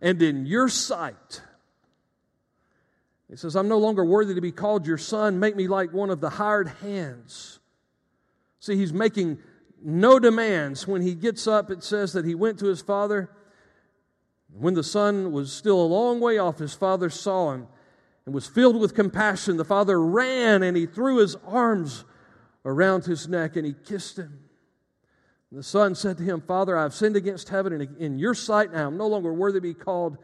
and 0.00 0.22
in 0.22 0.46
your 0.46 0.70
sight. 0.70 1.42
He 3.28 3.36
says, 3.36 3.56
I'm 3.56 3.68
no 3.68 3.76
longer 3.76 4.06
worthy 4.06 4.34
to 4.34 4.40
be 4.40 4.52
called 4.52 4.86
your 4.86 4.96
son. 4.96 5.38
Make 5.38 5.54
me 5.54 5.68
like 5.68 5.92
one 5.92 6.08
of 6.08 6.22
the 6.22 6.30
hired 6.30 6.68
hands. 6.80 7.58
See, 8.58 8.76
he's 8.76 8.94
making 8.94 9.38
no 9.82 10.18
demands. 10.18 10.86
When 10.86 11.02
he 11.02 11.14
gets 11.14 11.46
up, 11.46 11.70
it 11.70 11.82
says 11.82 12.12
that 12.12 12.24
he 12.24 12.34
went 12.34 12.58
to 12.60 12.66
his 12.66 12.80
father. 12.80 13.30
When 14.52 14.74
the 14.74 14.82
son 14.82 15.32
was 15.32 15.52
still 15.52 15.80
a 15.80 15.86
long 15.86 16.20
way 16.20 16.38
off, 16.38 16.58
his 16.58 16.74
father 16.74 17.10
saw 17.10 17.52
him 17.52 17.66
and 18.26 18.34
was 18.34 18.46
filled 18.46 18.80
with 18.80 18.94
compassion. 18.94 19.56
The 19.56 19.64
father 19.64 20.00
ran 20.00 20.62
and 20.62 20.76
he 20.76 20.86
threw 20.86 21.18
his 21.18 21.36
arms 21.46 22.04
around 22.64 23.04
his 23.04 23.28
neck 23.28 23.56
and 23.56 23.66
he 23.66 23.74
kissed 23.86 24.18
him. 24.18 24.40
And 25.50 25.58
the 25.58 25.64
son 25.64 25.94
said 25.94 26.18
to 26.18 26.24
him, 26.24 26.42
Father, 26.42 26.76
I 26.76 26.82
have 26.82 26.94
sinned 26.94 27.16
against 27.16 27.48
heaven 27.48 27.72
and 27.72 27.96
in 27.98 28.18
your 28.18 28.34
sight 28.34 28.72
now. 28.72 28.88
I'm 28.88 28.98
no 28.98 29.06
longer 29.06 29.32
worthy 29.32 29.58
to 29.58 29.62
be 29.62 29.74
called 29.74 30.18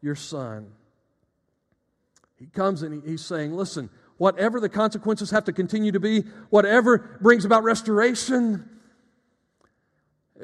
your 0.00 0.14
son. 0.14 0.72
He 2.38 2.46
comes 2.46 2.82
and 2.82 3.06
he's 3.06 3.24
saying, 3.24 3.52
Listen, 3.52 3.90
whatever 4.16 4.60
the 4.60 4.68
consequences 4.70 5.30
have 5.30 5.44
to 5.44 5.52
continue 5.52 5.92
to 5.92 6.00
be, 6.00 6.20
whatever 6.48 7.18
brings 7.20 7.44
about 7.44 7.62
restoration, 7.62 8.79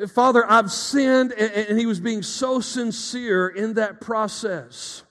Father, 0.08 0.44
I've 0.50 0.70
sinned. 0.70 1.32
And 1.32 1.78
he 1.78 1.86
was 1.86 2.00
being 2.00 2.22
so 2.22 2.60
sincere 2.60 3.48
in 3.48 3.74
that 3.74 4.00
process. 4.00 5.04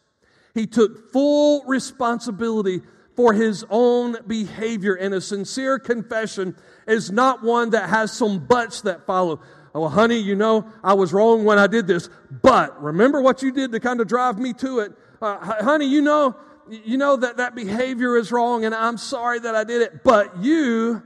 He 0.53 0.67
took 0.67 1.11
full 1.11 1.63
responsibility 1.65 2.81
for 3.15 3.33
his 3.33 3.65
own 3.69 4.17
behavior, 4.27 4.93
and 4.93 5.13
a 5.13 5.21
sincere 5.21 5.79
confession 5.79 6.55
is 6.87 7.11
not 7.11 7.43
one 7.43 7.69
that 7.69 7.89
has 7.89 8.11
some 8.11 8.45
buts 8.45 8.81
that 8.81 9.05
follow. 9.05 9.39
Oh, 9.73 9.87
honey, 9.87 10.17
you 10.17 10.35
know, 10.35 10.65
I 10.83 10.93
was 10.93 11.13
wrong 11.13 11.45
when 11.45 11.57
I 11.57 11.67
did 11.67 11.87
this, 11.87 12.09
but 12.41 12.81
remember 12.81 13.21
what 13.21 13.41
you 13.41 13.51
did 13.51 13.71
to 13.71 13.79
kind 13.79 13.99
of 14.01 14.07
drive 14.07 14.37
me 14.37 14.53
to 14.53 14.79
it. 14.79 14.93
Uh, 15.21 15.37
honey, 15.63 15.85
you 15.85 16.01
know, 16.01 16.35
you 16.69 16.97
know 16.97 17.15
that 17.15 17.37
that 17.37 17.55
behavior 17.55 18.17
is 18.17 18.31
wrong, 18.31 18.65
and 18.65 18.75
I'm 18.75 18.97
sorry 18.97 19.39
that 19.39 19.55
I 19.55 19.63
did 19.63 19.81
it, 19.81 20.03
but 20.03 20.37
you, 20.41 21.03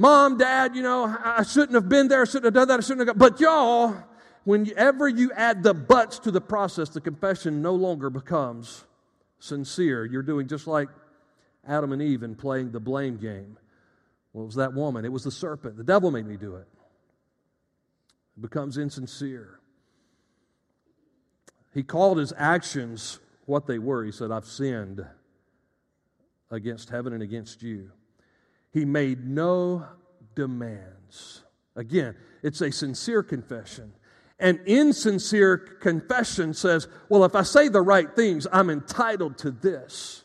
mom, 0.00 0.38
dad, 0.38 0.74
you 0.74 0.82
know, 0.82 1.14
I 1.22 1.42
shouldn't 1.42 1.74
have 1.74 1.88
been 1.88 2.08
there, 2.08 2.22
I 2.22 2.24
shouldn't 2.24 2.46
have 2.46 2.54
done 2.54 2.68
that, 2.68 2.78
I 2.78 2.82
shouldn't 2.82 3.06
have. 3.06 3.18
Got, 3.18 3.18
But 3.18 3.40
y'all, 3.40 3.94
whenever 4.44 5.06
you 5.08 5.30
add 5.32 5.62
the 5.62 5.74
buts 5.74 6.18
to 6.20 6.30
the 6.30 6.40
process, 6.40 6.88
the 6.88 7.02
confession 7.02 7.60
no 7.60 7.74
longer 7.74 8.08
becomes 8.08 8.84
sincere. 9.38 10.06
You're 10.06 10.22
doing 10.22 10.48
just 10.48 10.66
like 10.66 10.88
Adam 11.68 11.92
and 11.92 12.00
Eve 12.00 12.22
in 12.22 12.34
playing 12.34 12.72
the 12.72 12.80
blame 12.80 13.18
game. 13.18 13.58
Well, 14.32 14.44
it 14.44 14.46
was 14.46 14.54
that 14.54 14.72
woman, 14.72 15.04
it 15.04 15.12
was 15.12 15.24
the 15.24 15.30
serpent. 15.30 15.76
The 15.76 15.84
devil 15.84 16.10
made 16.10 16.26
me 16.26 16.36
do 16.36 16.56
it. 16.56 16.66
It 18.36 18.40
becomes 18.40 18.78
insincere. 18.78 19.60
He 21.74 21.82
called 21.82 22.18
his 22.18 22.32
actions 22.36 23.20
what 23.44 23.66
they 23.66 23.78
were. 23.78 24.04
He 24.04 24.12
said, 24.12 24.30
I've 24.30 24.46
sinned 24.46 25.04
against 26.50 26.88
heaven 26.88 27.12
and 27.12 27.22
against 27.22 27.62
you. 27.62 27.90
He 28.72 28.84
made 28.84 29.26
no 29.26 29.86
demands. 30.34 31.42
Again, 31.76 32.16
it's 32.42 32.60
a 32.60 32.70
sincere 32.70 33.22
confession. 33.22 33.92
An 34.38 34.60
insincere 34.64 35.58
confession 35.58 36.54
says, 36.54 36.88
Well, 37.08 37.24
if 37.24 37.34
I 37.34 37.42
say 37.42 37.68
the 37.68 37.82
right 37.82 38.14
things, 38.14 38.46
I'm 38.50 38.70
entitled 38.70 39.38
to 39.38 39.50
this. 39.50 40.24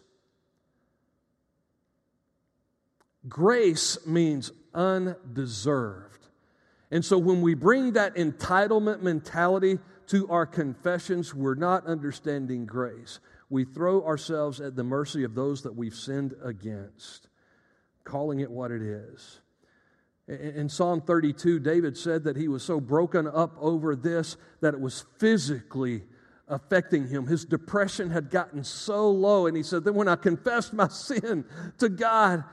Grace 3.27 3.97
means 4.05 4.51
undeserved. 4.73 6.27
And 6.91 7.03
so 7.03 7.17
when 7.17 7.41
we 7.41 7.55
bring 7.55 7.93
that 7.93 8.15
entitlement 8.15 9.01
mentality 9.01 9.79
to 10.07 10.29
our 10.29 10.45
confessions, 10.45 11.33
we're 11.33 11.55
not 11.55 11.85
understanding 11.87 12.65
grace. 12.65 13.19
We 13.49 13.65
throw 13.65 14.05
ourselves 14.05 14.61
at 14.61 14.75
the 14.75 14.83
mercy 14.83 15.23
of 15.23 15.35
those 15.35 15.63
that 15.63 15.75
we've 15.75 15.95
sinned 15.95 16.35
against, 16.43 17.27
calling 18.05 18.39
it 18.39 18.49
what 18.49 18.71
it 18.71 18.81
is. 18.81 19.41
In 20.27 20.69
Psalm 20.69 21.01
32, 21.01 21.59
David 21.59 21.97
said 21.97 22.23
that 22.23 22.37
he 22.37 22.47
was 22.47 22.63
so 22.63 22.79
broken 22.79 23.27
up 23.27 23.55
over 23.59 23.95
this 23.95 24.37
that 24.61 24.73
it 24.73 24.79
was 24.79 25.05
physically 25.17 26.03
affecting 26.47 27.07
him. 27.07 27.27
His 27.27 27.45
depression 27.45 28.09
had 28.09 28.31
gotten 28.31 28.63
so 28.63 29.11
low, 29.11 29.45
and 29.45 29.55
he 29.55 29.61
said, 29.61 29.83
Then 29.83 29.93
when 29.93 30.07
I 30.07 30.15
confessed 30.15 30.73
my 30.73 30.87
sin 30.89 31.45
to 31.77 31.89
God, 31.89 32.43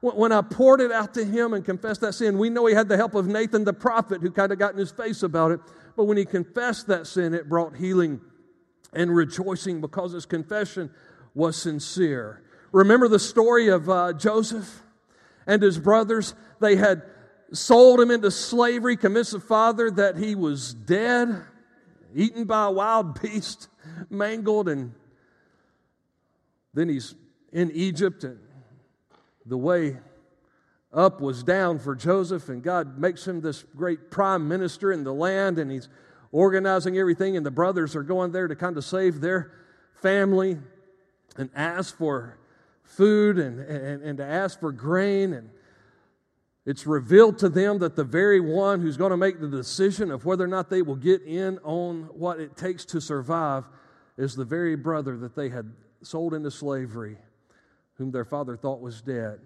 when 0.00 0.32
I 0.32 0.42
poured 0.42 0.80
it 0.80 0.90
out 0.90 1.14
to 1.14 1.24
him 1.24 1.54
and 1.54 1.64
confessed 1.64 2.00
that 2.00 2.14
sin, 2.14 2.36
we 2.36 2.50
know 2.50 2.66
he 2.66 2.74
had 2.74 2.88
the 2.88 2.96
help 2.96 3.14
of 3.14 3.28
Nathan 3.28 3.64
the 3.64 3.72
prophet 3.72 4.20
who 4.20 4.32
kind 4.32 4.50
of 4.50 4.58
got 4.58 4.72
in 4.72 4.78
his 4.78 4.90
face 4.90 5.22
about 5.22 5.52
it. 5.52 5.60
But 5.96 6.04
when 6.04 6.16
he 6.16 6.24
confessed 6.24 6.88
that 6.88 7.06
sin, 7.06 7.34
it 7.34 7.48
brought 7.48 7.76
healing 7.76 8.20
and 8.92 9.14
rejoicing 9.14 9.80
because 9.80 10.12
his 10.12 10.26
confession 10.26 10.90
was 11.34 11.56
sincere. 11.56 12.42
Remember 12.72 13.06
the 13.06 13.20
story 13.20 13.68
of 13.68 13.88
uh, 13.88 14.12
Joseph 14.14 14.82
and 15.46 15.62
his 15.62 15.78
brothers? 15.78 16.34
They 16.60 16.76
had 16.76 17.02
sold 17.52 18.00
him 18.00 18.10
into 18.10 18.30
slavery, 18.30 18.96
convinced 18.96 19.32
the 19.32 19.40
father 19.40 19.90
that 19.90 20.16
he 20.16 20.34
was 20.34 20.74
dead, 20.74 21.42
eaten 22.14 22.44
by 22.44 22.66
a 22.66 22.70
wild 22.70 23.20
beast, 23.22 23.68
mangled, 24.10 24.68
and 24.68 24.94
then 26.74 26.88
he's 26.88 27.14
in 27.52 27.70
Egypt 27.72 28.24
and 28.24 28.38
the 29.46 29.56
way 29.56 29.98
up 30.92 31.20
was 31.20 31.42
down 31.42 31.78
for 31.78 31.94
Joseph, 31.94 32.48
and 32.48 32.62
God 32.62 32.98
makes 32.98 33.26
him 33.26 33.40
this 33.40 33.64
great 33.76 34.10
prime 34.10 34.46
minister 34.46 34.92
in 34.92 35.04
the 35.04 35.12
land, 35.12 35.58
and 35.58 35.70
he's 35.70 35.88
organizing 36.30 36.98
everything, 36.98 37.36
and 37.36 37.44
the 37.44 37.50
brothers 37.50 37.96
are 37.96 38.02
going 38.02 38.32
there 38.32 38.46
to 38.46 38.54
kind 38.54 38.76
of 38.76 38.84
save 38.84 39.20
their 39.20 39.52
family 39.94 40.58
and 41.36 41.50
ask 41.54 41.96
for 41.96 42.38
food 42.84 43.38
and, 43.38 43.60
and, 43.60 44.02
and 44.02 44.18
to 44.18 44.24
ask 44.24 44.60
for 44.60 44.72
grain. 44.72 45.32
And 45.32 45.50
it's 46.64 46.86
revealed 46.86 47.38
to 47.38 47.48
them 47.48 47.78
that 47.78 47.96
the 47.96 48.04
very 48.04 48.40
one 48.40 48.80
who's 48.80 48.96
going 48.96 49.10
to 49.10 49.16
make 49.16 49.40
the 49.40 49.48
decision 49.48 50.10
of 50.10 50.24
whether 50.24 50.44
or 50.44 50.48
not 50.48 50.70
they 50.70 50.82
will 50.82 50.96
get 50.96 51.22
in 51.22 51.58
on 51.64 52.04
what 52.12 52.40
it 52.40 52.56
takes 52.56 52.84
to 52.86 53.00
survive 53.00 53.64
is 54.16 54.34
the 54.34 54.44
very 54.44 54.76
brother 54.76 55.16
that 55.18 55.34
they 55.34 55.48
had 55.48 55.72
sold 56.02 56.34
into 56.34 56.50
slavery 56.50 57.16
whom 57.94 58.10
their 58.10 58.24
father 58.24 58.56
thought 58.56 58.80
was 58.80 59.00
dead. 59.00 59.40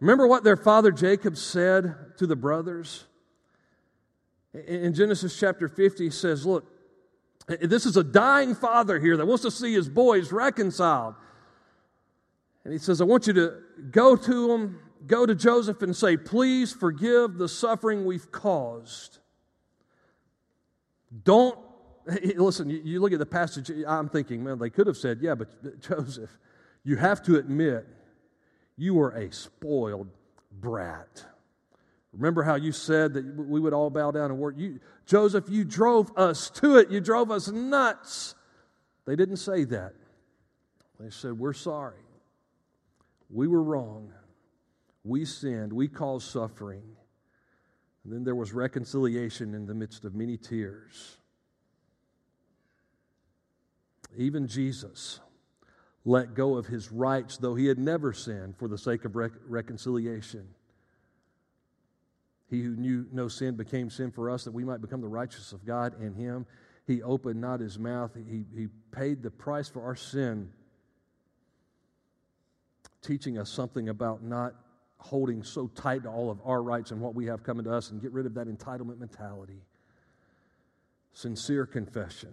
Remember 0.00 0.26
what 0.26 0.44
their 0.44 0.56
father 0.56 0.90
Jacob 0.90 1.36
said 1.36 1.94
to 2.18 2.26
the 2.26 2.36
brothers? 2.36 3.04
In 4.66 4.94
Genesis 4.94 5.38
chapter 5.38 5.68
50, 5.68 6.04
he 6.04 6.10
says, 6.10 6.44
Look, 6.44 6.66
this 7.46 7.86
is 7.86 7.96
a 7.96 8.04
dying 8.04 8.54
father 8.54 8.98
here 8.98 9.16
that 9.16 9.26
wants 9.26 9.42
to 9.42 9.50
see 9.50 9.72
his 9.72 9.88
boys 9.88 10.32
reconciled. 10.32 11.14
And 12.66 12.72
he 12.72 12.80
says, 12.80 13.00
I 13.00 13.04
want 13.04 13.28
you 13.28 13.32
to 13.34 13.58
go 13.92 14.16
to 14.16 14.52
him, 14.52 14.80
go 15.06 15.24
to 15.24 15.36
Joseph 15.36 15.82
and 15.82 15.94
say, 15.94 16.16
Please 16.16 16.72
forgive 16.72 17.38
the 17.38 17.48
suffering 17.48 18.04
we've 18.04 18.32
caused. 18.32 19.20
Don't, 21.22 21.56
listen, 22.34 22.68
you, 22.68 23.00
look 23.00 23.12
at 23.12 23.20
the 23.20 23.24
passage, 23.24 23.70
I'm 23.86 24.08
thinking, 24.08 24.42
man, 24.42 24.58
they 24.58 24.68
could 24.68 24.88
have 24.88 24.96
said, 24.96 25.20
Yeah, 25.22 25.36
but 25.36 25.80
Joseph, 25.80 26.36
you 26.82 26.96
have 26.96 27.22
to 27.22 27.36
admit 27.36 27.86
you 28.76 28.94
were 28.94 29.12
a 29.12 29.32
spoiled 29.32 30.08
brat. 30.50 31.24
Remember 32.12 32.42
how 32.42 32.56
you 32.56 32.72
said 32.72 33.14
that 33.14 33.24
we 33.36 33.60
would 33.60 33.74
all 33.74 33.90
bow 33.90 34.10
down 34.10 34.32
and 34.32 34.40
work? 34.40 34.56
You, 34.58 34.80
Joseph, 35.06 35.44
you 35.48 35.64
drove 35.64 36.10
us 36.18 36.50
to 36.50 36.78
it. 36.78 36.90
You 36.90 37.00
drove 37.00 37.30
us 37.30 37.46
nuts. 37.46 38.34
They 39.04 39.14
didn't 39.14 39.36
say 39.36 39.62
that. 39.66 39.92
They 40.98 41.10
said, 41.10 41.38
We're 41.38 41.52
sorry. 41.52 42.00
We 43.30 43.48
were 43.48 43.62
wrong. 43.62 44.12
We 45.04 45.24
sinned. 45.24 45.72
We 45.72 45.88
caused 45.88 46.30
suffering. 46.30 46.82
And 48.04 48.12
then 48.12 48.24
there 48.24 48.34
was 48.34 48.52
reconciliation 48.52 49.54
in 49.54 49.66
the 49.66 49.74
midst 49.74 50.04
of 50.04 50.14
many 50.14 50.36
tears. 50.36 51.16
Even 54.16 54.46
Jesus 54.46 55.20
let 56.04 56.34
go 56.34 56.54
of 56.54 56.66
his 56.66 56.92
rights, 56.92 57.36
though 57.36 57.56
he 57.56 57.66
had 57.66 57.78
never 57.78 58.12
sinned, 58.12 58.56
for 58.56 58.68
the 58.68 58.78
sake 58.78 59.04
of 59.04 59.16
rec- 59.16 59.32
reconciliation. 59.48 60.46
He 62.48 62.62
who 62.62 62.76
knew 62.76 63.06
no 63.10 63.26
sin 63.26 63.56
became 63.56 63.90
sin 63.90 64.12
for 64.12 64.30
us 64.30 64.44
that 64.44 64.52
we 64.52 64.62
might 64.62 64.80
become 64.80 65.00
the 65.00 65.08
righteousness 65.08 65.52
of 65.52 65.66
God 65.66 66.00
in 66.00 66.14
him. 66.14 66.46
He 66.86 67.02
opened 67.02 67.40
not 67.40 67.58
his 67.58 67.76
mouth, 67.76 68.12
he, 68.14 68.44
he 68.56 68.68
paid 68.92 69.20
the 69.20 69.32
price 69.32 69.68
for 69.68 69.82
our 69.82 69.96
sin, 69.96 70.52
teaching 73.06 73.38
us 73.38 73.48
something 73.48 73.88
about 73.88 74.22
not 74.22 74.54
holding 74.98 75.42
so 75.42 75.68
tight 75.68 76.02
to 76.02 76.08
all 76.08 76.30
of 76.30 76.40
our 76.44 76.62
rights 76.62 76.90
and 76.90 77.00
what 77.00 77.14
we 77.14 77.26
have 77.26 77.42
coming 77.42 77.64
to 77.64 77.72
us 77.72 77.90
and 77.90 78.00
get 78.00 78.12
rid 78.12 78.26
of 78.26 78.34
that 78.34 78.48
entitlement 78.48 78.98
mentality. 78.98 79.62
Sincere 81.12 81.66
confession. 81.66 82.32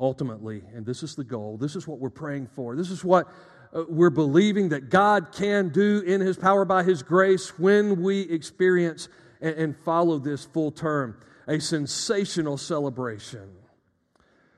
Ultimately, 0.00 0.62
and 0.74 0.84
this 0.84 1.02
is 1.02 1.14
the 1.14 1.24
goal, 1.24 1.56
this 1.56 1.76
is 1.76 1.86
what 1.86 2.00
we're 2.00 2.10
praying 2.10 2.48
for, 2.54 2.74
this 2.74 2.90
is 2.90 3.04
what 3.04 3.28
uh, 3.72 3.84
we're 3.88 4.10
believing 4.10 4.70
that 4.70 4.90
God 4.90 5.28
can 5.32 5.68
do 5.68 6.00
in 6.00 6.20
His 6.20 6.36
power 6.36 6.64
by 6.64 6.82
His 6.82 7.02
grace 7.02 7.58
when 7.58 8.02
we 8.02 8.22
experience 8.22 9.08
and, 9.40 9.54
and 9.54 9.76
follow 9.84 10.18
this 10.18 10.44
full 10.44 10.72
term 10.72 11.16
a 11.48 11.60
sensational 11.60 12.56
celebration. 12.56 13.48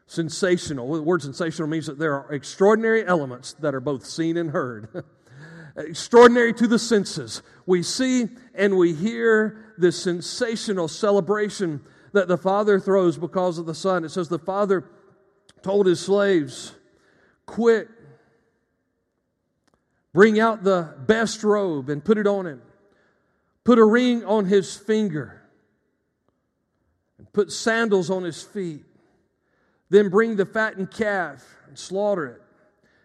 Sensational. 0.06 0.92
The 0.92 1.02
word 1.02 1.22
sensational 1.22 1.68
means 1.68 1.86
that 1.86 1.98
there 1.98 2.14
are 2.14 2.32
extraordinary 2.32 3.06
elements 3.06 3.54
that 3.54 3.74
are 3.74 3.80
both 3.80 4.04
seen 4.04 4.36
and 4.36 4.50
heard. 4.50 5.04
extraordinary 5.76 6.52
to 6.54 6.66
the 6.66 6.78
senses. 6.78 7.42
We 7.66 7.82
see 7.82 8.28
and 8.54 8.76
we 8.76 8.94
hear 8.94 9.74
this 9.78 10.00
sensational 10.00 10.88
celebration 10.88 11.80
that 12.12 12.28
the 12.28 12.38
Father 12.38 12.78
throws 12.78 13.18
because 13.18 13.58
of 13.58 13.66
the 13.66 13.74
Son. 13.74 14.04
It 14.04 14.10
says 14.10 14.28
the 14.28 14.38
Father 14.38 14.84
told 15.62 15.86
his 15.86 16.00
slaves, 16.00 16.74
Quick, 17.46 17.88
bring 20.12 20.38
out 20.38 20.62
the 20.62 20.94
best 21.06 21.42
robe 21.42 21.88
and 21.88 22.04
put 22.04 22.18
it 22.18 22.26
on 22.26 22.46
him, 22.46 22.62
put 23.64 23.78
a 23.78 23.84
ring 23.84 24.24
on 24.24 24.44
his 24.44 24.76
finger, 24.76 25.42
and 27.18 27.30
put 27.32 27.50
sandals 27.50 28.10
on 28.10 28.22
his 28.22 28.42
feet 28.42 28.84
then 29.94 30.08
bring 30.08 30.36
the 30.36 30.46
fattened 30.46 30.90
calf 30.90 31.44
and 31.68 31.78
slaughter 31.78 32.26
it, 32.26 32.42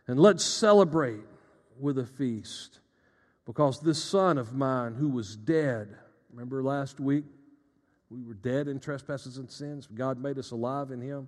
and 0.07 0.19
let's 0.19 0.43
celebrate 0.43 1.21
with 1.79 1.97
a 1.97 2.05
feast. 2.05 2.79
Because 3.45 3.79
this 3.79 4.03
son 4.03 4.37
of 4.37 4.53
mine 4.53 4.95
who 4.95 5.09
was 5.09 5.35
dead, 5.35 5.95
remember 6.31 6.61
last 6.61 6.99
week? 6.99 7.25
We 8.09 8.21
were 8.23 8.33
dead 8.33 8.67
in 8.67 8.79
trespasses 8.79 9.37
and 9.37 9.49
sins. 9.49 9.87
God 9.87 10.19
made 10.19 10.37
us 10.37 10.51
alive 10.51 10.91
in 10.91 11.01
him. 11.01 11.27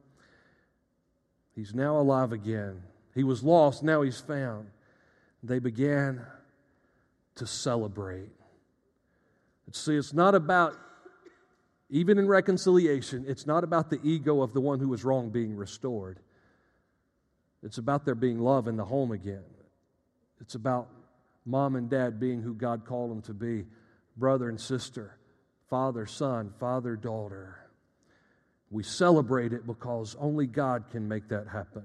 He's 1.55 1.73
now 1.73 1.97
alive 1.97 2.31
again. 2.31 2.81
He 3.13 3.23
was 3.23 3.43
lost, 3.43 3.83
now 3.83 4.01
he's 4.01 4.19
found. 4.19 4.67
They 5.43 5.59
began 5.59 6.25
to 7.35 7.45
celebrate. 7.45 8.29
See, 9.73 9.95
it's 9.95 10.13
not 10.13 10.35
about 10.35 10.75
even 11.91 12.17
in 12.17 12.27
reconciliation, 12.27 13.25
it's 13.27 13.45
not 13.45 13.65
about 13.65 13.89
the 13.89 13.99
ego 14.01 14.41
of 14.41 14.53
the 14.53 14.61
one 14.61 14.79
who 14.79 14.87
was 14.87 15.03
wrong 15.03 15.29
being 15.29 15.55
restored. 15.55 16.19
It's 17.61 17.77
about 17.77 18.05
there 18.05 18.15
being 18.15 18.39
love 18.39 18.69
in 18.69 18.77
the 18.77 18.85
home 18.85 19.11
again. 19.11 19.43
It's 20.39 20.55
about 20.55 20.87
mom 21.45 21.75
and 21.75 21.89
dad 21.89 22.17
being 22.17 22.41
who 22.41 22.53
God 22.53 22.85
called 22.85 23.11
them 23.11 23.21
to 23.23 23.33
be 23.33 23.65
brother 24.15 24.47
and 24.47 24.59
sister, 24.59 25.17
father, 25.69 26.05
son, 26.05 26.53
father, 26.61 26.95
daughter. 26.95 27.57
We 28.69 28.83
celebrate 28.83 29.51
it 29.51 29.67
because 29.67 30.15
only 30.17 30.47
God 30.47 30.85
can 30.91 31.09
make 31.09 31.27
that 31.27 31.47
happen. 31.49 31.83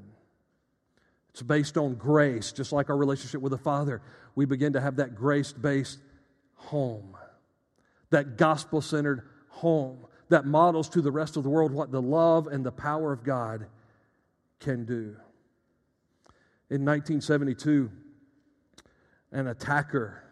It's 1.31 1.43
based 1.43 1.77
on 1.77 1.97
grace, 1.97 2.53
just 2.53 2.73
like 2.73 2.91
our 2.91 2.97
relationship 2.97 3.41
with 3.41 3.51
the 3.51 3.59
Father. 3.59 4.01
We 4.37 4.47
begin 4.47 4.73
to 4.75 4.81
have 4.81 4.97
that 4.97 5.17
grace 5.17 5.53
based 5.53 5.99
home, 6.55 7.17
that 8.11 8.39
gospel 8.39 8.81
centered 8.81 9.29
home 9.57 10.07
that 10.29 10.45
models 10.45 10.89
to 10.91 11.01
the 11.01 11.11
rest 11.11 11.37
of 11.37 11.43
the 11.43 11.49
world 11.49 11.73
what 11.73 11.91
the 11.91 12.03
love 12.03 12.47
and 12.47 12.65
the 12.65 12.73
power 12.73 13.13
of 13.13 13.25
God 13.25 13.67
can 14.61 14.85
do. 14.85 15.17
In 16.69 16.85
1972, 16.85 17.91
an 19.33 19.47
attacker 19.47 20.23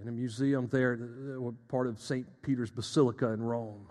in 0.00 0.08
a 0.08 0.12
museum 0.12 0.68
there, 0.70 0.98
uh, 1.38 1.48
uh, 1.48 1.52
part 1.68 1.86
of 1.86 2.00
St. 2.00 2.26
Peter's 2.42 2.70
Basilica 2.70 3.28
in 3.28 3.42
Rome, 3.42 3.86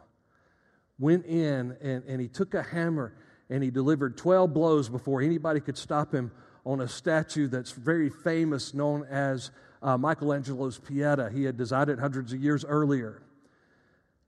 went 0.99 1.25
in 1.25 1.77
and, 1.81 2.03
and 2.05 2.21
he 2.21 2.27
took 2.27 2.53
a 2.53 2.61
hammer 2.61 3.13
and 3.49 3.63
he 3.63 3.71
delivered 3.71 4.17
12 4.17 4.53
blows 4.53 4.89
before 4.89 5.21
anybody 5.21 5.59
could 5.59 5.77
stop 5.77 6.13
him 6.13 6.31
on 6.65 6.81
a 6.81 6.87
statue 6.87 7.47
that's 7.47 7.71
very 7.71 8.09
famous, 8.09 8.73
known 8.73 9.05
as 9.09 9.51
uh, 9.81 9.97
Michelangelo's 9.97 10.79
Pieta. 10.79 11.29
He 11.33 11.43
had 11.43 11.57
designed 11.57 11.89
it 11.89 11.99
hundreds 11.99 12.33
of 12.33 12.41
years 12.41 12.63
earlier. 12.65 13.23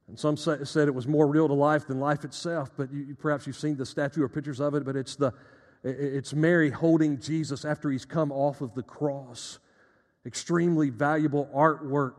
And 0.08 0.20
some 0.20 0.36
say, 0.36 0.58
said 0.64 0.88
it 0.88 0.94
was 0.94 1.08
more 1.08 1.28
real 1.28 1.48
to 1.48 1.54
life 1.54 1.88
than 1.88 2.00
life 2.00 2.26
itself, 2.26 2.72
but 2.76 2.92
you, 2.92 3.16
perhaps 3.16 3.48
you've 3.48 3.56
seen 3.56 3.78
the 3.78 3.86
statue 3.86 4.24
or 4.24 4.30
pictures 4.30 4.60
of 4.60 4.76
it, 4.76 4.84
but 4.84 4.96
it's, 4.96 5.16
the, 5.16 5.34
it's 5.84 6.34
Mary 6.34 6.70
holding 6.70 7.20
Jesus 7.20 7.64
after 7.64 7.90
he's 7.90 8.06
come 8.06 8.32
off 8.32 8.62
of 8.62 8.74
the 8.76 8.84
cross. 8.84 9.60
Extremely 10.26 10.90
valuable 10.90 11.50
artwork. 11.56 12.14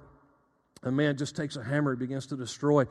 A 0.82 0.90
man 0.90 1.16
just 1.16 1.36
takes 1.36 1.56
a 1.56 1.64
hammer 1.64 1.92
and 1.92 2.00
begins 2.00 2.26
to 2.26 2.36
destroy. 2.36 2.84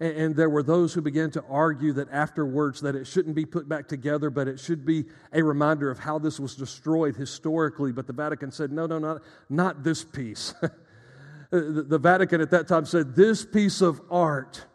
And, 0.00 0.16
and 0.16 0.36
there 0.36 0.50
were 0.50 0.62
those 0.62 0.94
who 0.94 1.00
began 1.00 1.30
to 1.32 1.44
argue 1.48 1.92
that 1.94 2.08
afterwards 2.10 2.80
that 2.82 2.94
it 2.94 3.06
shouldn't 3.06 3.34
be 3.34 3.46
put 3.46 3.68
back 3.68 3.88
together, 3.88 4.30
but 4.30 4.48
it 4.48 4.60
should 4.60 4.84
be 4.84 5.04
a 5.32 5.42
reminder 5.42 5.90
of 5.90 5.98
how 5.98 6.18
this 6.18 6.38
was 6.38 6.54
destroyed 6.54 7.16
historically. 7.16 7.92
But 7.92 8.06
the 8.06 8.12
Vatican 8.12 8.50
said, 8.50 8.72
no, 8.72 8.86
no, 8.86 8.98
not, 8.98 9.22
not 9.48 9.82
this 9.82 10.04
piece. 10.04 10.54
the, 11.50 11.84
the 11.88 11.98
Vatican 11.98 12.40
at 12.40 12.50
that 12.50 12.68
time 12.68 12.84
said, 12.84 13.14
this 13.14 13.44
piece 13.44 13.80
of 13.80 14.00
art 14.10 14.66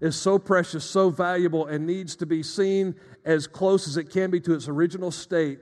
is 0.00 0.14
so 0.14 0.38
precious, 0.38 0.84
so 0.84 1.10
valuable, 1.10 1.66
and 1.66 1.86
needs 1.86 2.14
to 2.16 2.26
be 2.26 2.42
seen 2.42 2.94
as 3.24 3.46
close 3.46 3.88
as 3.88 3.96
it 3.96 4.10
can 4.10 4.30
be 4.30 4.40
to 4.40 4.54
its 4.54 4.68
original 4.68 5.10
state 5.10 5.58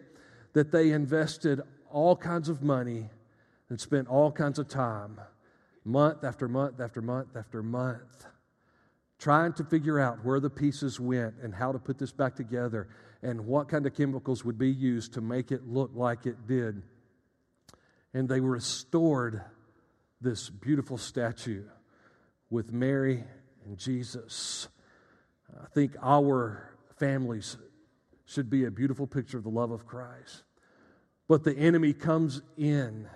that 0.52 0.70
they 0.70 0.92
invested 0.92 1.60
all 1.90 2.16
kinds 2.16 2.48
of 2.48 2.62
money 2.62 3.08
and 3.68 3.80
spent 3.80 4.08
all 4.08 4.30
kinds 4.30 4.58
of 4.58 4.68
time, 4.68 5.20
month 5.84 6.22
after 6.24 6.48
month 6.48 6.80
after 6.80 7.00
month 7.00 7.36
after 7.36 7.62
month, 7.62 8.26
trying 9.18 9.52
to 9.54 9.64
figure 9.64 9.98
out 9.98 10.24
where 10.24 10.40
the 10.40 10.50
pieces 10.50 11.00
went 11.00 11.34
and 11.42 11.54
how 11.54 11.72
to 11.72 11.78
put 11.78 11.98
this 11.98 12.12
back 12.12 12.34
together 12.34 12.88
and 13.22 13.46
what 13.46 13.68
kind 13.68 13.86
of 13.86 13.94
chemicals 13.94 14.44
would 14.44 14.58
be 14.58 14.70
used 14.70 15.14
to 15.14 15.20
make 15.20 15.50
it 15.50 15.66
look 15.66 15.90
like 15.94 16.26
it 16.26 16.46
did. 16.46 16.82
And 18.12 18.28
they 18.28 18.40
restored 18.40 19.42
this 20.20 20.50
beautiful 20.50 20.98
statue 20.98 21.64
with 22.50 22.72
Mary 22.72 23.24
and 23.64 23.78
Jesus. 23.78 24.68
I 25.62 25.66
think 25.68 25.96
our 26.02 26.76
families 26.98 27.56
should 28.26 28.50
be 28.50 28.64
a 28.64 28.70
beautiful 28.70 29.06
picture 29.06 29.38
of 29.38 29.44
the 29.44 29.50
love 29.50 29.70
of 29.70 29.86
Christ. 29.86 30.42
But 31.28 31.44
the 31.44 31.56
enemy 31.56 31.92
comes 31.92 32.42
in, 32.56 33.08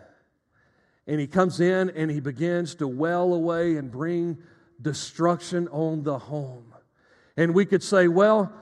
and 1.07 1.21
he 1.21 1.27
comes 1.27 1.61
in 1.61 1.91
and 1.91 2.11
he 2.11 2.21
begins 2.21 2.75
to 2.77 2.89
well 2.89 3.33
away 3.35 3.77
and 3.77 3.91
bring 3.91 4.39
destruction 4.81 5.69
on 5.69 6.03
the 6.03 6.19
home. 6.19 6.75
And 7.37 7.55
we 7.55 7.65
could 7.65 7.83
say, 7.83 8.09
well, 8.09 8.53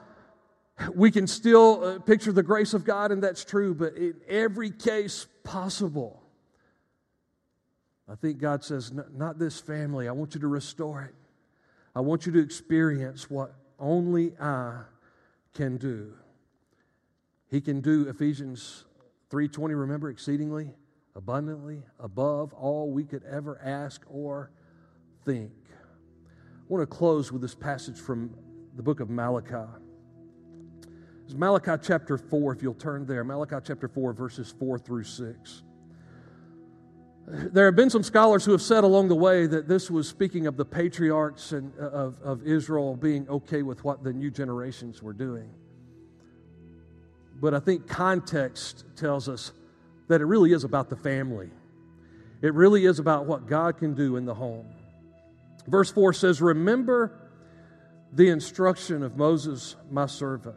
we 0.93 1.11
can 1.11 1.27
still 1.27 1.83
uh, 1.83 1.99
picture 1.99 2.31
the 2.31 2.43
grace 2.43 2.73
of 2.73 2.85
God, 2.85 3.11
and 3.11 3.21
that's 3.21 3.43
true, 3.43 3.73
but 3.73 3.95
in 3.95 4.15
every 4.27 4.71
case 4.71 5.27
possible, 5.43 6.21
I 8.07 8.15
think 8.15 8.39
God 8.39 8.63
says, 8.63 8.91
Not 9.13 9.37
this 9.37 9.59
family. 9.59 10.07
I 10.07 10.11
want 10.13 10.33
you 10.33 10.41
to 10.41 10.47
restore 10.47 11.03
it. 11.03 11.13
I 11.95 12.01
want 12.01 12.25
you 12.25 12.31
to 12.33 12.39
experience 12.39 13.29
what 13.29 13.53
only 13.77 14.33
I 14.39 14.81
can 15.53 15.77
do. 15.77 16.13
He 17.49 17.61
can 17.61 17.81
do 17.81 18.07
Ephesians 18.07 18.85
3:20 19.29 19.75
remember 19.75 20.09
exceedingly 20.09 20.73
abundantly 21.15 21.83
above 21.99 22.53
all 22.53 22.91
we 22.91 23.03
could 23.03 23.23
ever 23.25 23.59
ask 23.61 24.03
or 24.07 24.51
think. 25.25 25.51
I 26.69 26.73
want 26.73 26.87
to 26.87 26.95
close 26.95 27.31
with 27.31 27.41
this 27.41 27.55
passage 27.55 27.99
from 27.99 28.29
the 28.75 28.83
book 28.83 28.99
of 28.99 29.09
Malachi. 29.09 29.67
It's 31.25 31.33
Malachi 31.33 31.81
chapter 31.81 32.15
4, 32.15 32.53
if 32.53 32.61
you'll 32.61 32.75
turn 32.75 33.07
there. 33.07 33.23
Malachi 33.23 33.55
chapter 33.65 33.87
4, 33.87 34.13
verses 34.13 34.53
4 34.59 34.77
through 34.77 35.03
6. 35.03 35.63
There 37.27 37.65
have 37.65 37.75
been 37.75 37.89
some 37.89 38.03
scholars 38.03 38.45
who 38.45 38.51
have 38.51 38.61
said 38.61 38.83
along 38.83 39.07
the 39.07 39.15
way 39.15 39.47
that 39.47 39.67
this 39.67 39.89
was 39.89 40.07
speaking 40.07 40.45
of 40.45 40.57
the 40.57 40.65
patriarchs 40.65 41.53
and, 41.53 41.73
uh, 41.79 41.89
of, 41.89 42.21
of 42.21 42.43
Israel 42.45 42.95
being 42.95 43.27
okay 43.29 43.63
with 43.63 43.83
what 43.83 44.03
the 44.03 44.13
new 44.13 44.29
generations 44.29 45.01
were 45.01 45.13
doing. 45.13 45.49
But 47.41 47.55
I 47.55 47.59
think 47.59 47.87
context 47.87 48.85
tells 48.95 49.27
us 49.27 49.53
that 50.07 50.21
it 50.21 50.25
really 50.25 50.53
is 50.53 50.63
about 50.65 50.91
the 50.91 50.97
family. 50.97 51.49
It 52.43 52.53
really 52.53 52.85
is 52.85 52.99
about 52.99 53.25
what 53.25 53.47
God 53.47 53.79
can 53.79 53.95
do 53.95 54.17
in 54.17 54.25
the 54.25 54.35
home. 54.35 54.67
Verse 55.67 55.91
4 55.91 56.13
says, 56.13 56.41
Remember 56.41 57.19
the 58.11 58.29
instruction 58.29 59.03
of 59.03 59.17
Moses, 59.17 59.75
my 59.91 60.05
servant, 60.05 60.55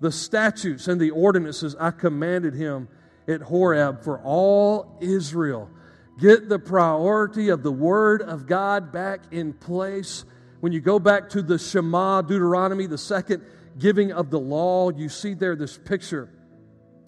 the 0.00 0.12
statutes 0.12 0.88
and 0.88 1.00
the 1.00 1.10
ordinances 1.10 1.74
I 1.78 1.90
commanded 1.90 2.54
him 2.54 2.88
at 3.26 3.42
Horeb 3.42 4.02
for 4.02 4.20
all 4.20 4.98
Israel. 5.00 5.70
Get 6.18 6.48
the 6.48 6.58
priority 6.58 7.48
of 7.48 7.62
the 7.62 7.72
Word 7.72 8.22
of 8.22 8.46
God 8.46 8.92
back 8.92 9.20
in 9.30 9.52
place. 9.52 10.24
When 10.60 10.72
you 10.72 10.80
go 10.80 10.98
back 10.98 11.30
to 11.30 11.42
the 11.42 11.58
Shema, 11.58 12.22
Deuteronomy, 12.22 12.86
the 12.86 12.98
second 12.98 13.44
giving 13.78 14.12
of 14.12 14.30
the 14.30 14.40
law, 14.40 14.90
you 14.90 15.08
see 15.08 15.34
there 15.34 15.54
this 15.54 15.78
picture 15.78 16.28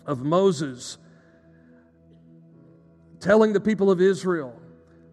of 0.06 0.22
Moses 0.22 0.98
telling 3.18 3.52
the 3.52 3.60
people 3.60 3.90
of 3.90 4.00
Israel, 4.00 4.59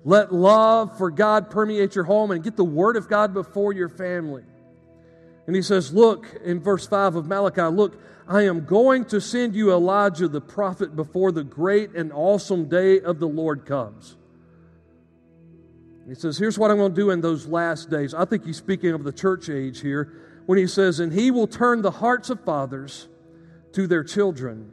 let 0.04 0.34
love 0.34 0.98
for 0.98 1.12
God 1.12 1.50
permeate 1.50 1.96
your 1.96 2.06
home 2.06 2.32
and 2.32 2.44
get 2.44 2.56
the 2.56 2.64
word 2.64 2.96
of 2.96 3.10
God 3.10 3.34
before 3.34 3.74
your 3.74 3.90
family. 3.90 4.44
And 5.48 5.56
he 5.56 5.62
says, 5.62 5.94
Look, 5.94 6.28
in 6.44 6.60
verse 6.60 6.88
5 6.88 7.16
of 7.16 7.26
Malachi, 7.28 7.64
look, 7.64 8.00
I 8.28 8.44
am 8.44 8.66
going 8.66 9.06
to 9.06 9.22
send 9.22 9.56
you 9.56 9.72
Elijah 9.72 10.28
the 10.28 10.42
prophet 10.42 10.96
before 10.96 11.32
the 11.32 11.44
great 11.44 11.96
and 11.96 12.12
awesome 12.12 12.68
day 12.68 13.00
of 13.00 13.20
the 13.20 13.28
Lord 13.28 13.66
comes. 13.66 14.18
He 16.08 16.16
says, 16.16 16.38
Here's 16.38 16.58
what 16.58 16.72
I'm 16.72 16.78
going 16.78 16.94
to 16.94 17.02
do 17.02 17.10
in 17.10 17.22
those 17.22 17.46
last 17.48 17.90
days. 17.90 18.14
I 18.14 18.26
think 18.26 18.46
he's 18.46 18.58
speaking 18.58 18.92
of 18.92 19.04
the 19.04 19.12
church 19.12 19.50
age 19.50 19.82
here 19.82 20.42
when 20.46 20.58
he 20.58 20.68
says, 20.68 21.00
And 21.00 21.12
he 21.12 21.32
will 21.32 21.48
turn 21.48 21.82
the 21.82 21.92
hearts 21.92 22.30
of 22.30 22.44
fathers 22.44 23.08
to 23.74 23.88
their 23.88 24.04
children, 24.04 24.72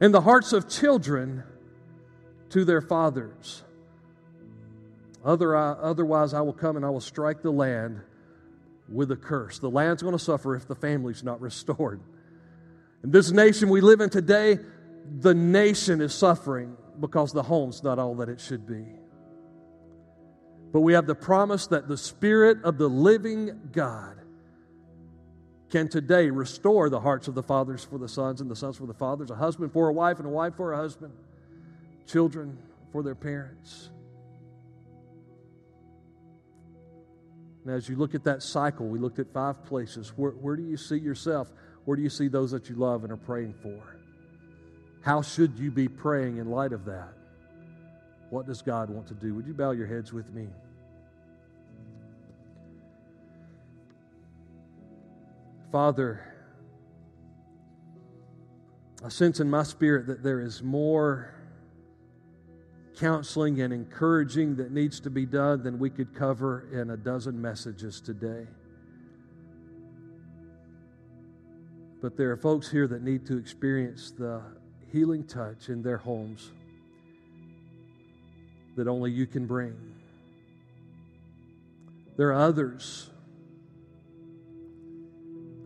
and 0.00 0.12
the 0.12 0.20
hearts 0.20 0.52
of 0.52 0.68
children 0.68 1.42
to 2.50 2.64
their 2.64 2.82
fathers. 2.82 3.62
Other, 5.24 5.56
otherwise, 5.56 6.34
I 6.34 6.42
will 6.42 6.52
come 6.52 6.76
and 6.76 6.84
I 6.84 6.90
will 6.90 7.00
strike 7.00 7.42
the 7.42 7.50
land 7.50 8.00
with 8.88 9.10
a 9.10 9.16
curse. 9.16 9.58
The 9.58 9.70
land's 9.70 10.02
going 10.02 10.16
to 10.16 10.22
suffer 10.22 10.54
if 10.54 10.68
the 10.68 10.74
family's 10.74 11.24
not 11.24 11.40
restored. 11.40 12.00
In 13.02 13.10
this 13.10 13.30
nation 13.30 13.68
we 13.70 13.80
live 13.80 14.00
in 14.00 14.10
today, 14.10 14.58
the 15.20 15.34
nation 15.34 16.00
is 16.00 16.14
suffering 16.14 16.76
because 17.00 17.32
the 17.32 17.42
home's 17.42 17.82
not 17.82 17.98
all 17.98 18.14
that 18.16 18.28
it 18.28 18.40
should 18.40 18.66
be. 18.66 18.84
But 20.72 20.80
we 20.80 20.94
have 20.94 21.06
the 21.06 21.14
promise 21.14 21.68
that 21.68 21.88
the 21.88 21.96
Spirit 21.96 22.62
of 22.64 22.78
the 22.78 22.88
living 22.88 23.68
God 23.72 24.16
can 25.70 25.88
today 25.88 26.30
restore 26.30 26.90
the 26.90 27.00
hearts 27.00 27.28
of 27.28 27.34
the 27.34 27.42
fathers 27.42 27.84
for 27.84 27.98
the 27.98 28.08
sons 28.08 28.40
and 28.40 28.50
the 28.50 28.56
sons 28.56 28.76
for 28.76 28.86
the 28.86 28.94
fathers, 28.94 29.30
a 29.30 29.34
husband 29.34 29.72
for 29.72 29.88
a 29.88 29.92
wife 29.92 30.18
and 30.18 30.26
a 30.26 30.30
wife 30.30 30.54
for 30.56 30.72
a 30.72 30.76
husband, 30.76 31.12
children 32.06 32.58
for 32.92 33.02
their 33.02 33.14
parents. 33.14 33.90
And 37.64 37.74
as 37.74 37.88
you 37.88 37.96
look 37.96 38.14
at 38.14 38.24
that 38.24 38.42
cycle, 38.42 38.86
we 38.86 38.98
looked 38.98 39.18
at 39.18 39.32
five 39.32 39.64
places. 39.64 40.12
Where, 40.16 40.32
where 40.32 40.54
do 40.54 40.62
you 40.62 40.76
see 40.76 40.98
yourself? 40.98 41.48
Where 41.86 41.96
do 41.96 42.02
you 42.02 42.10
see 42.10 42.28
those 42.28 42.50
that 42.50 42.68
you 42.68 42.76
love 42.76 43.04
and 43.04 43.12
are 43.12 43.16
praying 43.16 43.54
for? 43.62 43.96
How 45.00 45.22
should 45.22 45.58
you 45.58 45.70
be 45.70 45.88
praying 45.88 46.38
in 46.38 46.50
light 46.50 46.72
of 46.72 46.84
that? 46.84 47.12
What 48.30 48.46
does 48.46 48.62
God 48.62 48.90
want 48.90 49.06
to 49.08 49.14
do? 49.14 49.34
Would 49.34 49.46
you 49.46 49.54
bow 49.54 49.70
your 49.70 49.86
heads 49.86 50.12
with 50.12 50.32
me? 50.32 50.48
Father, 55.70 56.22
I 59.04 59.08
sense 59.08 59.40
in 59.40 59.50
my 59.50 59.62
spirit 59.62 60.06
that 60.06 60.22
there 60.22 60.40
is 60.40 60.62
more 60.62 61.33
counseling 62.96 63.60
and 63.60 63.72
encouraging 63.72 64.56
that 64.56 64.70
needs 64.70 65.00
to 65.00 65.10
be 65.10 65.26
done 65.26 65.62
than 65.62 65.78
we 65.78 65.90
could 65.90 66.14
cover 66.14 66.68
in 66.72 66.90
a 66.90 66.96
dozen 66.96 67.40
messages 67.40 68.00
today. 68.00 68.46
But 72.00 72.16
there 72.16 72.30
are 72.30 72.36
folks 72.36 72.70
here 72.70 72.86
that 72.86 73.02
need 73.02 73.26
to 73.26 73.38
experience 73.38 74.10
the 74.10 74.42
healing 74.92 75.24
touch 75.24 75.68
in 75.68 75.82
their 75.82 75.96
homes 75.96 76.50
that 78.76 78.88
only 78.88 79.10
you 79.10 79.26
can 79.26 79.46
bring. 79.46 79.74
There 82.16 82.28
are 82.28 82.46
others 82.46 83.10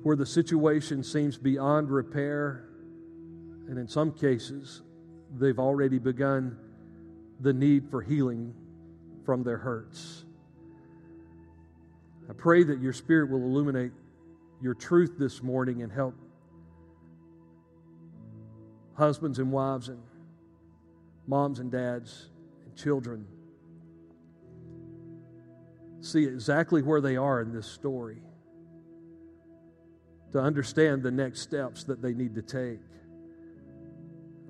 where 0.02 0.16
the 0.16 0.26
situation 0.26 1.02
seems 1.02 1.36
beyond 1.36 1.90
repair, 1.90 2.64
and 3.68 3.78
in 3.78 3.88
some 3.88 4.12
cases, 4.12 4.82
they've 5.38 5.58
already 5.58 5.98
begun 5.98 6.56
the 7.40 7.52
need 7.52 7.90
for 7.90 8.02
healing 8.02 8.54
from 9.24 9.42
their 9.42 9.58
hurts. 9.58 10.24
I 12.28 12.32
pray 12.32 12.62
that 12.64 12.80
your 12.80 12.92
Spirit 12.92 13.30
will 13.30 13.42
illuminate 13.42 13.92
your 14.60 14.74
truth 14.74 15.14
this 15.18 15.42
morning 15.42 15.82
and 15.82 15.92
help 15.92 16.14
husbands 18.94 19.38
and 19.38 19.52
wives 19.52 19.88
and 19.88 20.02
moms 21.26 21.60
and 21.60 21.70
dads 21.70 22.30
and 22.64 22.76
children 22.76 23.24
see 26.00 26.24
exactly 26.24 26.82
where 26.82 27.00
they 27.00 27.16
are 27.16 27.40
in 27.40 27.52
this 27.52 27.66
story 27.66 28.18
to 30.32 30.40
understand 30.40 31.02
the 31.02 31.10
next 31.10 31.40
steps 31.40 31.84
that 31.84 32.02
they 32.02 32.12
need 32.12 32.34
to 32.34 32.42
take. 32.42 32.80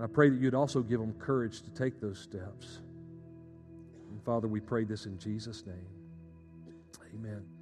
I 0.00 0.06
pray 0.06 0.30
that 0.30 0.40
you'd 0.40 0.54
also 0.54 0.80
give 0.80 1.00
them 1.00 1.12
courage 1.14 1.62
to 1.62 1.70
take 1.70 2.00
those 2.00 2.18
steps. 2.18 2.78
And 4.10 4.22
Father, 4.22 4.46
we 4.46 4.60
pray 4.60 4.84
this 4.84 5.06
in 5.06 5.18
Jesus' 5.18 5.64
name. 5.66 5.86
Amen. 7.14 7.57